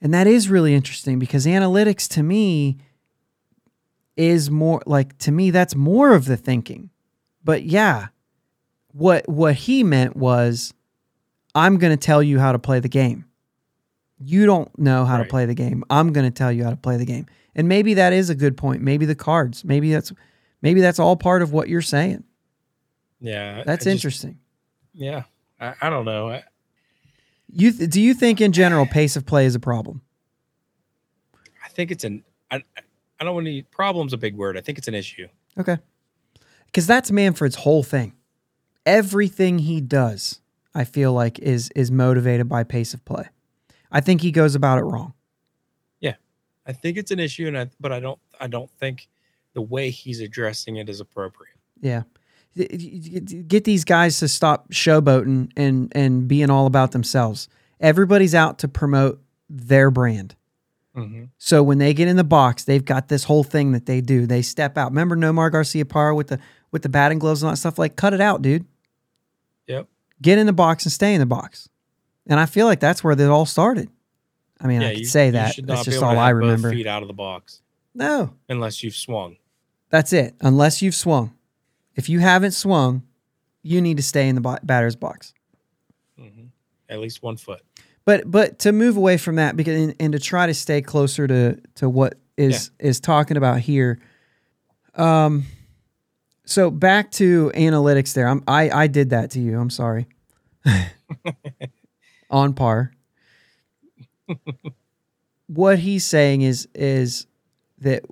And 0.00 0.14
that 0.14 0.26
is 0.26 0.48
really 0.48 0.74
interesting 0.74 1.18
because 1.18 1.44
analytics 1.46 2.06
to 2.10 2.22
me 2.22 2.78
is 4.16 4.50
more 4.50 4.82
like 4.86 5.16
to 5.18 5.30
me 5.32 5.50
that's 5.50 5.74
more 5.74 6.12
of 6.14 6.24
the 6.26 6.36
thinking. 6.36 6.90
But 7.44 7.64
yeah, 7.64 8.08
what 8.92 9.28
what 9.28 9.54
he 9.54 9.84
meant 9.84 10.16
was 10.16 10.74
I'm 11.54 11.78
going 11.78 11.96
to 11.96 11.96
tell 11.96 12.22
you 12.22 12.38
how 12.38 12.52
to 12.52 12.58
play 12.58 12.80
the 12.80 12.88
game. 12.88 13.24
You 14.20 14.46
don't 14.46 14.76
know 14.78 15.04
how 15.04 15.16
Right. 15.18 15.22
to 15.24 15.28
play 15.28 15.46
the 15.46 15.54
game. 15.54 15.84
I'm 15.90 16.12
going 16.12 16.26
to 16.26 16.30
tell 16.36 16.50
you 16.52 16.64
how 16.64 16.70
to 16.70 16.76
play 16.76 16.96
the 16.96 17.04
game. 17.04 17.26
And 17.54 17.68
maybe 17.68 17.94
that 17.94 18.12
is 18.12 18.30
a 18.30 18.34
good 18.34 18.56
point. 18.56 18.82
Maybe 18.82 19.04
the 19.06 19.14
cards. 19.14 19.64
Maybe 19.64 19.92
that's 19.92 20.12
maybe 20.62 20.80
that's 20.80 20.98
all 20.98 21.16
part 21.16 21.42
of 21.42 21.52
what 21.52 21.68
you're 21.68 21.82
saying. 21.82 22.24
yeah 23.20 23.62
That's 23.64 23.84
just- 23.84 23.94
interesting. 23.94 24.38
yeah 24.94 25.24
I, 25.60 25.74
I 25.82 25.90
don't 25.90 26.04
know 26.04 26.30
I, 26.30 26.44
You 27.50 27.72
th- 27.72 27.90
do 27.90 28.00
you 28.00 28.14
think 28.14 28.40
in 28.40 28.52
general 28.52 28.86
pace 28.86 29.16
of 29.16 29.24
play 29.26 29.46
is 29.46 29.54
a 29.54 29.60
problem? 29.60 30.02
I 31.64 31.68
think 31.68 31.90
it's 31.90 32.04
an 32.04 32.24
I, 32.50 32.62
I 33.20 33.24
don't 33.24 33.34
want 33.34 33.46
to 33.46 33.62
problem's 33.70 34.12
a 34.12 34.16
big 34.16 34.34
word 34.36 34.56
i 34.56 34.60
think 34.60 34.78
it's 34.78 34.88
an 34.88 34.94
issue 34.94 35.28
Okay. 35.58 35.78
Cuz 36.72 36.86
that's 36.86 37.10
Manfred's 37.10 37.56
whole 37.56 37.82
thing. 37.82 38.12
Everything 38.86 39.58
he 39.60 39.80
does, 39.80 40.40
I 40.74 40.84
feel 40.84 41.12
like 41.12 41.38
is 41.40 41.70
is 41.74 41.90
motivated 41.90 42.48
by 42.48 42.62
pace 42.62 42.94
of 42.94 43.04
play. 43.04 43.28
I 43.90 44.00
think 44.00 44.20
he 44.20 44.30
goes 44.30 44.54
about 44.54 44.78
it 44.78 44.82
wrong. 44.82 45.14
Yeah. 46.00 46.14
I 46.66 46.72
think 46.72 46.96
it's 46.96 47.10
an 47.10 47.18
issue 47.18 47.46
and 47.48 47.58
i 47.58 47.70
but 47.80 47.90
i 47.92 47.98
don't 48.00 48.20
i 48.40 48.46
don't 48.46 48.70
think 48.78 49.08
the 49.54 49.62
way 49.62 49.90
he's 49.90 50.20
addressing 50.20 50.76
it 50.76 50.88
is 50.88 51.00
appropriate 51.00 51.56
Yeah. 51.80 52.02
Get 52.58 53.64
these 53.64 53.84
guys 53.84 54.18
to 54.18 54.28
stop 54.28 54.70
showboating 54.70 55.50
and 55.56 55.92
and 55.94 56.26
being 56.28 56.50
all 56.50 56.66
about 56.66 56.92
themselves. 56.92 57.48
Everybody's 57.80 58.34
out 58.34 58.58
to 58.60 58.68
promote 58.68 59.20
their 59.48 59.90
brand. 59.90 60.34
mm-hmm. 60.96 61.24
So 61.38 61.62
when 61.62 61.78
they 61.78 61.94
get 61.94 62.08
in 62.08 62.16
the 62.16 62.24
box, 62.24 62.64
they've 62.64 62.84
got 62.84 63.08
this 63.08 63.24
whole 63.24 63.44
thing 63.44 63.72
that 63.72 63.86
they 63.86 64.00
do. 64.00 64.26
They 64.26 64.42
step 64.42 64.76
out. 64.76 64.90
Remember 64.90 65.16
Nomar 65.16 65.50
Garciaparra 65.50 66.14
with 66.16 66.28
the 66.28 66.40
with 66.72 66.82
the 66.82 66.88
batting 66.88 67.18
gloves 67.18 67.42
and 67.42 67.48
all 67.48 67.52
that 67.52 67.58
stuff? 67.58 67.78
Like, 67.78 67.96
cut 67.96 68.12
it 68.14 68.20
out, 68.20 68.42
dude. 68.42 68.66
Yep. 69.68 69.86
Get 70.20 70.38
in 70.38 70.46
the 70.46 70.52
box 70.52 70.84
and 70.84 70.92
stay 70.92 71.14
in 71.14 71.20
the 71.20 71.26
box. 71.26 71.68
And 72.26 72.38
I 72.40 72.46
feel 72.46 72.66
like 72.66 72.80
that's 72.80 73.02
where 73.04 73.12
it 73.12 73.20
all 73.22 73.46
started. 73.46 73.88
I 74.60 74.66
mean, 74.66 74.82
I 74.82 74.90
could 74.90 74.98
you- 75.00 75.04
say 75.04 75.30
that. 75.30 75.54
That's 75.62 75.84
just 75.84 76.02
all 76.02 76.18
I 76.18 76.30
remember. 76.30 76.70
feet 76.72 76.86
out 76.86 77.02
of 77.02 77.08
the 77.08 77.14
box 77.14 77.62
No. 77.94 78.34
unless 78.48 78.82
you've 78.82 78.96
swung. 78.96 79.36
That's 79.90 80.12
it. 80.12 80.34
Unless 80.40 80.82
you've 80.82 80.94
swung. 80.96 81.32
If 81.98 82.08
you 82.08 82.20
haven't 82.20 82.52
swung, 82.52 83.02
you 83.64 83.82
need 83.82 83.96
to 83.96 84.04
stay 84.04 84.28
in 84.28 84.36
the 84.36 84.60
batter's 84.62 84.94
box. 84.94 85.34
hmm 86.16 86.46
At 86.88 87.00
least 87.00 87.24
one 87.24 87.36
foot. 87.36 87.60
But 88.04 88.30
but 88.30 88.60
to 88.60 88.72
move 88.72 88.96
away 88.96 89.18
from 89.18 89.34
that 89.34 89.56
because 89.56 89.78
and, 89.78 89.94
and 89.98 90.12
to 90.12 90.20
try 90.20 90.46
to 90.46 90.54
stay 90.54 90.80
closer 90.80 91.26
to 91.26 91.60
to 91.74 91.90
what 91.90 92.14
is 92.36 92.70
is 92.78 93.00
talking 93.00 93.36
about 93.36 93.58
here. 93.58 93.98
Um 94.94 95.44
so 96.46 96.70
back 96.70 97.10
to 97.12 97.50
analytics 97.56 98.14
there. 98.14 98.28
I'm 98.28 98.44
I 98.46 98.70
I 98.70 98.86
did 98.86 99.10
that 99.10 99.32
to 99.32 99.40
you. 99.40 99.58
I'm 99.58 99.68
sorry. 99.68 100.06
On 102.30 102.54
par. 102.54 102.92
what 105.48 105.80
he's 105.80 106.04
saying 106.04 106.42
is 106.42 106.68
is 106.76 107.26
that 107.80 108.04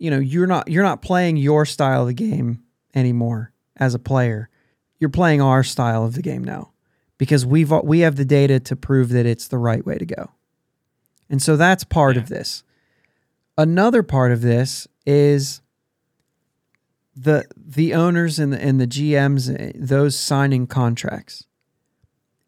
you 0.00 0.10
know, 0.10 0.18
you're 0.18 0.48
not 0.48 0.68
you're 0.68 0.82
not 0.82 1.00
playing 1.00 1.36
your 1.36 1.64
style 1.64 2.02
of 2.02 2.08
the 2.08 2.12
game 2.14 2.63
anymore 2.94 3.52
as 3.76 3.94
a 3.94 3.98
player. 3.98 4.48
You're 4.98 5.10
playing 5.10 5.40
our 5.40 5.62
style 5.62 6.04
of 6.04 6.14
the 6.14 6.22
game 6.22 6.42
now 6.44 6.72
because 7.18 7.44
we've 7.44 7.70
we 7.82 8.00
have 8.00 8.16
the 8.16 8.24
data 8.24 8.60
to 8.60 8.76
prove 8.76 9.08
that 9.10 9.26
it's 9.26 9.48
the 9.48 9.58
right 9.58 9.84
way 9.84 9.98
to 9.98 10.06
go. 10.06 10.30
And 11.28 11.42
so 11.42 11.56
that's 11.56 11.84
part 11.84 12.16
Yeah. 12.16 12.22
of 12.22 12.28
this. 12.28 12.62
Another 13.56 14.02
part 14.02 14.32
of 14.32 14.40
this 14.40 14.86
is 15.06 15.60
the 17.16 17.44
the 17.56 17.94
owners 17.94 18.38
and 18.38 18.52
the, 18.52 18.60
and 18.60 18.80
the 18.80 18.86
GMs 18.86 19.54
eh, 19.58 19.72
those 19.74 20.18
signing 20.18 20.66
contracts. 20.66 21.46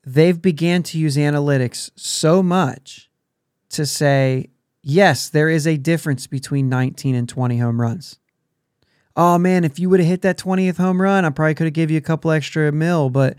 They've 0.05 0.41
began 0.41 0.83
to 0.85 0.99
use 0.99 1.17
analytics 1.17 1.91
so 1.97 2.43
much 2.43 3.11
to 3.71 3.85
say, 3.85 4.51
yes, 4.83 5.29
there 5.29 5.49
is 5.49 5.67
a 5.67 5.77
difference 5.77 6.29
between 6.29 6.69
19 6.69 7.17
and 7.17 7.29
20 7.29 7.59
home 7.59 7.81
runs. 7.81 8.19
Oh 9.17 9.39
man, 9.39 9.65
if 9.65 9.79
you 9.79 9.89
would 9.89 10.01
have 10.01 10.09
hit 10.09 10.23
that 10.23 10.39
20th 10.39 10.77
home 10.77 11.01
run, 11.01 11.25
I 11.25 11.31
probably 11.31 11.55
could 11.55 11.67
have 11.67 11.73
give 11.75 11.91
you 11.91 11.97
a 11.99 12.03
couple 12.03 12.31
extra 12.31 12.71
mil, 12.71 13.09
but 13.11 13.37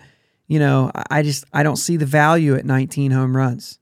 you 0.48 0.60
know, 0.60 0.92
I- 1.10 1.22
just 1.24 1.46
I 1.54 1.62
don't 1.64 1.76
see 1.76 1.98
the 1.98 2.06
value 2.06 2.56
at 2.56 2.66
19 2.66 3.12
home 3.12 3.36
runs. 3.38 3.80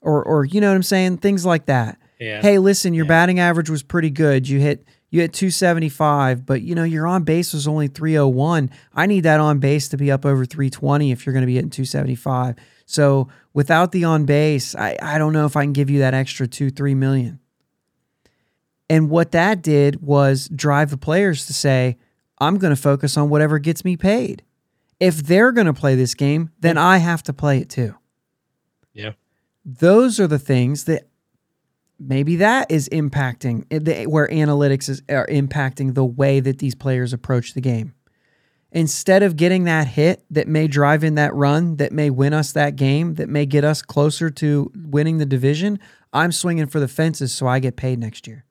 Or 0.00 0.22
or 0.24 0.44
you 0.44 0.60
know 0.60 0.68
what 0.68 0.74
I'm 0.76 0.82
saying? 0.82 1.18
Things 1.18 1.44
like 1.46 1.66
that. 1.66 1.98
Yeah. 2.20 2.40
Hey, 2.40 2.58
listen, 2.58 2.94
your 2.94 3.04
Yeah. 3.04 3.08
batting 3.08 3.40
average 3.40 3.70
was 3.70 3.82
pretty 3.82 4.10
good. 4.10 4.48
You 4.48 4.58
hit 4.60 4.84
you 5.10 5.20
hit 5.20 5.32
275, 5.34 6.46
but 6.46 6.62
you 6.62 6.74
know, 6.74 6.84
your 6.84 7.06
on 7.06 7.22
base 7.24 7.52
was 7.52 7.68
only 7.68 7.86
301. 7.88 8.70
I 8.94 9.06
need 9.06 9.20
that 9.24 9.40
on 9.40 9.58
base 9.58 9.88
to 9.88 9.96
be 9.98 10.10
up 10.10 10.24
over 10.24 10.44
320 10.46 11.10
if 11.12 11.26
you're 11.26 11.32
going 11.34 11.42
to 11.42 11.46
be 11.46 11.54
hitting 11.56 11.70
275. 11.70 12.56
So, 12.86 13.28
without 13.52 13.92
the 13.92 14.04
on 14.04 14.24
base, 14.24 14.74
I 14.74 14.96
I 15.02 15.18
don't 15.18 15.32
know 15.32 15.46
if 15.46 15.56
I 15.56 15.64
can 15.64 15.72
give 15.72 15.90
you 15.90 15.98
that 16.00 16.14
extra 16.14 16.46
2 16.46 16.70
3 16.70 16.94
million. 16.94 17.38
And 18.92 19.08
what 19.08 19.32
that 19.32 19.62
did 19.62 20.02
was 20.02 20.50
drive 20.54 20.90
the 20.90 20.98
players 20.98 21.46
to 21.46 21.54
say, 21.54 21.96
I'm 22.36 22.58
going 22.58 22.74
to 22.74 22.80
focus 22.80 23.16
on 23.16 23.30
whatever 23.30 23.58
gets 23.58 23.86
me 23.86 23.96
paid. 23.96 24.42
If 25.00 25.22
they're 25.22 25.50
going 25.50 25.66
to 25.66 25.72
play 25.72 25.94
this 25.94 26.14
game, 26.14 26.50
then 26.60 26.76
I 26.76 26.98
have 26.98 27.22
to 27.22 27.32
play 27.32 27.56
it 27.56 27.70
too. 27.70 27.94
Yeah. 28.92 29.12
Those 29.64 30.20
are 30.20 30.26
the 30.26 30.38
things 30.38 30.84
that 30.84 31.08
maybe 31.98 32.36
that 32.36 32.70
is 32.70 32.90
impacting 32.90 33.64
eh, 33.70 34.04
where 34.04 34.28
analytics 34.28 34.90
is 34.90 35.02
are 35.08 35.26
impacting 35.26 35.94
the 35.94 36.04
way 36.04 36.40
that 36.40 36.58
these 36.58 36.74
players 36.74 37.14
approach 37.14 37.54
the 37.54 37.62
game. 37.62 37.94
Instead 38.72 39.22
of 39.22 39.36
getting 39.36 39.64
that 39.64 39.86
hit 39.86 40.22
that 40.28 40.48
may 40.48 40.66
drive 40.66 41.02
in 41.02 41.14
that 41.14 41.32
run, 41.32 41.76
that 41.76 41.92
may 41.92 42.10
win 42.10 42.34
us 42.34 42.52
that 42.52 42.76
game, 42.76 43.14
that 43.14 43.30
may 43.30 43.46
get 43.46 43.64
us 43.64 43.80
closer 43.80 44.28
to 44.28 44.70
winning 44.76 45.16
the 45.16 45.24
division, 45.24 45.78
I'm 46.12 46.30
swinging 46.30 46.66
for 46.66 46.78
the 46.78 46.88
fences 46.88 47.32
so 47.32 47.46
I 47.46 47.58
get 47.58 47.76
paid 47.76 47.98
next 47.98 48.26
year. 48.26 48.44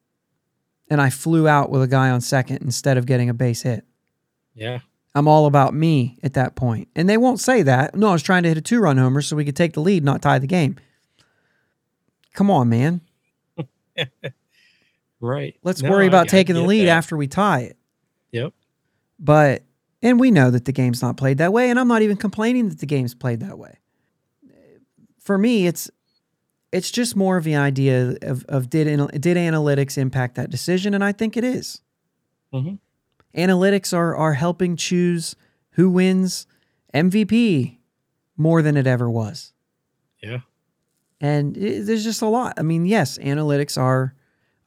And 0.91 1.01
I 1.01 1.09
flew 1.09 1.47
out 1.47 1.71
with 1.71 1.81
a 1.81 1.87
guy 1.87 2.09
on 2.11 2.21
second 2.21 2.57
instead 2.61 2.97
of 2.97 3.05
getting 3.07 3.29
a 3.29 3.33
base 3.33 3.61
hit. 3.63 3.85
Yeah. 4.53 4.79
I'm 5.15 5.27
all 5.27 5.45
about 5.45 5.73
me 5.73 6.19
at 6.21 6.33
that 6.33 6.55
point. 6.55 6.89
And 6.95 7.07
they 7.09 7.17
won't 7.17 7.39
say 7.39 7.63
that. 7.63 7.95
No, 7.95 8.09
I 8.09 8.11
was 8.13 8.21
trying 8.21 8.43
to 8.43 8.49
hit 8.49 8.57
a 8.57 8.61
two 8.61 8.79
run 8.79 8.97
homer 8.97 9.21
so 9.21 9.35
we 9.35 9.45
could 9.45 9.55
take 9.55 9.73
the 9.73 9.79
lead, 9.81 10.03
not 10.03 10.21
tie 10.21 10.37
the 10.37 10.47
game. 10.47 10.77
Come 12.33 12.51
on, 12.51 12.69
man. 12.69 13.01
Right. 15.23 15.55
Let's 15.61 15.83
No, 15.83 15.91
worry 15.91 16.07
about 16.07 16.25
I 16.25 16.29
taking 16.29 16.55
the 16.55 16.61
lead 16.63 16.85
that. 16.87 16.97
after 16.97 17.15
we 17.15 17.27
tie 17.27 17.59
it. 17.59 17.77
Yep. 18.31 18.53
But, 19.19 19.61
and 20.01 20.19
we 20.19 20.31
know 20.31 20.49
that 20.49 20.65
the 20.65 20.71
game's 20.71 21.03
not 21.03 21.15
played 21.15 21.37
that 21.37 21.53
way. 21.53 21.69
And 21.69 21.79
I'm 21.79 21.87
not 21.87 22.01
even 22.01 22.17
complaining 22.17 22.69
that 22.69 22.79
the 22.79 22.87
game's 22.87 23.13
played 23.13 23.39
that 23.41 23.59
way. 23.59 23.77
For 25.19 25.37
me, 25.37 25.67
it's, 25.67 25.91
it's 26.71 26.91
just 26.91 27.15
more 27.15 27.37
of 27.37 27.43
the 27.43 27.55
idea 27.55 28.15
of, 28.21 28.45
of 28.47 28.69
did, 28.69 28.85
did 28.87 29.37
analytics 29.37 29.97
impact 29.97 30.35
that 30.35 30.49
decision? 30.49 30.93
And 30.93 31.03
I 31.03 31.11
think 31.11 31.35
it 31.35 31.43
is. 31.43 31.81
Mhm. 32.53 32.79
Analytics 33.35 33.93
are, 33.95 34.15
are 34.15 34.33
helping 34.33 34.75
choose 34.75 35.35
who 35.71 35.89
wins 35.89 36.47
MVP 36.93 37.77
more 38.37 38.61
than 38.61 38.75
it 38.77 38.87
ever 38.87 39.09
was. 39.09 39.53
Yeah. 40.21 40.39
And 41.19 41.55
it, 41.57 41.85
there's 41.85 42.03
just 42.03 42.21
a 42.21 42.27
lot. 42.27 42.53
I 42.57 42.61
mean, 42.61 42.85
yes, 42.85 43.17
analytics 43.19 43.77
are, 43.77 44.15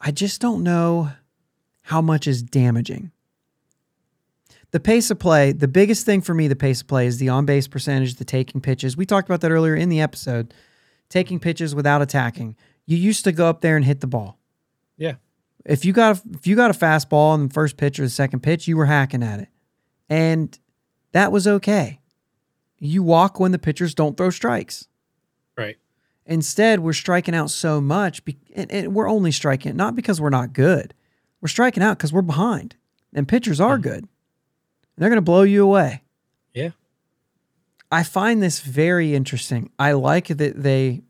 I 0.01 0.11
just 0.11 0.41
don't 0.41 0.63
know 0.63 1.11
how 1.83 2.01
much 2.01 2.27
is 2.27 2.43
damaging. 2.43 3.11
The 4.71 4.81
pace 4.81 5.11
of 5.11 5.19
play, 5.19 5.53
the 5.53 5.69
biggest 5.69 6.05
thing 6.05 6.21
for 6.21 6.35
me, 6.35 6.49
the 6.49 6.57
pace 6.57 6.81
of 6.81 6.89
play 6.89 7.07
is 7.07 7.19
the 7.19 7.29
on 7.29 7.47
base 7.47 7.69
percentage, 7.69 8.15
the 8.15 8.25
taking 8.25 8.61
pitches. 8.61 8.97
We 8.97 9.07
talked 9.07 9.29
about 9.29 9.41
that 9.43 9.51
earlier 9.53 9.75
in 9.77 9.89
the 9.89 10.01
episode. 10.01 10.53
Taking 11.09 11.39
pitches 11.39 11.75
without 11.75 12.03
attacking. 12.03 12.57
You 12.87 12.97
used 12.97 13.25
to 13.25 13.33
go 13.33 13.47
up 13.49 13.61
there 13.61 13.77
and 13.77 13.85
hit 13.85 14.01
the 14.01 14.07
ball. 14.07 14.39
Yeah. 14.97 15.15
If 15.65 15.85
you 15.85 15.93
got 15.93 16.19
a, 16.19 16.23
if 16.35 16.47
you 16.47 16.57
got 16.57 16.71
a 16.71 16.75
fastball 16.79 17.31
on 17.33 17.49
the 17.49 17.55
first 17.55 17.77
pitch 17.77 17.99
or 17.99 18.03
the 18.03 18.11
second 18.11 18.41
pitch, 18.41 18.69
you 18.69 18.77
were 18.77 18.87
hacking 18.87 19.23
at 19.23 19.41
it. 19.41 19.49
And 20.09 20.59
that 21.13 21.33
was 21.33 21.47
okay. 21.47 22.01
You 22.79 23.03
walk 23.03 23.41
when 23.41 23.53
the 23.53 23.59
pitchers 23.59 23.95
don't 23.95 24.17
throw 24.17 24.31
strikes. 24.31 24.89
Right. 25.57 25.77
Instead, 26.27 26.81
we're 26.81 26.93
striking 26.93 27.35
out 27.35 27.51
so 27.51 27.81
much, 27.81 28.25
be- 28.25 28.39
and, 28.55 28.71
and 28.73 28.95
we're 28.95 29.09
only 29.09 29.31
striking 29.31 29.77
not 29.77 29.95
because 29.95 30.21
we're 30.21 30.31
not 30.31 30.53
good. 30.53 30.93
We're 31.41 31.49
striking 31.49 31.83
out 31.83 31.97
because 31.99 32.13
we're 32.13 32.23
behind, 32.23 32.77
and 33.15 33.29
pitchers 33.29 33.61
are 33.61 33.79
Mhm. 33.79 33.83
good. 33.83 34.09
They're 34.97 35.09
going 35.11 35.17
to 35.19 35.23
blow 35.23 35.43
you 35.43 35.63
away. 35.65 36.03
Yeah. 36.55 36.71
I 37.95 38.03
find 38.03 38.43
this 38.43 38.61
very 38.61 39.15
interesting. 39.15 39.71
I 39.79 39.93
like 39.93 40.27
that 40.29 40.63
they, 40.63 41.03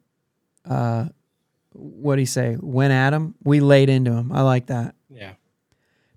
uh, 0.68 1.06
what 1.72 2.16
do 2.16 2.20
you 2.22 2.26
say? 2.26 2.56
Went 2.60 2.92
at 2.92 3.12
him. 3.12 3.34
We 3.42 3.60
laid 3.60 3.88
into 3.88 4.12
him. 4.12 4.30
I 4.32 4.42
like 4.42 4.66
that 4.66 4.94
Yeah. 5.08 5.32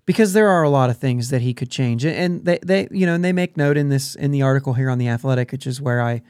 because 0.06 0.32
there 0.32 0.48
are 0.48 0.62
a 0.62 0.70
lot 0.70 0.90
of 0.90 0.98
things 0.98 1.30
that 1.30 1.42
he 1.42 1.52
could 1.54 1.70
change 1.70 2.04
and- 2.04 2.16
and 2.16 2.44
they, 2.44 2.58
they 2.64 2.88
you 2.90 3.06
know 3.06 3.14
and 3.14 3.24
they 3.24 3.32
make 3.32 3.56
note 3.56 3.76
in 3.76 3.88
this 3.88 4.14
in 4.14 4.30
the 4.30 4.42
article 4.42 4.74
here 4.74 4.88
on 4.90 4.98
the 4.98 5.08
athletic 5.08 5.52
which 5.52 5.66
is 5.66 5.80
where 5.80 6.00
i 6.00 6.22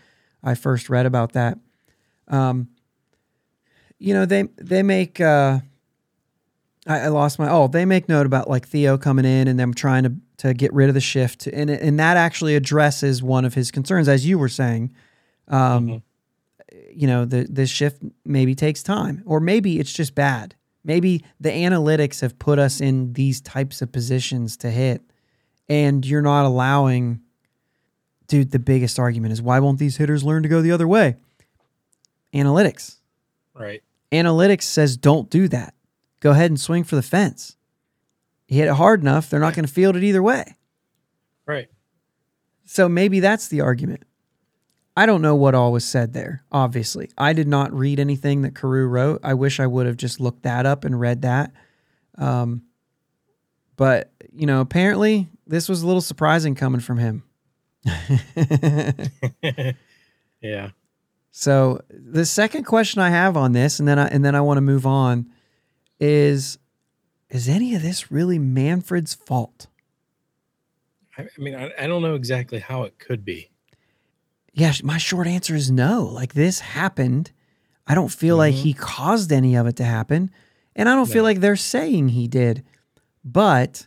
i 0.43 0.55
first 0.55 0.89
read 0.91 1.07
about 1.07 1.33
that 1.33 1.59
um 2.29 2.69
you 3.99 4.13
know 4.15 4.25
they 4.27 4.43
they 4.57 4.83
make 4.83 5.21
uh 5.21 5.61
I, 6.87 7.01
I 7.01 7.09
lost 7.09 7.39
my 7.39 7.49
oh 7.51 7.69
they 7.69 7.85
make 7.85 8.09
note 8.09 8.27
about 8.27 8.49
like 8.49 8.67
theo 8.67 8.97
coming 8.99 9.25
in 9.25 9.47
and 9.49 9.59
them 9.61 9.75
trying 9.75 10.05
to 10.05 10.13
to 10.39 10.55
get 10.55 10.73
rid 10.73 10.89
of 10.89 10.95
the 10.95 11.01
shift. 11.01 11.47
And 11.47 11.69
and 11.71 11.99
that 11.99 12.17
actually 12.17 12.55
addresses 12.57 13.23
one 13.23 13.45
of 13.45 13.55
his 13.55 13.71
concerns 13.71 14.09
as 14.09 14.27
you 14.27 14.39
were 14.39 14.49
saying. 14.49 14.93
Um 15.49 15.89
Mhm. 15.89 16.03
you 16.93 17.07
know 17.07 17.25
the 17.25 17.47
this 17.49 17.71
shift 17.71 18.03
maybe 18.25 18.55
takes 18.55 18.83
time 18.83 19.23
or 19.27 19.41
maybe 19.41 19.79
it's 19.79 19.93
just 19.93 20.15
bad. 20.15 20.55
Maybe 20.85 21.25
the 21.41 21.51
analytics 21.51 22.21
have 22.21 22.39
put 22.39 22.59
us 22.59 22.81
in 22.81 23.13
these 23.15 23.41
types 23.41 23.83
of 23.83 23.91
positions 23.93 24.57
to 24.59 24.71
hit 24.71 25.03
and 25.69 26.05
you're 26.07 26.23
not 26.23 26.45
allowing 26.47 27.21
dude 28.27 28.51
the 28.53 28.59
biggest 28.59 28.99
argument 28.99 29.33
is 29.33 29.41
why 29.43 29.59
won't 29.59 29.79
these 29.79 29.97
hitters 29.97 30.23
learn 30.25 30.43
to 30.43 30.49
go 30.49 30.61
the 30.63 30.71
other 30.73 30.87
way? 30.89 31.17
Analytics. 32.35 32.97
Right. 33.55 33.83
analytics 34.13 34.63
says 34.63 34.97
don't 34.97 35.29
do 35.31 35.49
that. 35.49 35.75
Go 36.21 36.31
ahead 36.31 36.51
and 36.51 36.61
swing 36.61 36.85
for 36.85 36.95
the 36.97 37.03
fence 37.03 37.57
hit 38.49 38.67
it 38.67 38.75
hard 38.75 39.01
enough 39.01 39.31
they're 39.31 39.39
not 39.39 39.55
going 39.55 39.65
to 39.65 39.73
field 39.73 39.95
it 39.95 40.03
either 40.03 40.23
way 40.23 40.57
Right. 41.47 41.69
so 42.67 42.89
maybe 42.91 43.21
that's 43.21 43.49
the 43.49 43.61
argument. 43.63 44.03
I 44.95 45.07
don't 45.07 45.23
know 45.23 45.37
what 45.37 45.55
all 45.55 45.71
was 45.71 45.85
said 45.85 46.13
there, 46.13 46.43
obviously. 46.51 47.09
I 47.17 47.33
did 47.33 47.47
not 47.47 47.73
read 47.73 48.01
anything 48.01 48.43
that 48.43 48.57
Carew 48.57 48.87
wrote. 48.89 49.21
I 49.23 49.35
wish 49.35 49.61
I 49.61 49.67
would 49.67 49.87
have 49.87 49.97
just 49.97 50.19
looked 50.19 50.43
that 50.43 50.67
up 50.67 50.85
and 50.85 50.99
read 50.99 51.23
that. 51.23 51.53
Um, 52.19 52.65
but, 53.77 54.11
you 54.33 54.45
know, 54.45 54.61
apparently 54.61 55.29
this 55.47 55.69
was 55.69 55.83
a 55.83 55.87
little 55.87 56.03
surprising 56.03 56.57
coming 56.57 56.81
from 56.81 56.99
him. 56.99 57.23
yeah. 60.43 60.71
so 61.31 61.81
the 61.91 62.27
second 62.27 62.65
question 62.65 63.01
I 63.01 63.11
have 63.11 63.37
on 63.37 63.53
this, 63.53 63.79
and 63.79 63.87
then 63.89 63.99
I 63.99 64.09
and 64.09 64.25
then 64.25 64.35
I 64.35 64.41
want 64.41 64.57
to 64.59 64.63
move 64.63 64.85
on, 64.87 65.31
is 66.01 66.59
is 67.31 67.49
any 67.49 67.75
of 67.75 67.83
this 67.83 68.11
really 68.11 68.39
Manfred's 68.39 69.15
fault? 69.15 69.67
I, 71.17 71.23
I 71.23 71.29
mean, 71.41 71.55
I, 71.55 71.71
I 71.79 71.87
don't 71.87 72.03
know 72.03 72.15
exactly 72.15 72.59
how 72.59 72.85
it 72.85 72.99
could 72.99 73.25
be. 73.25 73.51
Yeah, 74.53 74.73
my 74.83 74.99
short 74.99 75.27
answer 75.27 75.55
is 75.55 75.71
no. 75.71 76.05
Like 76.05 76.35
this 76.35 76.61
happened. 76.61 77.31
I 77.87 77.95
don't 77.95 78.11
feel 78.13 78.37
like 78.37 78.55
Mhm. 78.55 78.59
he 78.63 78.73
caused 78.75 79.31
any 79.33 79.55
of 79.57 79.67
it 79.67 79.77
to 79.77 79.85
happen. 79.85 80.31
And 80.75 80.89
I 80.89 80.95
don't 80.95 81.09
feel 81.11 81.23
like 81.25 81.41
they're 81.41 81.57
saying 81.57 82.11
he 82.11 82.29
did. 82.29 82.65
But 83.25 83.87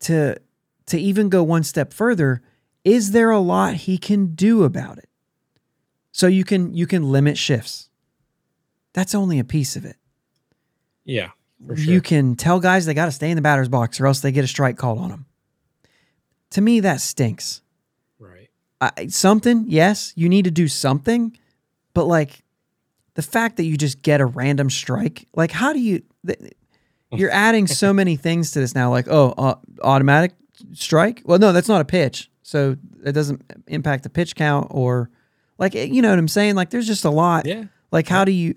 to 0.00 0.36
to 0.86 0.98
even 0.98 1.28
go 1.28 1.42
one 1.42 1.62
step 1.62 1.92
further, 1.92 2.40
is 2.84 3.10
there 3.12 3.30
a 3.30 3.38
lot 3.40 3.74
he 3.74 3.98
can 3.98 4.34
do 4.34 4.64
about 4.64 4.96
it? 4.98 5.08
So 6.12 6.26
you 6.26 6.44
can 6.44 6.72
you 6.74 6.86
can 6.86 7.02
limit 7.10 7.36
shifts. 7.36 7.90
That's 8.94 9.14
only 9.14 9.38
a 9.38 9.44
piece 9.44 9.76
of 9.76 9.84
it. 9.84 9.96
Yeah, 11.04 11.30
sure. 11.66 11.76
You 11.76 12.00
can 12.00 12.36
tell 12.36 12.60
guys 12.60 12.86
they 12.86 12.94
got 12.94 13.06
to 13.06 13.12
stay 13.12 13.30
in 13.30 13.36
the 13.36 13.42
batter's 13.42 13.68
box 13.68 14.00
or 14.00 14.06
else 14.06 14.20
they 14.20 14.32
get 14.32 14.44
a 14.44 14.48
strike 14.48 14.76
called 14.76 14.98
on 14.98 15.10
them. 15.10 15.26
To 16.52 16.60
me, 16.60 16.80
that 16.80 17.00
stinks. 17.00 17.60
right. 18.18 18.48
I, 18.80 19.08
something, 19.08 19.64
yes, 19.68 20.12
you 20.16 20.28
need 20.28 20.44
to 20.44 20.50
do 20.50 20.68
something, 20.68 21.36
but 21.94 22.04
like 22.06 22.42
the 23.14 23.22
fact 23.22 23.56
that 23.56 23.64
you 23.64 23.76
just 23.76 24.02
get 24.02 24.20
a 24.20 24.26
random 24.26 24.70
strike, 24.70 25.26
like 25.34 25.50
how 25.50 25.72
do 25.72 25.80
you? 25.80 26.02
th- 26.26 26.38
You're 27.12 27.30
adding 27.32 27.66
so 27.66 27.92
many 27.92 28.16
things 28.16 28.52
to 28.52 28.60
this 28.60 28.74
now. 28.74 28.90
Like, 28.90 29.08
oh, 29.08 29.34
uh, 29.36 29.56
automatic 29.82 30.32
strike. 30.72 31.22
Well, 31.24 31.38
no, 31.38 31.52
that's 31.52 31.68
not 31.68 31.80
a 31.80 31.84
pitch, 31.84 32.30
so 32.42 32.76
it 33.04 33.12
doesn't 33.12 33.42
impact 33.66 34.04
the 34.04 34.10
pitch 34.10 34.34
count 34.36 34.68
or 34.70 35.10
like 35.58 35.74
you 35.74 36.00
know 36.00 36.10
what 36.10 36.18
I'm 36.18 36.28
saying. 36.28 36.54
Like, 36.54 36.70
there's 36.70 36.86
just 36.86 37.04
a 37.04 37.10
lot. 37.10 37.46
Yeah. 37.46 37.64
Like, 37.90 38.06
how 38.08 38.24
do 38.24 38.32
you? 38.32 38.54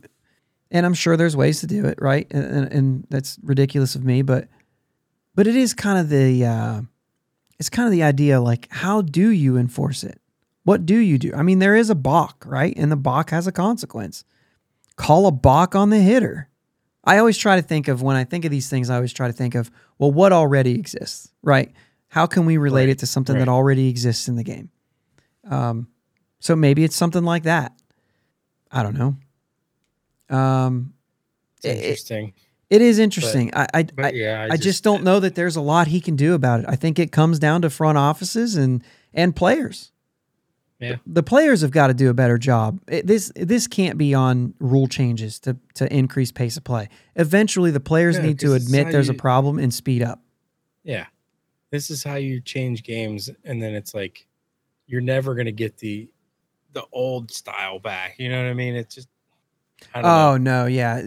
And 0.71 0.85
I'm 0.85 0.93
sure 0.93 1.17
there's 1.17 1.35
ways 1.35 1.59
to 1.59 1.67
do 1.67 1.85
it, 1.85 2.01
right? 2.01 2.27
And, 2.31 2.43
and, 2.45 2.73
and 2.73 3.07
that's 3.09 3.37
ridiculous 3.43 3.95
of 3.95 4.03
me, 4.05 4.21
but 4.21 4.47
but 5.35 5.47
it 5.47 5.55
is 5.55 5.73
kind 5.73 5.99
of 5.99 6.09
the 6.09 6.45
uh, 6.45 6.81
it's 7.59 7.69
kind 7.69 7.87
of 7.87 7.91
the 7.91 8.03
idea. 8.03 8.39
Like, 8.41 8.67
how 8.71 9.01
do 9.01 9.29
you 9.29 9.57
enforce 9.57 10.03
it? 10.03 10.19
What 10.63 10.85
do 10.85 10.97
you 10.97 11.17
do? 11.17 11.33
I 11.35 11.41
mean, 11.43 11.59
there 11.59 11.75
is 11.75 11.89
a 11.89 11.95
balk, 11.95 12.43
right? 12.47 12.73
And 12.77 12.91
the 12.91 12.95
balk 12.95 13.31
has 13.31 13.47
a 13.47 13.51
consequence. 13.51 14.23
Call 14.95 15.27
a 15.27 15.31
balk 15.31 15.75
on 15.75 15.89
the 15.89 15.99
hitter. 15.99 16.49
I 17.03 17.17
always 17.17 17.37
try 17.37 17.55
to 17.55 17.61
think 17.61 17.87
of 17.87 18.01
when 18.01 18.15
I 18.15 18.23
think 18.23 18.45
of 18.45 18.51
these 18.51 18.69
things. 18.69 18.89
I 18.89 18.95
always 18.95 19.13
try 19.13 19.27
to 19.27 19.33
think 19.33 19.55
of 19.55 19.71
well, 19.97 20.11
what 20.11 20.31
already 20.31 20.75
exists, 20.75 21.31
right? 21.41 21.71
How 22.07 22.25
can 22.27 22.45
we 22.45 22.57
relate 22.57 22.83
Right, 22.85 22.89
it 22.89 22.99
to 22.99 23.05
something 23.07 23.35
right. 23.35 23.39
that 23.39 23.49
already 23.49 23.87
exists 23.89 24.27
in 24.27 24.35
the 24.35 24.43
game? 24.43 24.69
Um, 25.49 25.87
so 26.39 26.55
maybe 26.55 26.83
it's 26.83 26.95
something 26.95 27.23
like 27.23 27.43
that. 27.43 27.73
I 28.71 28.83
don't 28.83 28.97
know. 28.97 29.15
Um, 30.31 30.93
It's 31.57 31.65
it- 31.65 31.77
interesting. 31.83 32.33
it 32.69 32.81
is 32.81 32.99
interesting. 32.99 33.51
I, 33.55 33.67
I, 33.73 33.83
But 33.83 34.05
I, 34.05 34.11
yeah, 34.11 34.47
I 34.49 34.57
just 34.57 34.83
don't 34.83 35.03
know 35.03 35.19
that 35.19 35.35
there's 35.35 35.55
a 35.55 35.61
lot 35.61 35.87
he 35.87 35.99
can 36.01 36.15
do 36.15 36.33
about 36.33 36.61
it. 36.61 36.65
I 36.69 36.75
think 36.75 36.97
it 36.99 37.11
comes 37.11 37.39
down 37.39 37.61
to 37.63 37.69
front 37.69 37.97
offices 37.97 38.55
and 38.55 38.83
and 39.13 39.35
players. 39.35 39.91
Yeah. 40.79 40.95
The 41.05 41.21
players 41.21 41.61
have 41.61 41.69
got 41.71 41.87
to 41.87 41.93
do 41.93 42.09
a 42.09 42.13
better 42.13 42.37
job. 42.39 42.79
It- 42.87 43.05
this 43.05 43.31
this 43.35 43.67
can't 43.67 43.97
be 43.97 44.13
on 44.15 44.53
rule 44.59 44.87
changes 44.87 45.37
to 45.41 45.57
to 45.75 45.93
increase 45.93 46.31
pace 46.31 46.57
of 46.57 46.63
play. 46.63 46.89
Eventually, 47.15 47.69
the 47.71 47.79
players 47.79 48.15
Yeah, 48.17 48.23
need 48.27 48.39
to 48.39 48.53
admit 48.53 48.91
there's 48.91 49.09
a 49.09 49.13
problem 49.13 49.59
and 49.59 49.71
speed 49.73 50.01
up. 50.01 50.23
Yeah. 50.83 51.05
This 51.69 51.89
is 51.91 52.03
how 52.03 52.15
you 52.15 52.41
change 52.41 52.83
games 52.83 53.29
and 53.45 53.61
then 53.61 53.73
it's 53.75 53.93
like 53.93 54.27
you're 54.87 54.99
never 55.01 55.35
going 55.35 55.45
to 55.45 55.51
get 55.51 55.77
the 55.77 56.09
the 56.73 56.83
old 56.91 57.31
style 57.31 57.79
back. 57.79 58.15
You 58.17 58.29
know 58.29 58.41
what 58.43 58.49
I 58.49 58.53
mean? 58.53 58.75
It's 58.75 58.95
just 58.95 59.07
I 59.07 59.11
Oh 59.95 60.01
know. 60.01 60.37
no, 60.37 60.65
yeah, 60.67 61.01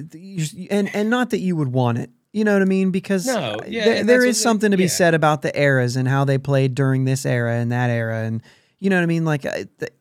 and 0.70 0.94
and 0.94 1.10
not 1.10 1.30
that 1.30 1.38
you 1.40 1.56
would 1.56 1.68
want 1.68 1.98
it. 1.98 2.10
You 2.32 2.42
know 2.44 2.52
what 2.52 2.62
I 2.62 2.66
mean? 2.66 2.90
Because 2.90 3.26
No, 3.26 3.56
yeah, 3.66 3.84
there, 3.84 3.96
and 4.00 4.08
there 4.08 4.24
is 4.24 4.40
something 4.40 4.72
to 4.72 4.76
be 4.76 4.84
yeah. 4.84 4.88
said 4.88 5.14
about 5.14 5.42
the 5.42 5.56
eras 5.58 5.94
and 5.96 6.08
how 6.08 6.24
they 6.24 6.36
played 6.38 6.74
during 6.74 7.04
this 7.04 7.24
era 7.24 7.54
and 7.54 7.70
that 7.72 7.90
era, 7.90 8.22
and 8.24 8.42
you 8.80 8.90
know 8.90 8.96
what 8.96 9.02
I 9.04 9.06
mean. 9.06 9.24
Like, 9.24 9.46
I, 9.46 9.66
th- 9.78 9.92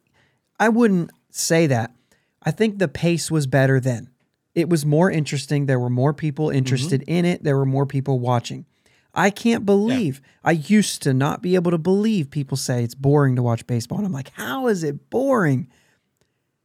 I 0.60 0.70
wouldn't 0.70 1.12
say 1.30 1.68
that. 1.68 1.94
I 2.42 2.52
think 2.52 2.80
the 2.80 2.88
pace 2.88 3.30
was 3.30 3.46
better 3.48 3.80
then. 3.80 4.10
It 4.56 4.68
was 4.68 4.86
more 4.86 5.10
interesting. 5.12 5.66
There 5.68 5.80
were 5.80 5.90
more 5.90 6.14
people 6.14 6.48
Mm-hmm. 6.48 6.58
interested 6.58 7.04
in 7.08 7.26
it. 7.26 7.44
There 7.44 7.58
were 7.58 7.66
more 7.66 7.86
people 7.86 8.20
watching. 8.20 8.66
I 9.16 9.30
can't 9.30 9.64
believe. 9.66 10.20
I 10.44 10.52
used 10.54 11.04
to 11.04 11.14
not 11.14 11.44
be 11.44 11.54
able 11.54 11.70
to 11.70 11.78
believe 11.78 12.32
people 12.32 12.58
say 12.58 12.84
it's 12.84 12.96
boring 12.96 13.36
to 13.36 13.44
watch 13.44 13.66
baseball. 13.68 14.00
And 14.00 14.08
I'm 14.08 14.12
like, 14.14 14.32
how 14.34 14.68
is 14.68 14.84
it 14.84 15.12
boring? 15.12 15.68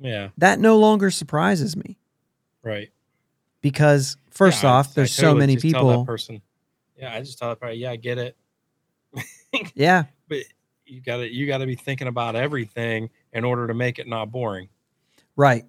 Yeah, 0.00 0.30
That 0.38 0.59
no 0.61 0.78
longer 0.78 1.11
surprises 1.11 1.76
me 1.76 1.97
right. 2.69 2.91
because 3.61 4.16
first 4.31 4.62
Yeah, 4.62 4.71
off, 4.71 4.89
I 4.91 4.93
there's 4.97 5.12
so 5.14 5.35
many 5.35 5.55
just 5.57 5.69
tell 5.73 5.87
that 5.89 5.93
people. 5.95 6.05
person. 6.07 6.43
Yeah, 6.97 7.14
I 7.14 7.21
just 7.21 7.39
tell 7.39 7.49
that 7.51 7.61
person, 7.61 7.79
yeah, 7.79 7.91
I 7.93 7.97
get 7.97 8.19
it. 8.19 8.37
Yeah, 9.75 10.05
But 10.29 10.41
you 10.85 11.01
got 11.01 11.19
to 11.19 11.33
you 11.33 11.47
got 11.47 11.59
to 11.59 11.66
be 11.66 11.75
thinking 11.75 12.07
about 12.07 12.37
everything 12.37 13.09
in 13.33 13.45
order 13.45 13.66
to 13.66 13.75
make 13.75 13.99
it 13.99 14.07
not 14.07 14.31
boring. 14.31 14.69
right. 15.37 15.64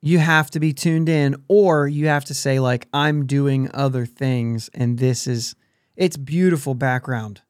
You 0.00 0.18
have 0.18 0.50
to 0.50 0.60
be 0.60 0.74
tuned 0.74 1.08
in, 1.08 1.34
or 1.48 1.88
you 1.88 2.08
have 2.08 2.26
to 2.26 2.34
say 2.34 2.60
like, 2.60 2.86
I'm 2.92 3.24
doing 3.24 3.70
other 3.72 4.04
things, 4.04 4.68
and 4.74 4.98
this 4.98 5.26
is 5.26 5.56
it's 5.96 6.18
beautiful 6.18 6.74
background. 6.74 7.40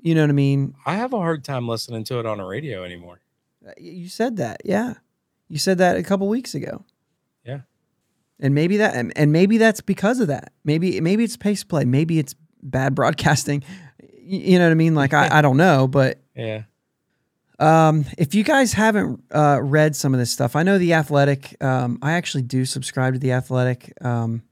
You 0.00 0.14
know 0.14 0.20
what 0.22 0.30
I 0.30 0.34
mean? 0.34 0.74
I 0.86 0.94
have 0.94 1.12
a 1.12 1.16
hard 1.18 1.42
time 1.44 1.66
listening 1.66 2.04
to 2.04 2.20
it 2.20 2.26
on 2.26 2.38
a 2.38 2.46
radio 2.46 2.84
anymore. 2.84 3.18
Uh, 3.66 3.72
You 3.76 4.08
said 4.08 4.36
that, 4.36 4.62
yeah. 4.64 4.94
You 5.48 5.58
said 5.58 5.78
that 5.78 5.96
a 5.96 6.02
couple 6.04 6.28
weeks 6.28 6.54
ago. 6.54 6.84
And 8.40 8.54
maybe 8.54 8.78
that, 8.78 8.94
and- 8.96 9.12
and 9.16 9.32
maybe 9.32 9.58
that's 9.58 9.80
because 9.80 10.18
of 10.20 10.28
that. 10.28 10.52
Maybe 10.64 11.00
maybe 11.00 11.24
it's 11.24 11.36
pace 11.36 11.62
play. 11.64 11.84
Maybe 11.84 12.18
it's 12.18 12.34
bad 12.62 12.94
broadcasting. 13.00 13.62
You 14.22 14.58
know 14.58 14.64
what 14.66 14.70
I 14.72 14.74
mean? 14.74 14.94
Like 14.94 15.12
I, 15.14 15.38
I 15.38 15.42
don't 15.42 15.56
know, 15.56 15.86
but 15.86 16.18
Yeah. 16.36 16.62
Um, 17.58 18.06
if 18.16 18.34
you 18.34 18.42
guys 18.42 18.72
haven't 18.72 19.22
uh, 19.34 19.60
read 19.62 19.94
some 19.94 20.14
of 20.14 20.20
this 20.20 20.30
stuff, 20.32 20.56
I 20.56 20.62
know 20.62 20.78
the 20.78 20.94
Athletic. 20.94 21.62
Um, 21.62 21.98
I 22.00 22.12
actually 22.12 22.42
do 22.44 22.64
subscribe 22.64 23.12
to 23.12 23.18
the 23.18 23.32
Athletic, 23.32 23.92
um, 24.02 24.42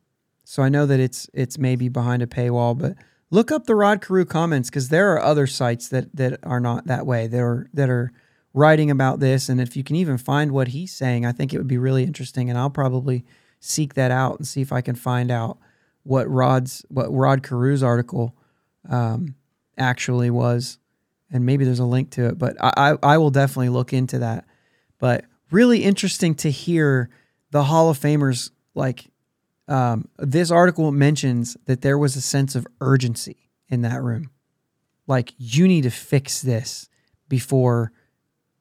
so 0.45 0.62
I 0.62 0.68
know 0.68 0.84
that 0.84 1.01
it's 1.01 1.30
it's 1.32 1.57
maybe 1.59 1.89
behind 1.89 2.22
a 2.22 2.26
paywall. 2.26 2.76
But 2.76 2.97
look 3.30 3.51
up 3.51 3.64
the 3.64 3.74
Rod 3.74 4.03
Carew 4.03 4.26
comments 4.26 4.68
because 4.68 4.91
there 4.91 5.11
are 5.14 5.22
other 5.22 5.47
sites 5.47 5.89
that 5.89 6.14
that 6.16 6.39
are 6.43 6.61
not 6.61 6.86
that 6.86 7.07
way. 7.07 7.26
That 7.28 7.41
are 7.41 7.70
that 7.72 7.89
are 7.89 8.12
writing 8.53 8.91
about 8.91 9.20
this, 9.20 9.49
and 9.49 9.59
if 9.59 9.74
you 9.74 9.82
can 9.82 9.97
even 9.97 10.18
find 10.18 10.53
what 10.53 10.68
he's 10.68 10.93
saying, 10.93 11.24
I 11.24 11.32
think 11.32 11.55
it 11.55 11.59
would 11.59 11.66
be 11.68 11.78
really 11.78 12.03
interesting. 12.05 12.51
And 12.51 12.59
I'll 12.59 12.68
probably 12.68 13.24
seek 13.61 13.94
that 13.94 14.11
out 14.11 14.38
and 14.38 14.46
see 14.46 14.61
if 14.61 14.72
I 14.72 14.80
can 14.80 14.94
find 14.94 15.30
out 15.30 15.59
what 16.02 16.28
Rod's 16.28 16.84
what 16.88 17.12
Rod 17.12 17.42
Carew's 17.42 17.82
article 17.82 18.34
um, 18.88 19.34
actually 19.76 20.30
was 20.30 20.78
and 21.30 21.44
maybe 21.44 21.64
there's 21.64 21.78
a 21.78 21.84
link 21.84 22.11
to 22.11 22.26
it, 22.26 22.38
but 22.38 22.56
I, 22.61 22.72
I, 22.76 22.96
I 23.02 23.18
will 23.18 23.30
definitely 23.30 23.68
look 23.68 23.92
into 23.92 24.20
that. 24.20 24.46
But 24.98 25.24
really 25.50 25.84
interesting 25.84 26.34
to 26.36 26.50
hear 26.50 27.11
the 27.50 27.64
Hall 27.64 27.90
of 27.90 27.98
Famers 27.98 28.50
like 28.74 29.11
um, 29.66 30.09
this 30.18 30.50
article 30.50 30.90
mentions 30.90 31.56
that 31.66 31.82
there 31.82 31.98
was 31.98 32.16
a 32.16 32.22
sense 32.22 32.54
of 32.54 32.66
urgency 32.80 33.50
in 33.68 33.82
that 33.82 34.02
room. 34.02 34.30
Like 35.06 35.34
you 35.36 35.68
need 35.68 35.82
to 35.82 35.90
fix 35.90 36.40
this 36.40 36.88
before 37.28 37.92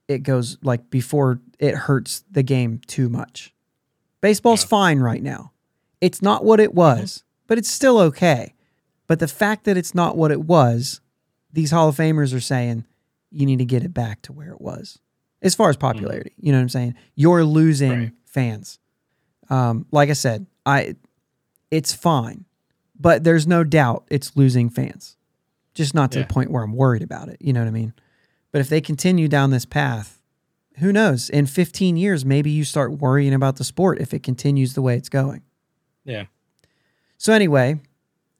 it 0.08 0.20
goes 0.20 0.58
like 0.62 0.89
before 0.89 1.41
it 1.60 1.76
hurts 1.76 2.24
the 2.30 2.43
game 2.43 2.82
too 2.88 3.10
much. 3.10 3.54
Baseball's 4.22 4.63
Yeah. 4.63 4.68
fine 4.70 4.99
right 4.99 5.22
now. 5.24 5.51
It's 6.01 6.22
not 6.22 6.43
what 6.45 6.59
it 6.59 6.74
was, 6.74 7.24
but 7.47 7.57
it's 7.57 7.70
still 7.70 7.97
okay. 7.99 8.53
But 9.07 9.20
the 9.20 9.28
fact 9.28 9.63
that 9.65 9.78
it's 9.78 9.95
not 9.95 10.18
what 10.18 10.32
it 10.32 10.41
was 10.45 11.01
these 11.53 11.72
Hall 11.72 11.89
of 11.89 11.95
Famers 11.95 12.34
are 12.36 12.39
saying 12.41 12.86
you 13.32 13.45
need 13.45 13.57
to 13.59 13.65
get 13.65 13.84
it 13.84 13.93
back 13.93 14.22
to 14.24 14.34
where 14.34 14.51
it 14.51 14.61
was 14.61 14.99
as 15.41 15.55
far 15.55 15.70
as 15.70 15.78
popularity. 15.78 16.34
You 16.39 16.51
know 16.51 16.57
what 16.59 16.63
I'm 16.63 16.70
saying? 16.70 16.95
You're 17.15 17.43
losing 17.43 17.91
Right. 17.91 18.11
fans. 18.26 18.80
Um, 19.49 19.86
like 19.91 20.09
I 20.09 20.13
said, 20.13 20.45
I 20.65 20.95
it's 21.72 21.93
fine, 21.93 22.45
but 22.99 23.24
there's 23.24 23.47
no 23.47 23.63
doubt 23.63 24.05
it's 24.09 24.36
losing 24.36 24.70
fans. 24.70 25.15
Just 25.74 25.93
not 25.93 26.11
to 26.13 26.20
Yeah. 26.20 26.26
the 26.28 26.34
point 26.34 26.51
where 26.51 26.63
I'm 26.63 26.74
worried 26.74 27.01
about 27.03 27.30
it. 27.30 27.38
You 27.39 27.53
know 27.53 27.61
what 27.61 27.68
I 27.68 27.72
mean? 27.72 27.93
But 28.51 28.61
if 28.61 28.70
they 28.70 28.82
continue 28.82 29.28
down 29.28 29.51
this 29.51 29.65
path, 29.65 30.16
who 30.80 30.94
knows? 30.94 31.30
In 31.30 31.46
15 31.46 31.98
years, 31.98 32.24
maybe 32.24 32.52
you 32.52 32.64
start 32.64 32.94
worrying 32.94 33.34
about 33.34 33.56
the 33.56 33.64
sport 33.64 34.00
if 34.00 34.14
it 34.14 34.24
continues 34.24 34.74
the 34.74 34.82
way 34.82 34.96
it's 34.96 35.10
going. 35.10 35.42
Yeah. 36.04 36.26
So 37.18 37.34
anyway, 37.34 37.80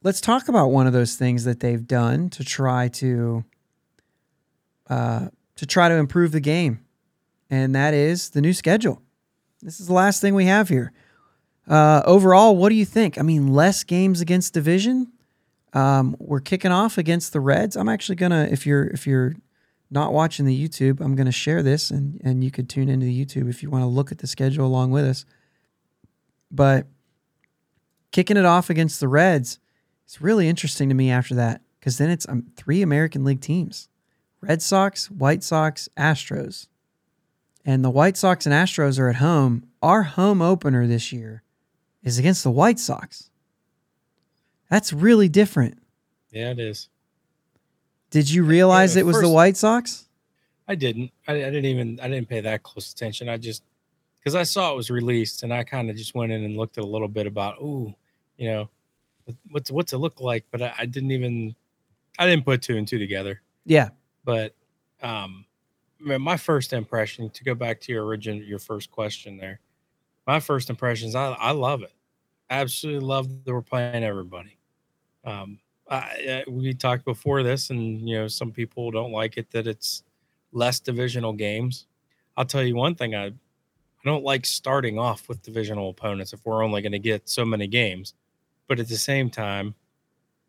let's 0.04 0.22
talk 0.22 0.48
about 0.48 0.68
one 0.68 0.88
of 0.88 0.94
those 0.94 1.16
things 1.16 1.46
that 1.46 1.60
they've 1.60 1.86
done 1.86 2.30
to 2.32 2.44
try 2.44 2.88
to 2.90 3.44
uh, 4.90 5.28
to 5.56 5.66
try 5.66 5.90
to 5.90 5.96
improve 5.96 6.32
the 6.32 6.40
game, 6.40 6.80
and 7.50 7.76
that 7.76 7.94
is 7.94 8.30
the 8.30 8.40
new 8.40 8.54
schedule. 8.54 9.02
This 9.62 9.80
is 9.80 9.88
the 9.88 9.94
last 9.94 10.22
thing 10.22 10.36
we 10.36 10.46
have 10.46 10.70
here. 10.70 10.94
Uh, 11.68 12.02
overall, 12.06 12.56
what 12.56 12.70
do 12.70 12.76
you 12.76 12.86
think? 12.86 13.18
I 13.18 13.22
mean, 13.24 13.54
less 13.54 13.84
games 13.84 14.22
against 14.22 14.54
division. 14.54 15.12
Um, 15.74 16.16
we're 16.20 16.40
kicking 16.40 16.72
off 16.72 16.98
against 16.98 17.34
the 17.34 17.40
Reds. 17.40 17.76
I'm 17.76 17.90
actually 17.90 18.16
gonna 18.16 18.48
if 18.50 18.66
you're 18.66 18.86
if 18.88 19.06
you're 19.06 19.36
not 19.90 20.14
watching 20.14 20.46
the 20.46 20.68
YouTube, 20.68 21.00
I'm 21.00 21.16
gonna 21.16 21.32
share 21.32 21.64
this 21.64 21.90
and 21.92 22.20
and 22.24 22.44
you 22.44 22.52
could 22.52 22.70
tune 22.70 22.90
into 22.90 23.06
the 23.06 23.26
YouTube 23.26 23.50
if 23.50 23.64
you 23.64 23.70
want 23.70 23.84
to 23.84 23.88
look 23.88 24.12
at 24.12 24.20
the 24.20 24.28
schedule 24.28 24.66
along 24.66 24.92
with 24.92 25.06
us. 25.06 25.26
But 26.52 26.88
kicking 28.12 28.38
it 28.38 28.46
off 28.46 28.70
against 28.70 29.00
the 29.00 29.08
Reds, 29.08 29.60
it's 30.06 30.22
really 30.22 30.48
interesting 30.48 30.90
to 30.90 30.96
me 30.96 31.12
after 31.12 31.36
that 31.36 31.62
because 31.80 31.98
then 31.98 32.10
it's 32.10 32.28
um, 32.28 32.48
three 32.56 32.82
American 32.82 33.24
League 33.24 33.42
teams: 33.42 33.90
Red 34.42 34.62
Sox, 34.62 35.10
White 35.12 35.44
Sox, 35.44 35.90
Astros, 35.98 36.68
and 37.66 37.84
the 37.84 37.90
White 37.90 38.18
Sox 38.18 38.46
and 38.46 38.54
Astros 38.54 39.00
are 39.00 39.10
at 39.10 39.18
home. 39.18 39.68
Our 39.82 40.04
home 40.04 40.42
opener 40.42 40.88
this 40.88 41.12
year 41.12 41.44
is 42.04 42.18
against 42.18 42.44
the 42.44 42.52
White 42.52 42.80
Sox. 42.80 43.30
That's 44.70 44.92
really 44.92 45.30
different. 45.30 45.78
Yeah, 46.32 46.52
it 46.52 46.60
is. 46.60 46.90
Did 48.18 48.32
you 48.32 48.43
realize 48.43 48.95
it 48.95 49.05
was 49.05 49.22
the 49.22 49.30
White 49.30 49.55
Sox? 49.57 50.05
I 50.68 50.74
didn't. 50.74 51.11
I, 51.28 51.34
I 51.34 51.36
didn't 51.51 51.65
even. 51.65 51.99
I 51.99 52.07
didn't 52.07 52.28
pay 52.28 52.39
that 52.39 52.63
close 52.63 52.91
attention. 52.91 53.30
I 53.30 53.38
just 53.38 53.61
because 54.18 54.34
I 54.34 54.41
saw 54.41 54.74
it 54.74 54.76
was 54.76 54.89
released, 54.89 55.43
and 55.43 55.53
I 55.53 55.63
kind 55.63 55.88
of 55.88 55.95
just 55.95 56.15
went 56.15 56.32
in 56.32 56.43
and 56.43 56.57
looked 56.57 56.80
at 56.80 56.84
a 56.84 56.88
little 56.88 57.07
bit 57.07 57.28
about, 57.28 57.61
ooh, 57.61 57.93
you 58.38 58.49
know, 58.49 58.70
what- 59.26 59.36
what's 59.51 59.70
what's 59.72 59.93
it 59.93 59.99
look 59.99 60.20
like. 60.20 60.45
But 60.49 60.63
I, 60.63 60.74
I 60.80 60.86
didn't 60.88 61.11
even. 61.11 61.55
I 62.18 62.26
didn't 62.26 62.43
put 62.43 62.63
two 62.63 62.78
and 62.78 62.88
two 62.88 62.97
together. 62.97 63.39
Yeah. 63.68 63.89
But 64.26 64.55
um, 65.03 65.45
my 65.99 66.18
my 66.18 66.38
first 66.38 66.74
impression 66.74 67.30
to 67.30 67.43
go 67.43 67.53
back 67.53 67.80
to 67.82 67.91
your 67.91 68.03
origin, 68.05 68.43
your 68.47 68.57
first 68.57 68.89
question 68.89 69.38
there. 69.38 69.59
My 70.26 70.39
first 70.39 70.72
impressions, 70.72 71.13
I 71.13 71.34
I 71.34 71.51
love 71.51 71.84
it. 71.84 71.93
Absolutely 72.49 73.05
love 73.05 73.28
that 73.45 73.53
we're 73.53 73.61
playing 73.61 74.03
everybody. 74.03 74.57
Um, 75.24 75.59
I, 75.90 76.44
we 76.48 76.74
talked 76.74 77.06
before 77.06 77.44
this, 77.44 77.70
and 77.70 78.08
you 78.08 78.18
know, 78.18 78.28
some 78.28 78.52
people 78.52 78.92
don't 78.92 79.12
like 79.12 79.38
it 79.38 79.52
that 79.52 79.68
it's 79.68 80.04
less 80.52 80.80
divisional 80.80 81.34
games. 81.34 81.88
I'll 82.36 82.46
tell 82.46 82.64
you 82.64 82.76
one 82.76 82.96
thing: 82.96 83.16
I 83.16 83.28
I 83.28 84.10
don't 84.10 84.24
like 84.24 84.46
starting 84.46 85.00
off 85.00 85.28
with 85.28 85.42
divisional 85.42 85.90
opponents 85.90 86.34
if 86.34 86.46
we're 86.46 86.64
only 86.64 86.82
going 86.82 86.92
to 86.92 87.00
get 87.00 87.28
so 87.30 87.44
many 87.46 87.68
games. 87.68 88.14
But 88.68 88.80
at 88.80 88.90
the 88.90 88.98
same 88.98 89.30
time, 89.30 89.76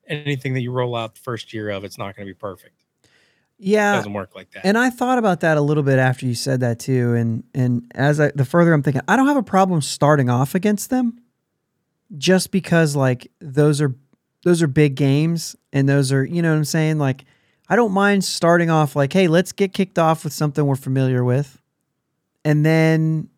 anything 0.06 0.54
that 0.54 0.60
you 0.60 0.72
roll 0.72 0.96
out 0.96 1.14
the 1.14 1.20
first 1.20 1.52
year 1.52 1.70
of, 1.70 1.84
it's 1.84 1.98
not 1.98 2.16
going 2.16 2.26
to 2.26 2.30
be 2.32 2.38
perfect. 2.38 2.84
Yeah, 3.58 3.94
it 3.94 3.96
doesn't 3.96 4.12
work 4.12 4.36
like 4.36 4.50
that. 4.52 4.64
And 4.64 4.78
I 4.78 4.90
thought 4.90 5.18
about 5.18 5.40
that 5.40 5.56
a 5.56 5.60
little 5.60 5.82
bit 5.82 5.98
after 5.98 6.26
you 6.26 6.34
said 6.34 6.60
that 6.60 6.78
too. 6.78 7.14
And 7.14 7.42
and 7.54 7.90
as 7.94 8.20
I 8.20 8.30
the 8.34 8.44
further 8.44 8.72
I'm 8.72 8.82
thinking, 8.82 9.02
I 9.08 9.16
don't 9.16 9.26
have 9.26 9.36
a 9.36 9.42
problem 9.42 9.82
starting 9.82 10.30
off 10.30 10.54
against 10.54 10.90
them, 10.90 11.20
just 12.16 12.52
because 12.52 12.94
like 12.94 13.30
those 13.40 13.80
are 13.80 13.94
those 14.44 14.62
are 14.62 14.66
big 14.66 14.94
games 14.94 15.56
and 15.72 15.88
those 15.88 16.12
are 16.12 16.24
you 16.24 16.42
know 16.42 16.50
what 16.50 16.58
I'm 16.58 16.64
saying. 16.64 16.98
Like 16.98 17.24
I 17.68 17.76
don't 17.76 17.92
mind 17.92 18.24
starting 18.24 18.70
off 18.70 18.96
like, 18.96 19.12
hey, 19.12 19.28
let's 19.28 19.52
get 19.52 19.72
kicked 19.72 19.98
off 19.98 20.24
with 20.24 20.32
something 20.32 20.64
we're 20.64 20.76
familiar 20.76 21.22
with, 21.22 21.60
and 22.44 22.64
then 22.64 23.28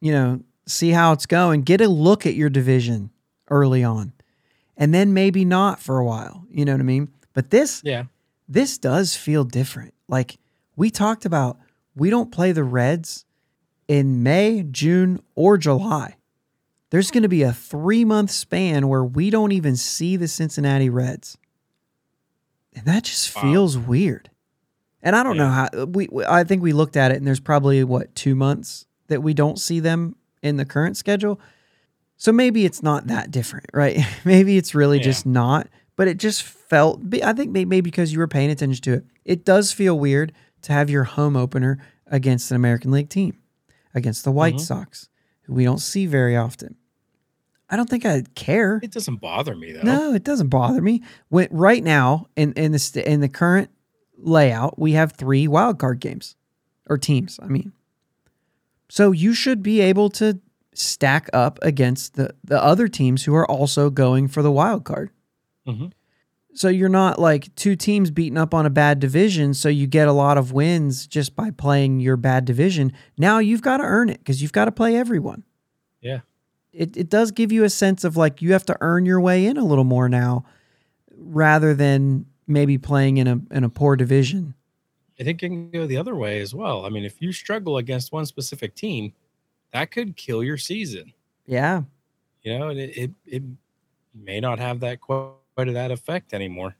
you 0.00 0.12
know 0.12 0.40
see 0.66 0.90
how 0.90 1.12
it's 1.12 1.26
going. 1.26 1.62
Get 1.62 1.80
a 1.80 1.88
look 1.88 2.26
at 2.26 2.34
your 2.34 2.50
division 2.50 3.10
early 3.48 3.82
on, 3.82 4.12
and 4.76 4.94
then 4.94 5.12
maybe 5.12 5.44
not 5.44 5.80
for 5.80 5.98
a 5.98 6.04
while. 6.04 6.44
You 6.50 6.64
know 6.64 6.72
what 6.72 6.80
I 6.80 6.84
mean? 6.84 7.08
But 7.34 7.50
this 7.50 7.82
yeah, 7.84 8.04
this 8.48 8.78
does 8.78 9.16
feel 9.16 9.44
different. 9.44 9.94
Like 10.08 10.38
we 10.76 10.90
talked 10.90 11.24
about, 11.24 11.58
we 11.94 12.10
don't 12.10 12.32
play 12.32 12.52
the 12.52 12.64
Reds 12.64 13.24
in 13.88 14.22
May, 14.22 14.62
June, 14.62 15.20
or 15.34 15.58
July. 15.58 16.16
There's 16.90 17.10
going 17.10 17.22
to 17.22 17.28
be 17.28 17.42
a 17.42 17.52
three 17.52 18.04
month 18.04 18.30
span 18.30 18.88
where 18.88 19.04
we 19.04 19.30
don't 19.30 19.52
even 19.52 19.76
see 19.76 20.16
the 20.16 20.28
Cincinnati 20.28 20.90
Reds. 20.90 21.38
And 22.74 22.84
that 22.86 23.04
just 23.04 23.34
Wow. 23.34 23.42
feels 23.42 23.78
weird. 23.78 24.30
And 25.02 25.16
I 25.16 25.22
don't 25.22 25.36
know 25.36 25.48
how 25.48 25.68
we, 25.86 26.08
we- 26.10 26.24
I 26.24 26.44
think 26.44 26.62
we 26.62 26.72
looked 26.72 26.96
at 26.96 27.10
it 27.10 27.16
and 27.16 27.26
there's 27.26 27.40
probably 27.40 27.82
what, 27.84 28.14
two 28.14 28.34
months 28.34 28.86
that 29.08 29.22
we 29.22 29.34
don't 29.34 29.58
see 29.58 29.80
them 29.80 30.14
in 30.42 30.56
the 30.56 30.64
current 30.64 30.96
schedule. 30.96 31.40
So 32.16 32.32
maybe 32.32 32.64
it's 32.64 32.82
not 32.82 33.06
that 33.06 33.30
different, 33.30 33.66
right? 33.72 33.98
maybe 34.24 34.56
it's 34.56 34.74
really 34.74 34.98
Yeah. 34.98 35.04
just 35.04 35.26
not, 35.26 35.68
but 35.96 36.06
it 36.08 36.18
just 36.18 36.42
felt, 36.42 37.00
I 37.22 37.32
think 37.32 37.50
maybe 37.50 37.80
because 37.80 38.12
you 38.12 38.18
were 38.18 38.28
paying 38.28 38.50
attention 38.50 38.82
to 38.82 38.92
it, 38.94 39.04
it 39.24 39.44
does 39.44 39.72
feel 39.72 39.98
weird 39.98 40.32
to 40.62 40.72
have 40.72 40.90
your 40.90 41.04
home 41.04 41.36
opener 41.36 41.78
against 42.06 42.50
an 42.50 42.56
American 42.56 42.90
League 42.90 43.08
team, 43.08 43.38
against 43.94 44.24
the 44.24 44.30
White 44.32 44.56
Mhm. 44.56 44.60
Sox, 44.60 45.08
who 45.42 45.54
we 45.54 45.64
don't 45.64 45.78
see 45.80 46.06
very 46.06 46.36
often. 46.36 46.76
I 47.70 47.76
don't 47.76 47.88
think 47.88 48.04
I'd 48.04 48.34
care. 48.34 48.80
it 48.82 48.90
doesn't 48.90 49.20
bother 49.20 49.54
me 49.54 49.72
though. 49.72 49.82
No, 49.82 50.12
it 50.14 50.24
doesn't 50.24 50.48
bother 50.48 50.82
me. 50.82 51.02
When, 51.28 51.48
right 51.50 51.82
now, 51.84 52.26
in 52.36 52.52
in 52.54 52.72
the 52.72 53.02
in 53.06 53.20
the 53.20 53.28
current 53.28 53.70
layout, 54.18 54.78
we 54.78 54.92
have 54.92 55.12
three 55.12 55.46
wild 55.48 55.78
card 55.78 56.00
games 56.00 56.36
or 56.88 56.98
teams. 56.98 57.38
I 57.42 57.46
mean, 57.46 57.72
so 58.88 59.12
you 59.12 59.34
should 59.34 59.62
be 59.62 59.80
able 59.80 60.10
to 60.10 60.40
stack 60.74 61.28
up 61.32 61.58
against 61.62 62.14
the 62.14 62.34
the 62.44 62.62
other 62.62 62.88
teams 62.88 63.24
who 63.24 63.34
are 63.34 63.48
also 63.50 63.88
going 63.90 64.28
for 64.28 64.42
the 64.42 64.50
wild 64.52 64.84
card. 64.84 65.10
Mhm. 65.66 65.92
So 66.52 66.68
you're 66.68 66.88
not 66.88 67.20
like 67.20 67.54
two 67.54 67.76
teams 67.76 68.10
beating 68.10 68.36
up 68.36 68.52
on 68.52 68.66
a 68.66 68.70
bad 68.70 68.98
division, 68.98 69.54
so 69.54 69.68
you 69.68 69.86
get 69.86 70.08
a 70.08 70.12
lot 70.12 70.36
of 70.36 70.50
wins 70.50 71.06
just 71.06 71.36
by 71.36 71.50
playing 71.52 72.00
your 72.00 72.16
bad 72.16 72.44
division. 72.44 72.92
Now 73.16 73.38
you've 73.38 73.62
got 73.62 73.76
to 73.76 73.84
earn 73.84 74.08
it 74.08 74.18
because 74.18 74.42
you've 74.42 74.52
got 74.52 74.64
to 74.64 74.72
play 74.72 74.96
everyone. 74.96 75.44
It, 76.72 76.96
it 76.96 77.08
does 77.08 77.30
give 77.30 77.52
you 77.52 77.64
a 77.64 77.70
sense 77.70 78.04
of 78.04 78.16
like 78.16 78.42
you 78.42 78.52
have 78.52 78.64
to 78.66 78.76
earn 78.80 79.06
your 79.06 79.20
way 79.20 79.46
in 79.46 79.56
a 79.56 79.64
little 79.64 79.84
more 79.84 80.08
now 80.08 80.44
rather 81.16 81.74
than 81.74 82.26
maybe 82.46 82.78
playing 82.78 83.16
in 83.16 83.26
a 83.26 83.40
in 83.50 83.64
a 83.64 83.68
poor 83.68 83.96
division. 83.96 84.54
I 85.18 85.24
think 85.24 85.42
it 85.42 85.48
can 85.48 85.70
go 85.70 85.86
the 85.86 85.98
other 85.98 86.16
way 86.16 86.40
as 86.40 86.54
well. 86.54 86.86
I 86.86 86.88
mean, 86.88 87.04
if 87.04 87.20
you 87.20 87.32
struggle 87.32 87.76
against 87.76 88.10
one 88.10 88.24
specific 88.24 88.74
team, 88.74 89.12
that 89.72 89.90
could 89.90 90.16
kill 90.16 90.42
your 90.42 90.56
season. 90.56 91.12
Yeah. 91.46 91.82
You 92.42 92.58
know, 92.58 92.68
and 92.68 92.78
it 92.78 92.96
it, 92.96 93.10
it 93.26 93.42
may 94.14 94.40
not 94.40 94.58
have 94.58 94.80
that 94.80 95.00
quite 95.00 95.34
of 95.56 95.74
that 95.74 95.90
effect 95.90 96.32
anymore. 96.32 96.76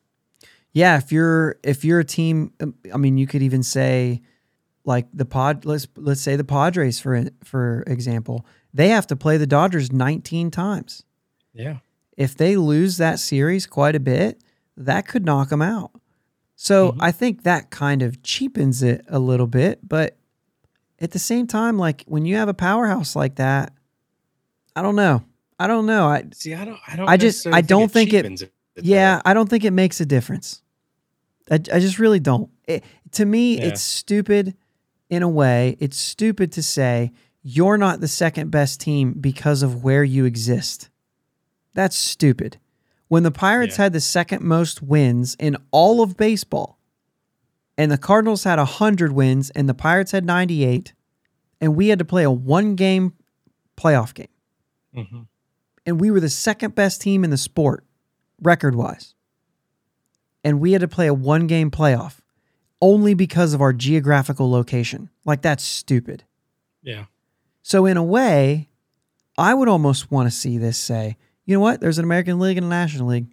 Yeah, 0.73 0.97
if 0.97 1.11
you're 1.13 1.59
if 1.63 1.85
you're 1.85 2.01
a 2.01 2.05
team 2.05 2.53
um, 2.61 2.75
I 2.93 2.97
mean 2.97 3.19
you 3.19 3.27
could 3.27 3.43
even 3.43 3.63
say 3.63 4.23
like 4.85 5.07
the 5.13 5.25
pod 5.25 5.65
let's 5.65 5.87
let's 5.97 6.21
say 6.21 6.37
the 6.37 6.45
Padres 6.45 7.01
for 7.01 7.25
for 7.45 7.83
example, 7.87 8.47
they 8.73 8.89
have 8.89 9.07
to 9.09 9.17
play 9.17 9.37
the 9.37 9.47
Dodgers 9.47 9.91
19 9.93 10.51
times. 10.51 11.05
Yeah. 11.53 11.79
If 12.17 12.37
they 12.37 12.57
lose 12.57 12.97
that 12.99 13.19
series 13.19 13.67
quite 13.67 13.95
a 13.97 14.01
bit, 14.01 14.43
that 14.77 15.07
could 15.09 15.25
knock 15.25 15.49
them 15.49 15.63
out. 15.63 15.91
So 16.57 16.93
Mhm. 16.93 16.97
I 17.01 17.13
think 17.13 17.43
that 17.43 17.71
kind 17.71 18.03
of 18.03 18.23
cheapens 18.23 18.83
it 18.83 19.05
a 19.09 19.19
little 19.19 19.47
bit, 19.47 19.81
but 19.87 20.17
at 20.99 21.13
the 21.13 21.19
same 21.19 21.47
time, 21.47 21.79
like 21.79 22.05
when 22.07 22.25
you 22.27 22.37
have 22.37 22.49
a 22.49 22.55
powerhouse 22.55 23.17
like 23.17 23.37
that, 23.37 23.73
I 24.77 24.83
don't 24.83 24.97
know. 24.97 25.25
I 25.59 25.67
don't 25.67 25.87
know. 25.87 26.07
I 26.07 26.25
See, 26.35 26.55
I 26.55 26.65
don't. 26.65 26.79
I 26.87 26.97
don't. 26.97 27.09
I 27.09 27.17
just- 27.17 27.47
I 27.47 27.61
don't 27.63 27.91
think 27.91 28.13
it- 28.13 28.23
cheapens 28.23 28.43
it. 28.43 28.53
yeah, 28.83 29.21
I 29.25 29.35
don't 29.35 29.49
think 29.49 29.65
it 29.65 29.73
makes 29.73 30.01
a 30.01 30.07
difference. 30.07 30.63
I, 31.51 31.55
I 31.55 31.81
just 31.81 31.99
really 31.99 32.21
don't. 32.21 32.51
It, 32.67 32.85
to 33.13 33.25
me, 33.25 33.57
Yeah. 33.59 33.65
it's 33.65 33.83
stupid 33.83 34.55
in 35.09 35.23
a 35.23 35.29
way. 35.29 35.77
It's 35.81 35.99
stupid 35.99 36.53
to 36.53 36.63
say 36.63 37.11
you're 37.43 37.79
not 37.79 38.01
the 38.01 38.09
second 38.09 38.51
best 38.51 38.81
team 38.81 39.13
because 39.21 39.63
of 39.63 39.83
where 39.83 40.05
you 40.05 40.25
exist. 40.25 40.91
That's 41.75 41.97
stupid. 41.97 42.59
When 43.09 43.23
the 43.23 43.31
Pirates 43.31 43.77
Yeah. 43.79 43.85
had 43.85 43.93
the 43.93 44.01
second 44.01 44.43
most 44.43 44.83
wins 44.83 45.37
in 45.39 45.57
all 45.71 46.03
of 46.03 46.17
baseball, 46.17 46.79
and 47.79 47.91
the 47.91 47.99
Cardinals 47.99 48.45
had 48.45 48.59
100 48.59 49.13
wins, 49.13 49.51
and 49.51 49.69
the 49.69 49.75
Pirates 49.75 50.13
had 50.13 50.25
98, 50.25 50.93
and 51.61 51.75
we 51.77 51.89
had 51.89 51.99
to 51.99 52.05
play 52.05 52.23
a 52.25 52.31
one 52.31 52.75
game 52.77 53.15
playoff 53.77 54.13
game 54.13 54.29
Mhm. 54.95 55.27
and 55.87 55.99
we 56.01 56.11
were 56.11 56.21
the 56.21 56.29
second 56.29 56.75
best 56.75 57.01
team 57.01 57.25
in 57.25 57.31
the 57.31 57.39
sport 57.39 57.85
record 58.43 58.75
wise. 58.75 59.15
And 60.45 60.61
we 60.61 60.73
had 60.73 60.81
to 60.83 60.89
play 60.89 61.07
a 61.07 61.15
one 61.15 61.47
game 61.47 61.71
playoff 61.71 62.21
only 62.83 63.15
because 63.15 63.55
of 63.55 63.61
our 63.63 63.73
geographical 63.73 64.51
location. 64.51 65.09
Like 65.25 65.41
that's 65.43 65.65
stupid. 65.65 66.25
Yeah. 66.83 67.07
So 67.63 67.87
in 67.87 67.97
a 67.97 68.05
way, 68.05 68.69
I 69.39 69.55
would 69.55 69.69
almost 69.69 70.11
want 70.11 70.27
to 70.27 70.31
see 70.31 70.59
this 70.59 70.79
say, 70.79 71.17
you 71.45 71.55
know 71.55 71.61
what? 71.61 71.81
There's 71.81 71.99
an 71.99 72.05
American 72.05 72.39
League 72.39 72.57
and 72.57 72.67
a 72.67 72.71
National 72.71 73.09
League. 73.09 73.27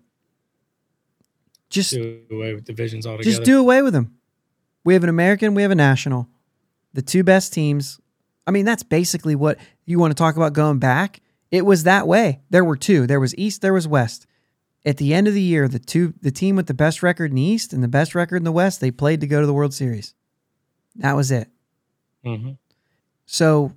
Just 1.70 1.92
Do 1.92 2.22
away 2.32 2.54
with 2.54 2.64
divisions 2.66 3.06
altogether. 3.06 3.30
just 3.30 3.44
do 3.44 3.60
away 3.60 3.82
with 3.82 3.94
them. 3.94 4.16
We 4.86 4.94
have 4.94 5.04
an 5.04 5.10
American, 5.10 5.54
we 5.54 5.62
have 5.64 5.72
a 5.72 5.76
national. 5.76 6.28
The 6.94 7.02
two 7.02 7.24
best 7.24 7.52
teams. 7.54 8.00
I 8.48 8.52
mean, 8.52 8.64
that's 8.64 8.84
basically 8.84 9.36
what 9.36 9.58
you 9.86 10.00
want 10.00 10.12
to 10.12 10.16
talk 10.16 10.38
about 10.38 10.54
going 10.54 10.80
back. 10.80 11.22
It 11.52 11.66
was 11.66 11.84
that 11.84 12.08
way. 12.08 12.42
There 12.50 12.64
were 12.64 12.78
two. 12.78 13.06
There 13.06 13.20
was 13.20 13.36
East, 13.38 13.62
there 13.62 13.74
was 13.74 13.88
West. 13.88 14.26
At 14.86 14.96
the 14.98 15.14
end 15.14 15.28
of 15.28 15.34
the 15.34 15.42
year, 15.42 15.68
the 15.68 15.80
two 15.80 16.14
the 16.22 16.32
team 16.32 16.56
with 16.56 16.68
the 16.68 16.74
best 16.74 17.04
record 17.04 17.32
in 17.32 17.36
the 17.36 17.42
East 17.42 17.74
and 17.74 17.84
the 17.84 17.90
best 17.90 18.16
record 18.16 18.38
in 18.38 18.44
the 18.46 18.52
West, 18.54 18.80
they 18.80 18.92
played 18.92 19.20
to 19.20 19.28
go 19.28 19.42
to 19.42 19.46
the 19.46 19.54
World 19.54 19.74
Series. 19.74 20.14
That 20.96 21.16
was 21.18 21.30
it. 21.32 21.50
hmm 22.24 22.52
So 23.26 23.74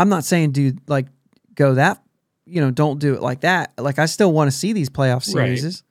I'm 0.00 0.08
not 0.08 0.24
saying 0.24 0.52
do 0.52 0.72
like 0.86 1.06
go 1.54 1.74
that 1.74 2.02
you 2.46 2.60
know, 2.60 2.72
don't 2.72 2.98
do 2.98 3.14
it 3.14 3.22
like 3.22 3.42
that. 3.42 3.72
Like 3.78 4.00
I 4.00 4.06
still 4.06 4.32
want 4.32 4.50
to 4.50 4.56
see 4.56 4.72
these 4.72 4.90
playoff 4.90 5.32
Right. 5.32 5.56
series. 5.56 5.84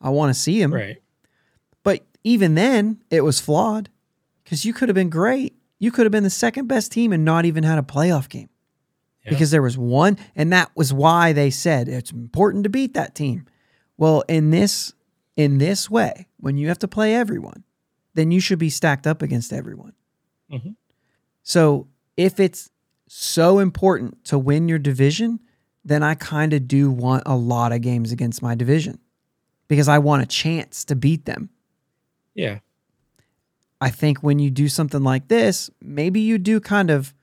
I 0.00 0.10
want 0.10 0.34
to 0.34 0.40
see 0.40 0.60
them. 0.60 0.74
Right. 0.74 1.00
But 1.84 2.04
even 2.24 2.54
then, 2.56 3.00
it 3.08 3.20
was 3.20 3.38
flawed 3.38 3.88
because 4.42 4.64
you 4.64 4.72
could 4.72 4.88
have 4.88 4.96
been 4.96 5.10
great. 5.10 5.54
You 5.78 5.92
could 5.92 6.04
have 6.04 6.10
been 6.10 6.24
the 6.24 6.30
second 6.30 6.66
best 6.66 6.90
team 6.90 7.12
and 7.12 7.24
not 7.24 7.44
even 7.44 7.62
had 7.62 7.78
a 7.78 7.82
playoff 7.82 8.28
game 8.28 8.48
Yeah. 9.24 9.30
because 9.30 9.52
there 9.52 9.62
was 9.62 9.78
one. 9.78 10.18
And 10.34 10.52
that 10.52 10.72
was 10.74 10.92
why 10.92 11.32
they 11.32 11.50
said 11.50 11.88
it's 11.88 12.10
important 12.10 12.64
to 12.64 12.70
beat 12.70 12.94
that 12.94 13.14
team. 13.14 13.46
Well, 13.96 14.24
in 14.28 14.50
this 14.50 14.94
in 15.36 15.58
this 15.58 15.88
way, 15.88 16.26
when 16.38 16.56
you 16.56 16.66
have 16.66 16.80
to 16.80 16.88
play 16.88 17.14
everyone, 17.14 17.62
then 18.14 18.32
you 18.32 18.40
should 18.40 18.58
be 18.58 18.70
stacked 18.70 19.06
up 19.06 19.22
against 19.22 19.52
everyone. 19.52 19.92
Mhm. 20.50 20.74
So 21.44 21.86
if 22.16 22.40
it's 22.40 22.70
so 23.14 23.58
important 23.58 24.24
to 24.24 24.38
win 24.38 24.68
your 24.68 24.78
division, 24.78 25.38
then 25.84 26.02
I 26.02 26.14
kind 26.14 26.54
of 26.54 26.66
do 26.66 26.90
want 26.90 27.24
a 27.26 27.36
lot 27.36 27.70
of 27.72 27.82
games 27.82 28.10
against 28.10 28.40
my 28.42 28.54
division. 28.54 28.98
because 29.68 29.88
I 29.88 29.98
want 29.98 30.22
a 30.22 30.26
chance 30.26 30.84
to 30.86 30.94
beat 30.94 31.24
them. 31.24 31.48
Yeah. 32.34 32.58
I 33.80 33.88
think 33.90 34.22
when 34.22 34.38
you 34.38 34.50
do 34.50 34.68
something 34.68 35.02
like 35.02 35.28
this, 35.28 35.70
maybe 35.80 36.20
you 36.20 36.36
do 36.36 36.60
kind 36.60 36.90
of 36.90 37.14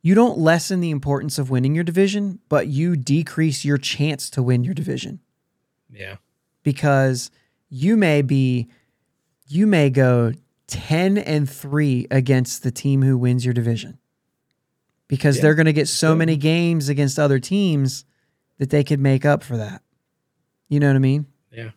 you 0.00 0.14
don't 0.14 0.38
lessen 0.38 0.80
the 0.80 0.90
importance 0.90 1.38
of 1.38 1.50
winning 1.50 1.74
your 1.74 1.84
division, 1.84 2.38
but 2.48 2.68
you 2.68 2.96
decrease 2.96 3.64
your 3.66 3.76
chance 3.78 4.30
to 4.30 4.42
win 4.42 4.64
your 4.64 4.72
division 4.72 5.20
Yeah. 5.92 6.16
because 6.62 7.30
you 7.68 7.96
may 7.98 8.22
be 8.22 8.68
you 9.46 9.66
may 9.66 9.90
go 9.90 10.32
10 10.68 11.18
and 11.18 11.48
3 11.50 12.06
against 12.10 12.62
the 12.62 12.70
team 12.70 13.02
who 13.02 13.18
wins 13.18 13.44
your 13.44 13.52
division. 13.54 13.98
Because 15.08 15.36
Yeah. 15.36 15.42
they're 15.42 15.54
going 15.54 15.66
to 15.66 15.72
get 15.72 15.88
so 15.88 16.14
many 16.14 16.36
games 16.36 16.88
against 16.88 17.18
other 17.18 17.38
teams 17.38 18.04
that 18.58 18.70
they 18.70 18.82
could 18.84 19.00
make 19.00 19.24
up 19.24 19.42
for 19.42 19.56
that. 19.56 19.82
You 20.68 20.80
know 20.80 20.88
what 20.88 20.96
I 20.96 21.00
mean? 21.00 21.26
Yeah. 21.52 21.70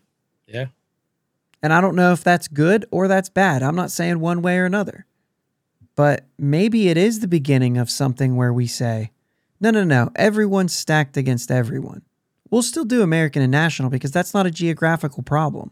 Yeah. 0.48 0.66
And 1.62 1.74
I 1.74 1.82
don't 1.82 1.96
know 1.96 2.14
if 2.14 2.24
that's 2.24 2.48
good 2.48 2.86
or 2.92 3.08
that's 3.08 3.30
bad. 3.30 3.64
I'm 3.64 3.76
not 3.76 3.92
saying 3.92 4.20
one 4.20 4.42
way 4.42 4.58
or 4.58 4.66
another. 4.66 5.06
But 5.96 6.26
maybe 6.38 6.90
it 6.90 6.98
is 6.98 7.20
the 7.20 7.28
beginning 7.28 7.78
of 7.78 7.90
something 7.90 8.36
where 8.36 8.54
we 8.54 8.68
say, 8.68 9.12
no, 9.60 9.72
no, 9.72 9.84
no, 9.84 10.12
everyone's 10.16 10.74
stacked 10.74 11.18
against 11.18 11.50
everyone. 11.50 12.04
We'll 12.52 12.62
still 12.62 12.86
do 12.86 13.02
American 13.02 13.42
and 13.42 13.52
national 13.52 13.90
because 13.90 14.12
that's 14.12 14.34
not 14.34 14.46
a 14.46 14.52
geographical 14.52 15.24
problem. 15.24 15.72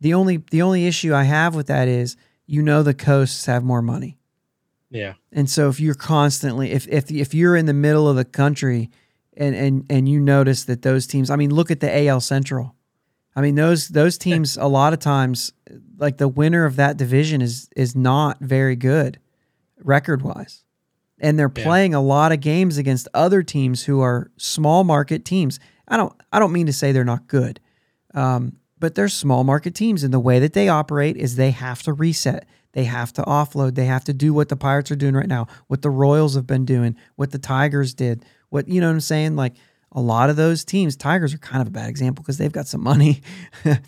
The 0.00 0.14
only 0.14 0.38
the 0.50 0.62
only 0.62 0.86
issue 0.86 1.14
I 1.14 1.24
have 1.24 1.54
with 1.54 1.68
that 1.68 1.88
is 1.88 2.16
you 2.46 2.60
know 2.62 2.82
the 2.82 2.92
coasts 2.94 3.46
have 3.46 3.64
more 3.64 3.82
money. 3.82 4.18
Yeah. 4.92 5.14
And 5.32 5.48
so 5.48 5.68
if 5.70 5.80
you're 5.80 5.94
constantly 5.94 6.70
if 6.72 6.86
if 6.88 7.10
if 7.10 7.32
you're 7.34 7.56
in 7.56 7.66
the 7.66 7.72
middle 7.74 8.08
of 8.08 8.16
the 8.16 8.24
country 8.24 8.90
and 9.36 9.54
and 9.54 9.86
and 9.90 10.08
you 10.08 10.20
notice 10.20 10.64
that 10.64 10.82
those 10.82 11.06
teams, 11.06 11.30
I 11.30 11.36
mean 11.36 11.50
look 11.54 11.70
at 11.70 11.80
the 11.80 11.90
AL 12.08 12.20
Central. 12.20 12.74
I 13.34 13.40
mean 13.40 13.54
those 13.54 13.88
those 13.88 14.18
teams 14.18 14.56
a 14.58 14.66
lot 14.66 14.92
of 14.92 14.98
times 14.98 15.52
like 15.96 16.18
the 16.18 16.28
winner 16.28 16.66
of 16.66 16.76
that 16.76 16.96
division 16.98 17.40
is 17.40 17.68
is 17.74 17.96
not 17.96 18.38
very 18.40 18.76
good 18.76 19.18
record-wise. 19.82 20.64
And 21.18 21.38
they're 21.38 21.50
Yeah. 21.56 21.62
playing 21.64 21.94
a 21.94 22.00
lot 22.00 22.32
of 22.32 22.40
games 22.40 22.78
against 22.78 23.08
other 23.14 23.42
teams 23.42 23.84
who 23.84 24.00
are 24.00 24.30
small 24.36 24.84
market 24.84 25.24
teams. 25.24 25.58
I 25.88 25.96
don't 25.96 26.12
I 26.32 26.38
don't 26.38 26.52
mean 26.52 26.66
to 26.66 26.72
say 26.72 26.92
they're 26.92 27.04
not 27.04 27.26
good. 27.28 27.60
Um, 28.14 28.58
but 28.82 28.96
they're 28.96 29.08
small 29.08 29.44
market 29.44 29.76
teams 29.76 30.02
and 30.02 30.12
the 30.12 30.18
way 30.18 30.40
that 30.40 30.54
they 30.54 30.68
operate 30.68 31.16
is 31.16 31.36
they 31.36 31.52
have 31.52 31.84
to 31.84 31.92
reset. 31.92 32.48
They 32.72 32.82
have 32.82 33.12
to 33.12 33.22
offload. 33.22 33.76
They 33.76 33.84
have 33.84 34.02
to 34.06 34.12
do 34.12 34.34
what 34.34 34.48
the 34.48 34.56
pirates 34.56 34.90
are 34.90 34.96
doing 34.96 35.14
right 35.14 35.28
now 35.28 35.46
what 35.68 35.82
the 35.82 35.88
royals 35.88 36.34
have 36.34 36.48
been 36.48 36.64
doing 36.64 36.96
what 37.14 37.30
the 37.30 37.38
tigers 37.38 37.94
did 37.94 38.24
what 38.48 38.66
you 38.66 38.80
know 38.80 38.88
what 38.88 38.94
i'm 38.94 39.00
saying? 39.00 39.36
Like 39.36 39.54
a 39.92 40.00
lot 40.00 40.30
of 40.30 40.36
those 40.36 40.64
teams 40.64 40.96
tigers 40.96 41.32
are 41.32 41.38
kind 41.38 41.62
of 41.62 41.68
a 41.68 41.70
bad 41.70 41.88
example 41.88 42.24
because 42.24 42.38
they've 42.38 42.52
got 42.52 42.66
some 42.66 42.82
money. 42.82 43.22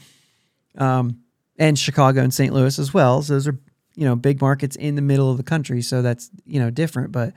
Um, 0.77 1.21
and 1.57 1.79
chicago 1.79 2.21
and 2.21 2.35
st 2.35 2.53
louis 2.53 2.81
as 2.81 2.93
well. 2.93 3.23
So 3.23 3.35
those 3.35 3.47
are 3.47 3.57
you 3.95 4.05
know 4.05 4.17
big 4.17 4.41
markets 4.41 4.75
in 4.75 4.97
the 4.97 5.03
middle 5.03 5.31
of 5.31 5.37
the 5.37 5.45
country. 5.45 5.83
So 5.83 6.03
that's 6.03 6.31
you 6.45 6.59
know 6.59 6.71
different 6.71 7.13
but 7.13 7.33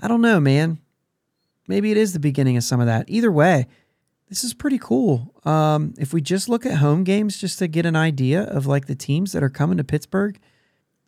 i 0.00 0.08
don't 0.08 0.20
know 0.20 0.40
man. 0.40 0.78
Maybe 1.68 1.90
it 1.92 1.96
is 1.96 2.12
the 2.12 2.20
beginning 2.20 2.56
of 2.56 2.64
some 2.64 2.80
of 2.80 2.86
that. 2.86 3.06
Either 3.08 3.30
way 3.30 3.66
this 4.28 4.42
is 4.44 4.54
pretty 4.54 4.78
cool. 4.78 5.34
Um, 5.44 5.94
if 5.98 6.12
we 6.12 6.20
just 6.20 6.48
look 6.48 6.66
at 6.66 6.78
home 6.78 7.04
games, 7.04 7.38
just 7.38 7.58
to 7.60 7.68
get 7.68 7.86
an 7.86 7.96
idea 7.96 8.42
of 8.42 8.66
like 8.66 8.86
the 8.86 8.94
teams 8.96 9.32
that 9.32 9.42
are 9.42 9.48
coming 9.50 9.76
to 9.78 9.84
Pittsburgh, 9.84 10.38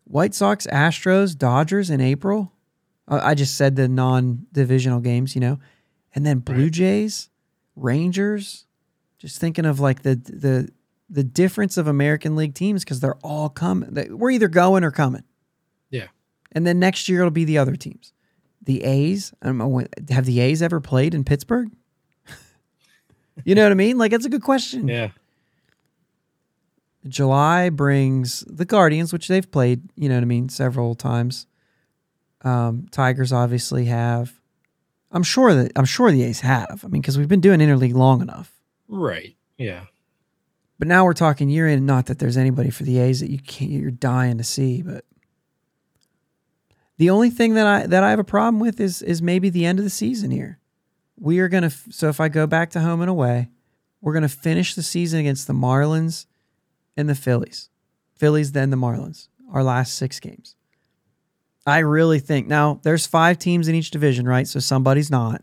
White 0.04 0.34
Sox, 0.34 0.66
Astros, 0.68 1.36
Dodgers 1.36 1.90
in 1.90 2.00
April. 2.00 2.52
Uh, 3.08 3.20
I 3.22 3.34
just 3.34 3.56
said 3.56 3.76
the 3.76 3.88
non-divisional 3.88 5.00
games, 5.00 5.34
you 5.34 5.40
know, 5.40 5.58
and 6.14 6.24
then 6.26 6.38
Blue 6.38 6.70
Jays, 6.70 7.28
Rangers. 7.76 8.66
Just 9.18 9.40
thinking 9.40 9.64
of 9.66 9.80
like 9.80 10.02
the 10.02 10.14
the 10.14 10.68
the 11.10 11.24
difference 11.24 11.76
of 11.76 11.86
American 11.88 12.36
League 12.36 12.54
teams 12.54 12.84
because 12.84 13.00
they're 13.00 13.16
all 13.16 13.48
coming. 13.48 13.94
They- 13.94 14.10
We're 14.10 14.30
either 14.30 14.48
going 14.48 14.84
or 14.84 14.90
coming. 14.90 15.24
Yeah. 15.90 16.08
And 16.52 16.66
then 16.66 16.78
next 16.78 17.08
year 17.08 17.20
it'll 17.20 17.30
be 17.30 17.44
the 17.46 17.58
other 17.58 17.76
teams. 17.76 18.12
The 18.62 18.84
A's. 18.84 19.32
I 19.42 19.46
don't 19.46 19.58
know. 19.58 19.82
Have 20.10 20.26
the 20.26 20.40
A's 20.40 20.60
ever 20.62 20.80
played 20.80 21.14
in 21.14 21.24
Pittsburgh? 21.24 21.70
You 23.44 23.54
know 23.54 23.62
what 23.62 23.72
I 23.72 23.76
mean? 23.76 23.98
Like 23.98 24.10
that's 24.10 24.26
a 24.26 24.30
good 24.30 24.42
question. 24.42 24.88
Yeah. 24.88 25.10
July 27.06 27.70
brings 27.70 28.40
the 28.46 28.64
Guardians, 28.64 29.12
which 29.12 29.28
they've 29.28 29.50
played, 29.50 29.82
you 29.96 30.08
know 30.08 30.16
what 30.16 30.22
I 30.22 30.26
mean, 30.26 30.48
several 30.48 30.94
times. 30.94 31.46
Um, 32.42 32.86
Tigers 32.90 33.32
obviously 33.32 33.86
have. 33.86 34.32
I'm 35.10 35.22
sure 35.22 35.54
that 35.54 35.72
I'm 35.74 35.86
sure 35.86 36.10
the 36.10 36.22
A's 36.24 36.40
have. 36.40 36.82
I 36.84 36.88
mean, 36.88 37.00
because 37.00 37.16
we've 37.16 37.28
been 37.28 37.40
doing 37.40 37.60
interleague 37.60 37.94
long 37.94 38.20
enough. 38.20 38.52
Right. 38.88 39.36
Yeah. 39.56 39.84
But 40.78 40.86
now 40.86 41.04
we're 41.04 41.14
talking 41.14 41.48
year 41.48 41.66
in. 41.66 41.86
Not 41.86 42.06
that 42.06 42.18
there's 42.18 42.36
anybody 42.36 42.70
for 42.70 42.84
the 42.84 42.98
A's 42.98 43.20
that 43.20 43.30
you 43.30 43.38
can't. 43.38 43.70
You're 43.70 43.90
dying 43.90 44.38
to 44.38 44.44
see, 44.44 44.82
but 44.82 45.04
the 46.98 47.10
only 47.10 47.30
thing 47.30 47.54
that 47.54 47.66
I 47.66 47.86
that 47.86 48.04
I 48.04 48.10
have 48.10 48.18
a 48.18 48.24
problem 48.24 48.60
with 48.60 48.80
is 48.80 49.02
is 49.02 49.22
maybe 49.22 49.50
the 49.50 49.64
end 49.64 49.78
of 49.78 49.84
the 49.84 49.90
season 49.90 50.30
here. 50.30 50.58
We 51.20 51.38
are 51.40 51.48
gonna. 51.48 51.70
So 51.70 52.08
if 52.08 52.20
I 52.20 52.28
go 52.28 52.46
back 52.46 52.70
to 52.70 52.80
home 52.80 53.00
and 53.00 53.10
away, 53.10 53.48
we're 54.00 54.14
gonna 54.14 54.28
finish 54.28 54.74
the 54.74 54.82
season 54.82 55.20
against 55.20 55.46
the 55.46 55.52
Marlins 55.52 56.26
and 56.96 57.08
the 57.08 57.14
Phillies. 57.14 57.68
Phillies, 58.16 58.52
then 58.52 58.70
the 58.70 58.76
Marlins. 58.76 59.28
Our 59.52 59.62
last 59.62 59.94
six 59.94 60.20
games. 60.20 60.54
I 61.66 61.78
really 61.78 62.18
think 62.18 62.46
now 62.46 62.80
there's 62.82 63.06
five 63.06 63.38
teams 63.38 63.68
in 63.68 63.74
each 63.74 63.90
division, 63.90 64.26
right? 64.26 64.46
So 64.46 64.58
somebody's 64.60 65.10
not. 65.10 65.42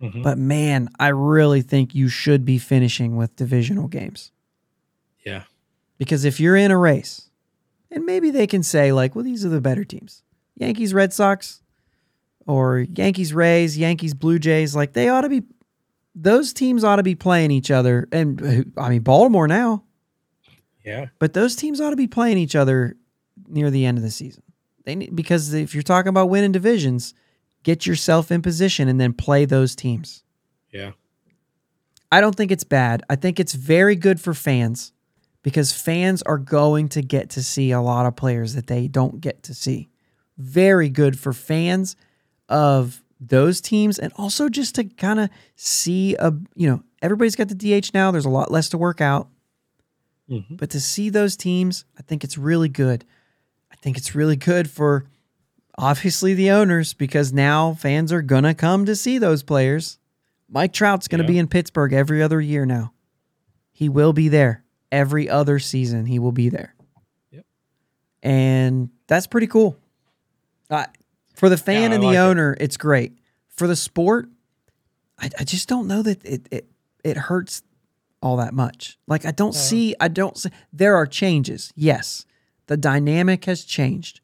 Mhm. 0.00 0.22
But 0.22 0.38
man, 0.38 0.88
I 0.98 1.08
really 1.08 1.62
think 1.62 1.94
you 1.94 2.08
should 2.08 2.44
be 2.44 2.58
finishing 2.58 3.16
with 3.16 3.36
divisional 3.36 3.86
games. 3.88 4.32
Yeah. 5.24 5.44
Because 5.98 6.24
if 6.24 6.40
you're 6.40 6.56
in 6.56 6.70
a 6.70 6.78
race, 6.78 7.28
and 7.90 8.04
maybe 8.04 8.30
they 8.30 8.46
can 8.46 8.62
say, 8.62 8.92
like, 8.92 9.14
well, 9.14 9.24
these 9.24 9.44
are 9.44 9.48
the 9.50 9.60
better 9.60 9.84
teams 9.84 10.22
Yankees, 10.56 10.92
Red 10.92 11.12
Sox, 11.12 11.61
or 12.52 12.80
Yankees, 12.80 13.32
Rays, 13.32 13.78
Yankees, 13.78 14.14
Blue 14.14 14.38
Jays, 14.38 14.76
like, 14.76 14.92
they 14.92 15.08
ought 15.08 15.22
to 15.22 15.28
be, 15.28 15.42
those 16.14 16.52
teams 16.52 16.84
ought 16.84 16.96
to 16.96 17.02
be 17.02 17.14
playing 17.14 17.50
each 17.50 17.70
other. 17.70 18.08
And 18.12 18.72
I 18.76 18.88
mean, 18.90 19.00
Baltimore 19.02 19.48
now, 19.48 19.84
Yeah. 20.84 21.06
but 21.18 21.32
those 21.32 21.56
teams 21.56 21.80
ought 21.80 21.90
to 21.90 21.96
be 21.96 22.06
playing 22.06 22.38
each 22.38 22.54
other 22.54 22.96
near 23.48 23.70
the 23.70 23.86
end 23.86 23.98
of 23.98 24.04
the 24.04 24.10
season. 24.10 24.42
They 24.84 24.94
need, 24.96 25.14
because 25.16 25.54
if 25.54 25.74
you're 25.74 25.82
talking 25.82 26.10
about 26.10 26.28
winning 26.28 26.52
divisions, 26.52 27.14
get 27.62 27.86
yourself 27.86 28.30
in 28.30 28.42
position 28.42 28.88
and 28.88 29.00
then 29.00 29.12
play 29.12 29.44
those 29.44 29.74
teams. 29.76 30.22
Yeah. 30.72 30.92
I 32.10 32.20
don't 32.20 32.34
think 32.34 32.50
it's 32.50 32.64
bad. 32.64 33.02
I 33.08 33.16
think 33.16 33.40
it's 33.40 33.54
very 33.54 33.96
good 33.96 34.20
for 34.20 34.34
fans 34.34 34.92
because 35.42 35.72
fans 35.72 36.22
are 36.22 36.38
going 36.38 36.88
to 36.90 37.00
get 37.02 37.30
to 37.30 37.42
see 37.42 37.70
a 37.70 37.80
lot 37.80 38.04
of 38.06 38.16
players 38.16 38.54
that 38.54 38.66
they 38.66 38.86
don't 38.88 39.20
get 39.20 39.42
to 39.44 39.54
see. 39.54 39.88
Very 40.36 40.88
good 40.88 41.18
for 41.18 41.32
fans 41.32 41.94
of 42.52 43.02
those 43.20 43.60
teams 43.60 43.98
and 43.98 44.12
also 44.16 44.48
just 44.48 44.74
to 44.76 44.84
kind 44.84 45.18
of 45.20 45.30
see 45.56 46.14
a, 46.16 46.32
you 46.54 46.68
know, 46.68 46.82
everybody's 47.00 47.36
got 47.36 47.48
the 47.48 47.54
DH 47.54 47.90
now. 47.94 48.10
There's 48.10 48.24
a 48.24 48.30
lot 48.30 48.50
less 48.50 48.68
to 48.70 48.78
work 48.78 49.00
out. 49.00 49.28
Mhm. 50.30 50.56
But 50.58 50.70
to 50.70 50.80
see 50.80 51.08
those 51.08 51.36
teams, 51.36 51.84
I 51.98 52.02
think 52.02 52.24
it's 52.24 52.36
really 52.38 52.68
good. 52.68 53.04
I 53.70 53.76
think 53.76 53.96
it's 53.96 54.14
really 54.14 54.36
good 54.36 54.68
for 54.70 55.06
obviously 55.78 56.34
the 56.34 56.50
owners 56.50 56.94
because 56.94 57.32
now 57.32 57.74
fans 57.74 58.12
are 58.12 58.22
going 58.22 58.44
to 58.44 58.54
come 58.54 58.84
to 58.86 58.94
see 58.94 59.18
those 59.18 59.42
players. 59.42 59.98
Mike 60.48 60.72
Trout's 60.72 61.08
going 61.08 61.18
to 61.20 61.24
Yeah. 61.24 61.28
be 61.34 61.38
in 61.38 61.48
Pittsburgh 61.48 61.92
every 61.92 62.22
other 62.22 62.40
year 62.40 62.66
now. 62.66 62.92
He 63.72 63.88
will 63.88 64.12
be 64.12 64.28
there 64.28 64.64
every 64.90 65.28
other 65.28 65.58
season. 65.58 66.06
He 66.06 66.18
will 66.18 66.32
be 66.32 66.48
there. 66.50 66.74
Yep. 67.30 67.46
And 68.22 68.90
that's 69.06 69.26
pretty 69.26 69.46
cool. 69.46 69.76
Uh, 70.68 70.86
for 71.42 71.48
the 71.48 71.56
fan 71.56 71.90
Yeah, 71.90 71.94
and 71.96 72.02
the 72.04 72.06
like 72.06 72.14
it. 72.14 72.18
owner, 72.20 72.56
it's 72.60 72.76
great. 72.76 73.18
For 73.48 73.66
the 73.66 73.74
sport, 73.74 74.28
I, 75.18 75.28
I 75.40 75.42
just 75.44 75.68
don't 75.68 75.88
know 75.88 76.00
that 76.02 76.24
it, 76.24 76.46
it 76.52 76.68
it 77.02 77.16
hurts 77.16 77.62
all 78.22 78.36
that 78.36 78.54
much. 78.54 78.96
Like 79.08 79.26
I 79.26 79.32
don't 79.32 79.52
Yeah. 79.56 79.60
see, 79.60 79.96
I 79.98 80.06
don't 80.06 80.38
see. 80.38 80.50
There 80.72 80.94
are 80.94 81.04
changes. 81.04 81.72
Yes, 81.74 82.26
the 82.68 82.76
dynamic 82.76 83.46
has 83.46 83.64
changed. 83.64 84.20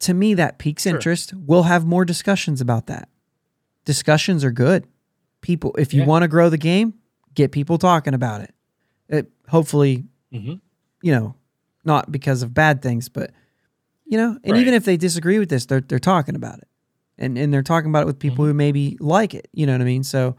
To 0.00 0.14
me, 0.14 0.32
that 0.34 0.56
piques 0.58 0.84
Sure. 0.84 0.94
interest. 0.94 1.34
We'll 1.34 1.64
have 1.64 1.84
more 1.84 2.06
discussions 2.06 2.62
about 2.62 2.86
that. 2.86 3.10
Discussions 3.84 4.42
are 4.42 4.50
good. 4.50 4.86
People, 5.42 5.74
if 5.78 5.92
you 5.92 6.00
Yeah. 6.00 6.06
want 6.06 6.22
to 6.22 6.28
grow 6.28 6.48
the 6.48 6.56
game, 6.56 6.94
get 7.34 7.52
people 7.52 7.76
talking 7.76 8.14
about 8.14 8.40
it. 8.40 8.54
It 9.10 9.30
hopefully, 9.48 10.06
hmm 10.32 10.54
you 11.02 11.12
know, 11.12 11.34
not 11.84 12.10
because 12.10 12.42
of 12.42 12.54
bad 12.54 12.80
things, 12.80 13.10
but 13.10 13.32
you 14.08 14.16
know, 14.18 14.38
and 14.42 14.52
Right. 14.52 14.60
even 14.60 14.74
if 14.74 14.84
they 14.84 14.96
disagree 14.96 15.38
with 15.38 15.48
this, 15.50 15.66
they're 15.66 15.80
they're 15.82 15.98
talking 15.98 16.34
about 16.34 16.58
it, 16.58 16.68
and 17.18 17.36
and 17.38 17.52
they're 17.52 17.62
talking 17.62 17.90
about 17.90 18.02
it 18.02 18.06
with 18.06 18.18
people 18.18 18.44
who 18.44 18.54
maybe 18.54 18.96
like 19.00 19.34
it. 19.34 19.48
You 19.52 19.66
know 19.66 19.72
what 19.72 19.80
I 19.82 19.84
mean? 19.84 20.02
So 20.04 20.36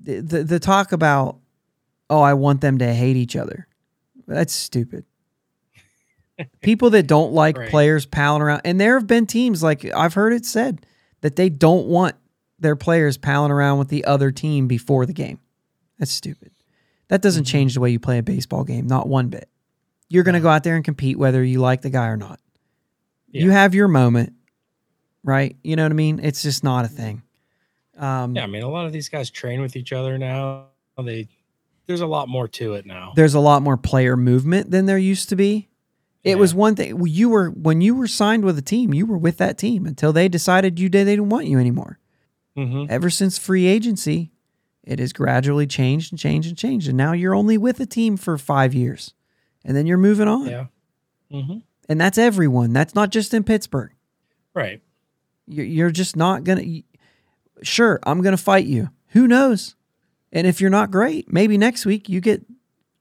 the 0.00 0.20
the, 0.20 0.44
the 0.44 0.60
talk 0.60 0.92
about 0.92 1.38
oh, 2.10 2.20
I 2.20 2.34
want 2.34 2.60
them 2.60 2.78
to 2.78 2.92
hate 2.94 3.16
each 3.16 3.36
other. 3.36 3.66
That's 4.26 4.52
stupid. 4.52 5.04
people 6.60 6.90
that 6.90 7.06
don't 7.06 7.32
like 7.32 7.56
Right. 7.58 7.68
players 7.70 8.06
palling 8.06 8.42
around, 8.42 8.62
and 8.64 8.80
there 8.80 8.98
have 8.98 9.06
been 9.06 9.26
teams 9.26 9.62
like 9.62 9.84
I've 9.94 10.14
heard 10.14 10.32
it 10.32 10.44
said 10.46 10.84
that 11.20 11.36
they 11.36 11.48
don't 11.48 11.86
want 11.86 12.14
their 12.60 12.76
players 12.76 13.16
palling 13.16 13.50
around 13.52 13.78
with 13.78 13.88
the 13.88 14.04
other 14.04 14.30
team 14.30 14.66
before 14.68 15.06
the 15.06 15.12
game. 15.12 15.38
That's 15.98 16.10
stupid. 16.12 16.50
That 17.08 17.22
doesn't 17.22 17.44
Mhm. 17.44 17.48
change 17.50 17.74
the 17.74 17.80
way 17.80 17.90
you 17.90 17.98
play 18.00 18.18
a 18.18 18.22
baseball 18.22 18.64
game, 18.64 18.86
not 18.86 19.08
one 19.08 19.28
bit. 19.28 19.48
You're 20.08 20.24
going 20.24 20.34
to 20.34 20.40
go 20.40 20.48
out 20.48 20.62
there 20.64 20.74
and 20.76 20.84
compete 20.84 21.18
whether 21.18 21.42
you 21.44 21.60
like 21.60 21.82
the 21.82 21.90
guy 21.90 22.08
or 22.08 22.16
not. 22.16 22.40
You 23.30 23.50
have 23.50 23.74
your 23.74 23.88
moment, 23.88 24.32
right? 25.22 25.56
You 25.62 25.76
know 25.76 25.84
what 25.84 25.92
I 25.92 25.96
mean? 25.96 26.20
It's 26.22 26.42
just 26.42 26.64
not 26.64 26.84
a 26.84 26.88
thing. 26.88 27.22
Um, 27.96 28.34
Yeah, 28.36 28.44
I 28.44 28.46
mean, 28.46 28.62
a 28.62 28.68
lot 28.70 28.86
of 28.86 28.92
these 28.92 29.08
guys 29.08 29.30
train 29.30 29.60
with 29.60 29.76
each 29.76 29.92
other 29.92 30.18
now. 30.18 30.66
They 31.02 31.28
there's 31.86 32.00
a 32.00 32.06
lot 32.06 32.28
more 32.28 32.48
to 32.48 32.74
it 32.74 32.84
now. 32.86 33.12
There's 33.16 33.34
a 33.34 33.40
lot 33.40 33.62
more 33.62 33.76
player 33.76 34.16
movement 34.16 34.70
than 34.70 34.86
there 34.86 34.98
used 34.98 35.28
to 35.30 35.36
be. 35.36 35.68
It 36.24 36.30
Yeah. 36.30 36.36
was 36.36 36.54
one 36.54 36.74
thing 36.76 37.00
you 37.06 37.28
were 37.28 37.50
when 37.50 37.80
you 37.80 37.94
were 37.94 38.06
signed 38.08 38.44
with 38.44 38.58
a 38.58 38.62
team, 38.62 38.92
you 38.92 39.06
were 39.06 39.16
with 39.18 39.38
that 39.38 39.56
team 39.58 39.86
until 39.86 40.12
they 40.12 40.28
decided 40.28 40.78
you 40.78 40.88
did 40.88 41.06
they 41.06 41.12
didn't 41.16 41.30
want 41.30 41.46
you 41.46 41.58
anymore. 41.58 41.98
hmm 42.56 42.84
Ever 42.88 43.08
since 43.10 43.38
free 43.38 43.66
agency, 43.66 44.32
it 44.84 44.98
has 44.98 45.12
gradually 45.12 45.66
changed 45.66 46.12
and 46.12 46.18
changed 46.18 46.48
and 46.48 46.58
changed, 46.58 46.88
and 46.88 46.96
now 46.96 47.12
you're 47.12 47.34
only 47.34 47.56
with 47.56 47.78
a 47.80 47.86
team 47.86 48.16
for 48.16 48.36
five 48.38 48.74
years, 48.74 49.14
and 49.64 49.76
then 49.76 49.86
you're 49.86 49.96
moving 49.98 50.28
on. 50.28 50.46
Yeah. 50.48 50.66
hmm 51.30 51.58
And 51.88 52.00
that's 52.00 52.18
everyone. 52.18 52.72
That's 52.72 52.94
not 52.94 53.10
just 53.10 53.32
in 53.32 53.44
Pittsburgh. 53.44 53.92
Right. 54.54 54.82
You're, 55.46 55.66
you're 55.66 55.90
just 55.90 56.16
not 56.16 56.44
gonna. 56.44 56.64
Sure, 57.62 57.98
I'm 58.04 58.22
gonna 58.22 58.36
fight 58.36 58.66
you. 58.66 58.90
Who 59.08 59.26
knows? 59.26 59.74
And 60.32 60.46
if 60.46 60.60
you're 60.60 60.70
not 60.70 60.90
great, 60.90 61.32
maybe 61.32 61.56
next 61.56 61.86
week 61.86 62.08
you 62.08 62.20
get 62.20 62.44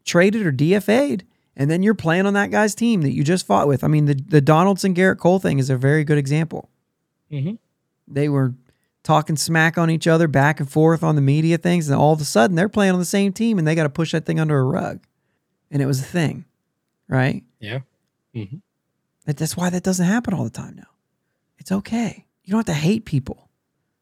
traded 0.06 0.46
or 0.46 0.52
DFA'd, 0.54 1.26
and 1.58 1.70
then 1.70 1.84
you're 1.84 1.94
playing 1.94 2.26
on 2.26 2.34
that 2.36 2.52
guy's 2.52 2.74
team 2.74 3.02
that 3.02 3.12
you 3.12 3.24
just 3.24 3.46
fought 3.46 3.68
with. 3.68 3.84
I 3.84 3.88
mean, 3.88 4.06
the 4.06 4.14
the 4.16 4.42
Donaldson 4.42 4.94
Gerrit 4.96 5.18
Cole 5.18 5.40
thing 5.40 5.60
is 5.60 5.70
a 5.70 5.78
very 5.78 6.04
good 6.06 6.18
example. 6.18 6.70
hmm 7.30 7.56
They 8.08 8.30
were 8.30 8.54
talking 9.04 9.36
smack 9.38 9.78
on 9.78 9.90
each 9.90 10.08
other 10.08 10.28
back 10.28 10.60
and 10.60 10.70
forth 10.70 11.04
on 11.04 11.16
the 11.16 11.22
media 11.22 11.58
things, 11.58 11.90
and 11.90 12.00
all 12.00 12.14
of 12.14 12.22
a 12.22 12.26
sudden 12.26 12.56
they're 12.56 12.70
playing 12.70 12.94
on 12.94 13.00
the 13.00 13.06
same 13.06 13.34
team, 13.34 13.58
and 13.60 13.68
they 13.68 13.76
got 13.76 13.84
to 13.84 13.90
push 13.90 14.14
that 14.14 14.26
thing 14.26 14.40
under 14.40 14.58
a 14.58 14.64
rug, 14.64 15.02
and 15.72 15.82
it 15.82 15.86
was 15.86 16.00
a 16.00 16.06
thing, 16.06 16.46
right? 17.10 17.44
Yeah. 17.60 17.80
hmm 18.34 18.44
That, 18.44 18.62
that's 19.36 19.58
why 19.58 19.70
that 19.70 19.84
doesn't 19.84 20.06
happen 20.06 20.34
all 20.34 20.46
the 20.46 20.50
time 20.50 20.76
now. 20.78 20.88
It's 21.58 21.72
okay. 21.72 22.26
You 22.44 22.52
don't 22.52 22.60
have 22.66 22.74
to 22.76 22.82
hate 22.82 23.04
people. 23.04 23.50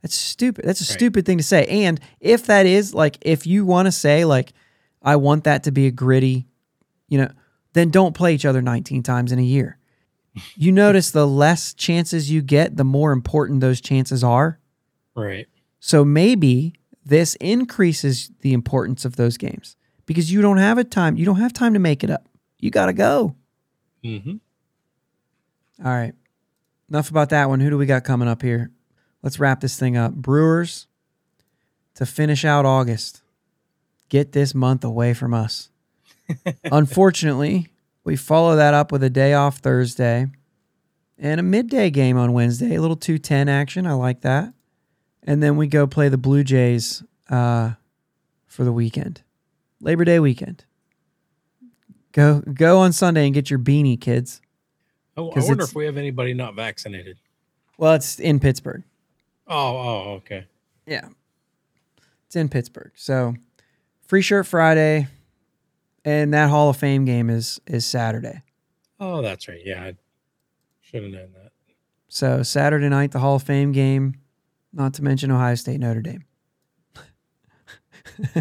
That's 0.03 0.13
stupid. 0.15 0.65
That's 0.65 0.81
a 0.81 0.83
Right. 0.91 0.99
stupid 0.99 1.25
thing 1.25 1.39
to 1.39 1.43
say. 1.43 1.65
And 1.65 1.99
if 2.19 2.45
that 2.45 2.67
is 2.67 2.93
like, 2.93 3.17
if 3.21 3.47
you 3.47 3.65
want 3.65 3.87
to 3.87 3.91
say 3.91 4.23
like, 4.23 4.53
I 5.01 5.15
want 5.15 5.45
that 5.45 5.63
to 5.63 5.71
be 5.71 5.87
a 5.87 5.91
gritty, 5.91 6.47
you 7.07 7.17
know, 7.17 7.31
then 7.73 7.89
don't 7.89 8.13
play 8.13 8.35
each 8.35 8.45
other 8.45 8.61
19 8.61 9.01
times 9.01 9.31
in 9.31 9.39
a 9.39 9.43
year. 9.43 9.79
You 10.57 10.71
notice 10.73 11.11
the 11.11 11.25
less 11.25 11.73
chances 11.73 12.29
you 12.29 12.41
get, 12.41 12.75
the 12.75 12.83
more 12.83 13.13
important 13.13 13.61
those 13.61 13.79
chances 13.79 14.21
are. 14.23 14.59
Right. 15.15 15.47
So 15.79 16.03
maybe 16.03 16.73
this 17.05 17.35
increases 17.35 18.31
the 18.41 18.51
importance 18.51 19.05
of 19.05 19.15
those 19.15 19.37
games 19.37 19.77
because 20.05 20.31
you 20.33 20.41
don't 20.41 20.57
have 20.57 20.77
a 20.77 20.83
time. 20.83 21.15
You 21.15 21.23
don't 21.25 21.39
have 21.39 21.53
time 21.53 21.73
to 21.73 21.79
make 21.79 22.03
it 22.03 22.09
up. 22.09 22.27
You 22.59 22.69
got 22.69 22.87
to 22.87 22.93
go. 22.93 23.35
hmm 24.03 24.35
All 25.83 25.91
right. 25.91 26.13
Enough 26.89 27.09
about 27.09 27.29
that 27.29 27.49
one. 27.49 27.59
Who 27.59 27.69
do 27.69 27.77
we 27.77 27.85
got 27.85 28.03
coming 28.03 28.27
up 28.27 28.41
here? 28.41 28.71
Let's 29.23 29.39
wrap 29.39 29.59
this 29.59 29.77
thing 29.77 29.97
up. 29.97 30.13
Brewers 30.13 30.87
to 31.95 32.05
finish 32.05 32.45
out 32.45 32.65
August. 32.65 33.21
Get 34.09 34.33
this 34.33 34.53
month 34.53 34.83
away 34.83 35.13
from 35.13 35.33
us. 35.33 35.69
Unfortunately, 36.65 37.69
we 38.03 38.15
follow 38.15 38.55
that 38.55 38.73
up 38.73 38.91
with 38.91 39.03
a 39.03 39.09
day 39.09 39.33
off 39.33 39.57
Thursday 39.57 40.27
and 41.17 41.39
a 41.39 41.43
midday 41.43 41.89
game 41.89 42.17
on 42.17 42.33
Wednesday. 42.33 42.75
A 42.75 42.81
little 42.81 42.95
210 42.95 43.49
action. 43.49 43.87
I 43.87 43.93
like 43.93 44.21
that. 44.21 44.53
And 45.23 45.41
then 45.41 45.57
we 45.57 45.67
go 45.67 45.87
play 45.87 46.07
the 46.09 46.17
Blue 46.17 46.43
Jays 46.43 47.03
uh, 47.29 47.71
for 48.45 48.63
the 48.63 48.71
weekend. 48.71 49.23
Labor 49.81 50.05
Day 50.05 50.19
weekend. 50.19 50.65
Go 52.11 52.41
go 52.41 52.79
on 52.79 52.93
Sunday 52.93 53.25
and 53.25 53.33
get 53.33 53.49
your 53.49 53.59
beanie, 53.59 53.99
kids. 53.99 54.41
Oh, 55.17 55.31
I 55.31 55.39
wonder 55.39 55.63
if 55.63 55.73
we 55.73 55.85
have 55.85 55.97
anybody 55.97 56.33
not 56.33 56.55
vaccinated. 56.55 57.17
Well, 57.77 57.93
it's 57.93 58.19
in 58.19 58.39
Pittsburgh. 58.39 58.83
Oh, 59.47 59.77
oh, 59.77 60.13
okay. 60.15 60.45
Yeah. 60.85 61.07
It's 62.25 62.35
in 62.35 62.49
Pittsburgh. 62.49 62.91
So 62.95 63.35
free 64.07 64.21
shirt 64.21 64.47
Friday 64.47 65.07
and 66.03 66.33
that 66.33 66.49
Hall 66.49 66.69
of 66.69 66.77
Fame 66.77 67.05
game 67.05 67.29
is 67.29 67.59
is 67.67 67.85
Saturday. 67.85 68.41
Oh, 68.99 69.21
that's 69.21 69.47
right. 69.47 69.61
Yeah, 69.63 69.83
I 69.83 69.95
should 70.81 71.03
have 71.03 71.11
known 71.11 71.31
that. 71.33 71.51
So 72.07 72.43
Saturday 72.43 72.89
night 72.89 73.11
the 73.11 73.19
Hall 73.19 73.35
of 73.35 73.43
Fame 73.43 73.71
game, 73.71 74.15
not 74.73 74.93
to 74.95 75.03
mention 75.03 75.31
Ohio 75.31 75.55
State 75.55 75.79
Notre 75.79 76.01
Dame. 76.01 76.23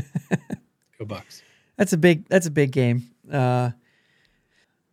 Go 0.99 1.05
Bucks. 1.05 1.43
That's 1.77 1.93
a 1.93 1.99
big 1.99 2.29
that's 2.29 2.47
a 2.47 2.51
big 2.51 2.71
game. 2.71 3.11
Uh 3.31 3.71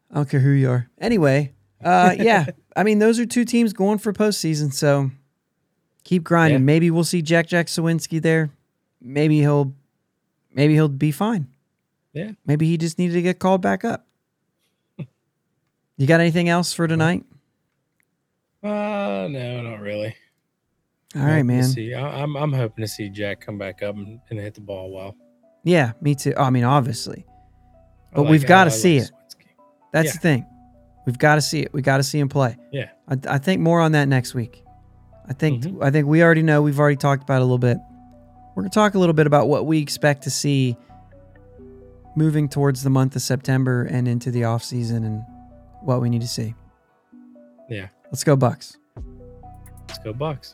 I 0.10 0.16
don't 0.16 0.30
care 0.30 0.40
who 0.40 0.50
you 0.50 0.70
are. 0.70 0.90
Anyway, 1.00 1.54
uh 1.84 2.16
yeah. 2.18 2.46
I 2.76 2.84
mean 2.84 3.00
those 3.00 3.20
are 3.20 3.26
two 3.26 3.46
teams 3.46 3.74
going 3.74 3.98
for 3.98 4.14
postseason, 4.14 4.74
so 4.74 5.12
keep 6.04 6.24
grinding. 6.24 6.62
Yeah. 6.62 6.66
Maybe 6.66 6.92
we'll 6.92 7.04
see 7.04 7.22
Jack 7.22 7.48
Jack 7.48 7.68
Suwinski 7.68 8.22
there. 8.22 8.50
Maybe 9.02 9.40
he'll 9.40 9.74
maybe 10.54 10.74
he'll 10.74 10.88
be 10.88 11.12
fine. 11.12 11.48
Yeah. 12.14 12.32
Maybe 12.46 12.68
he 12.68 12.78
just 12.78 13.00
needed 13.00 13.14
to 13.14 13.22
get 13.22 13.40
called 13.40 13.62
back 13.62 13.84
up. 13.86 14.06
you 15.98 16.08
got 16.08 16.20
anything 16.20 16.50
else 16.50 16.74
for 16.74 16.88
tonight? 16.88 17.24
Uh, 18.64 19.28
no, 19.30 19.62
not 19.62 19.80
really. 19.82 20.16
All 21.16 21.22
right, 21.24 21.30
Hoping 21.38 21.48
to 21.48 21.54
man. 21.54 21.64
See, 21.64 21.94
I, 21.94 22.22
I'm 22.22 22.36
I'm 22.38 22.54
hoping 22.54 22.84
to 22.84 22.88
see 22.88 23.10
Jack 23.10 23.42
come 23.42 23.58
back 23.58 23.82
up 23.82 23.96
and, 23.96 24.20
and 24.30 24.40
hit 24.40 24.54
the 24.54 24.62
ball 24.62 24.92
well. 24.92 25.16
Yeah, 25.64 25.94
me 26.02 26.16
too. 26.16 26.34
I 26.38 26.50
mean, 26.52 26.64
obviously. 26.64 27.26
But 28.14 28.22
like- 28.24 28.32
we've 28.32 28.46
gotta 28.46 28.70
like 28.70 28.80
see 28.80 28.98
it. 28.98 29.12
That's 29.92 30.08
Yeah. 30.08 30.12
the 30.14 30.18
thing. 30.20 30.46
We've 31.06 31.18
got 31.18 31.36
to 31.36 31.42
see 31.42 31.60
it. 31.62 31.74
We 31.74 31.82
got 31.82 31.98
to 31.98 32.04
see 32.04 32.20
him 32.20 32.30
play. 32.30 32.58
Yeah. 32.72 32.90
I, 33.08 33.18
I 33.28 33.38
think 33.40 33.62
more 33.62 33.82
on 33.82 33.94
that 33.94 34.08
next 34.08 34.34
week. 34.36 34.64
I 35.28 35.34
think 35.34 35.64
Mhm. 35.64 35.84
I 35.84 35.92
think 35.92 36.08
we 36.08 36.22
already 36.24 36.44
know. 36.44 36.62
We've 36.62 36.80
already 36.80 36.96
talked 36.98 37.24
about 37.24 37.38
it 37.38 37.42
a 37.42 37.46
little 37.46 37.58
bit. 37.58 37.78
We're 38.56 38.64
gonna 38.64 38.70
talk 38.72 38.96
a 38.96 39.00
little 39.00 39.14
bit 39.14 39.28
about 39.28 39.48
what 39.48 39.66
we 39.66 39.80
expect 39.80 40.24
to 40.24 40.30
see 40.30 40.76
moving 42.16 42.50
towards 42.50 42.84
the 42.84 42.90
month 42.90 43.16
of 43.16 43.22
September 43.22 43.84
and 43.84 44.08
into 44.08 44.30
the 44.32 44.44
off 44.44 44.64
season 44.64 45.04
and 45.06 45.24
what 45.82 46.02
we 46.02 46.10
need 46.10 46.22
to 46.22 46.28
see. 46.28 46.54
Yeah. 47.70 47.88
Let's 48.06 48.24
go 48.26 48.36
Bucks. 48.36 48.78
Let's 49.88 50.00
go 50.00 50.12
Bucks. 50.12 50.54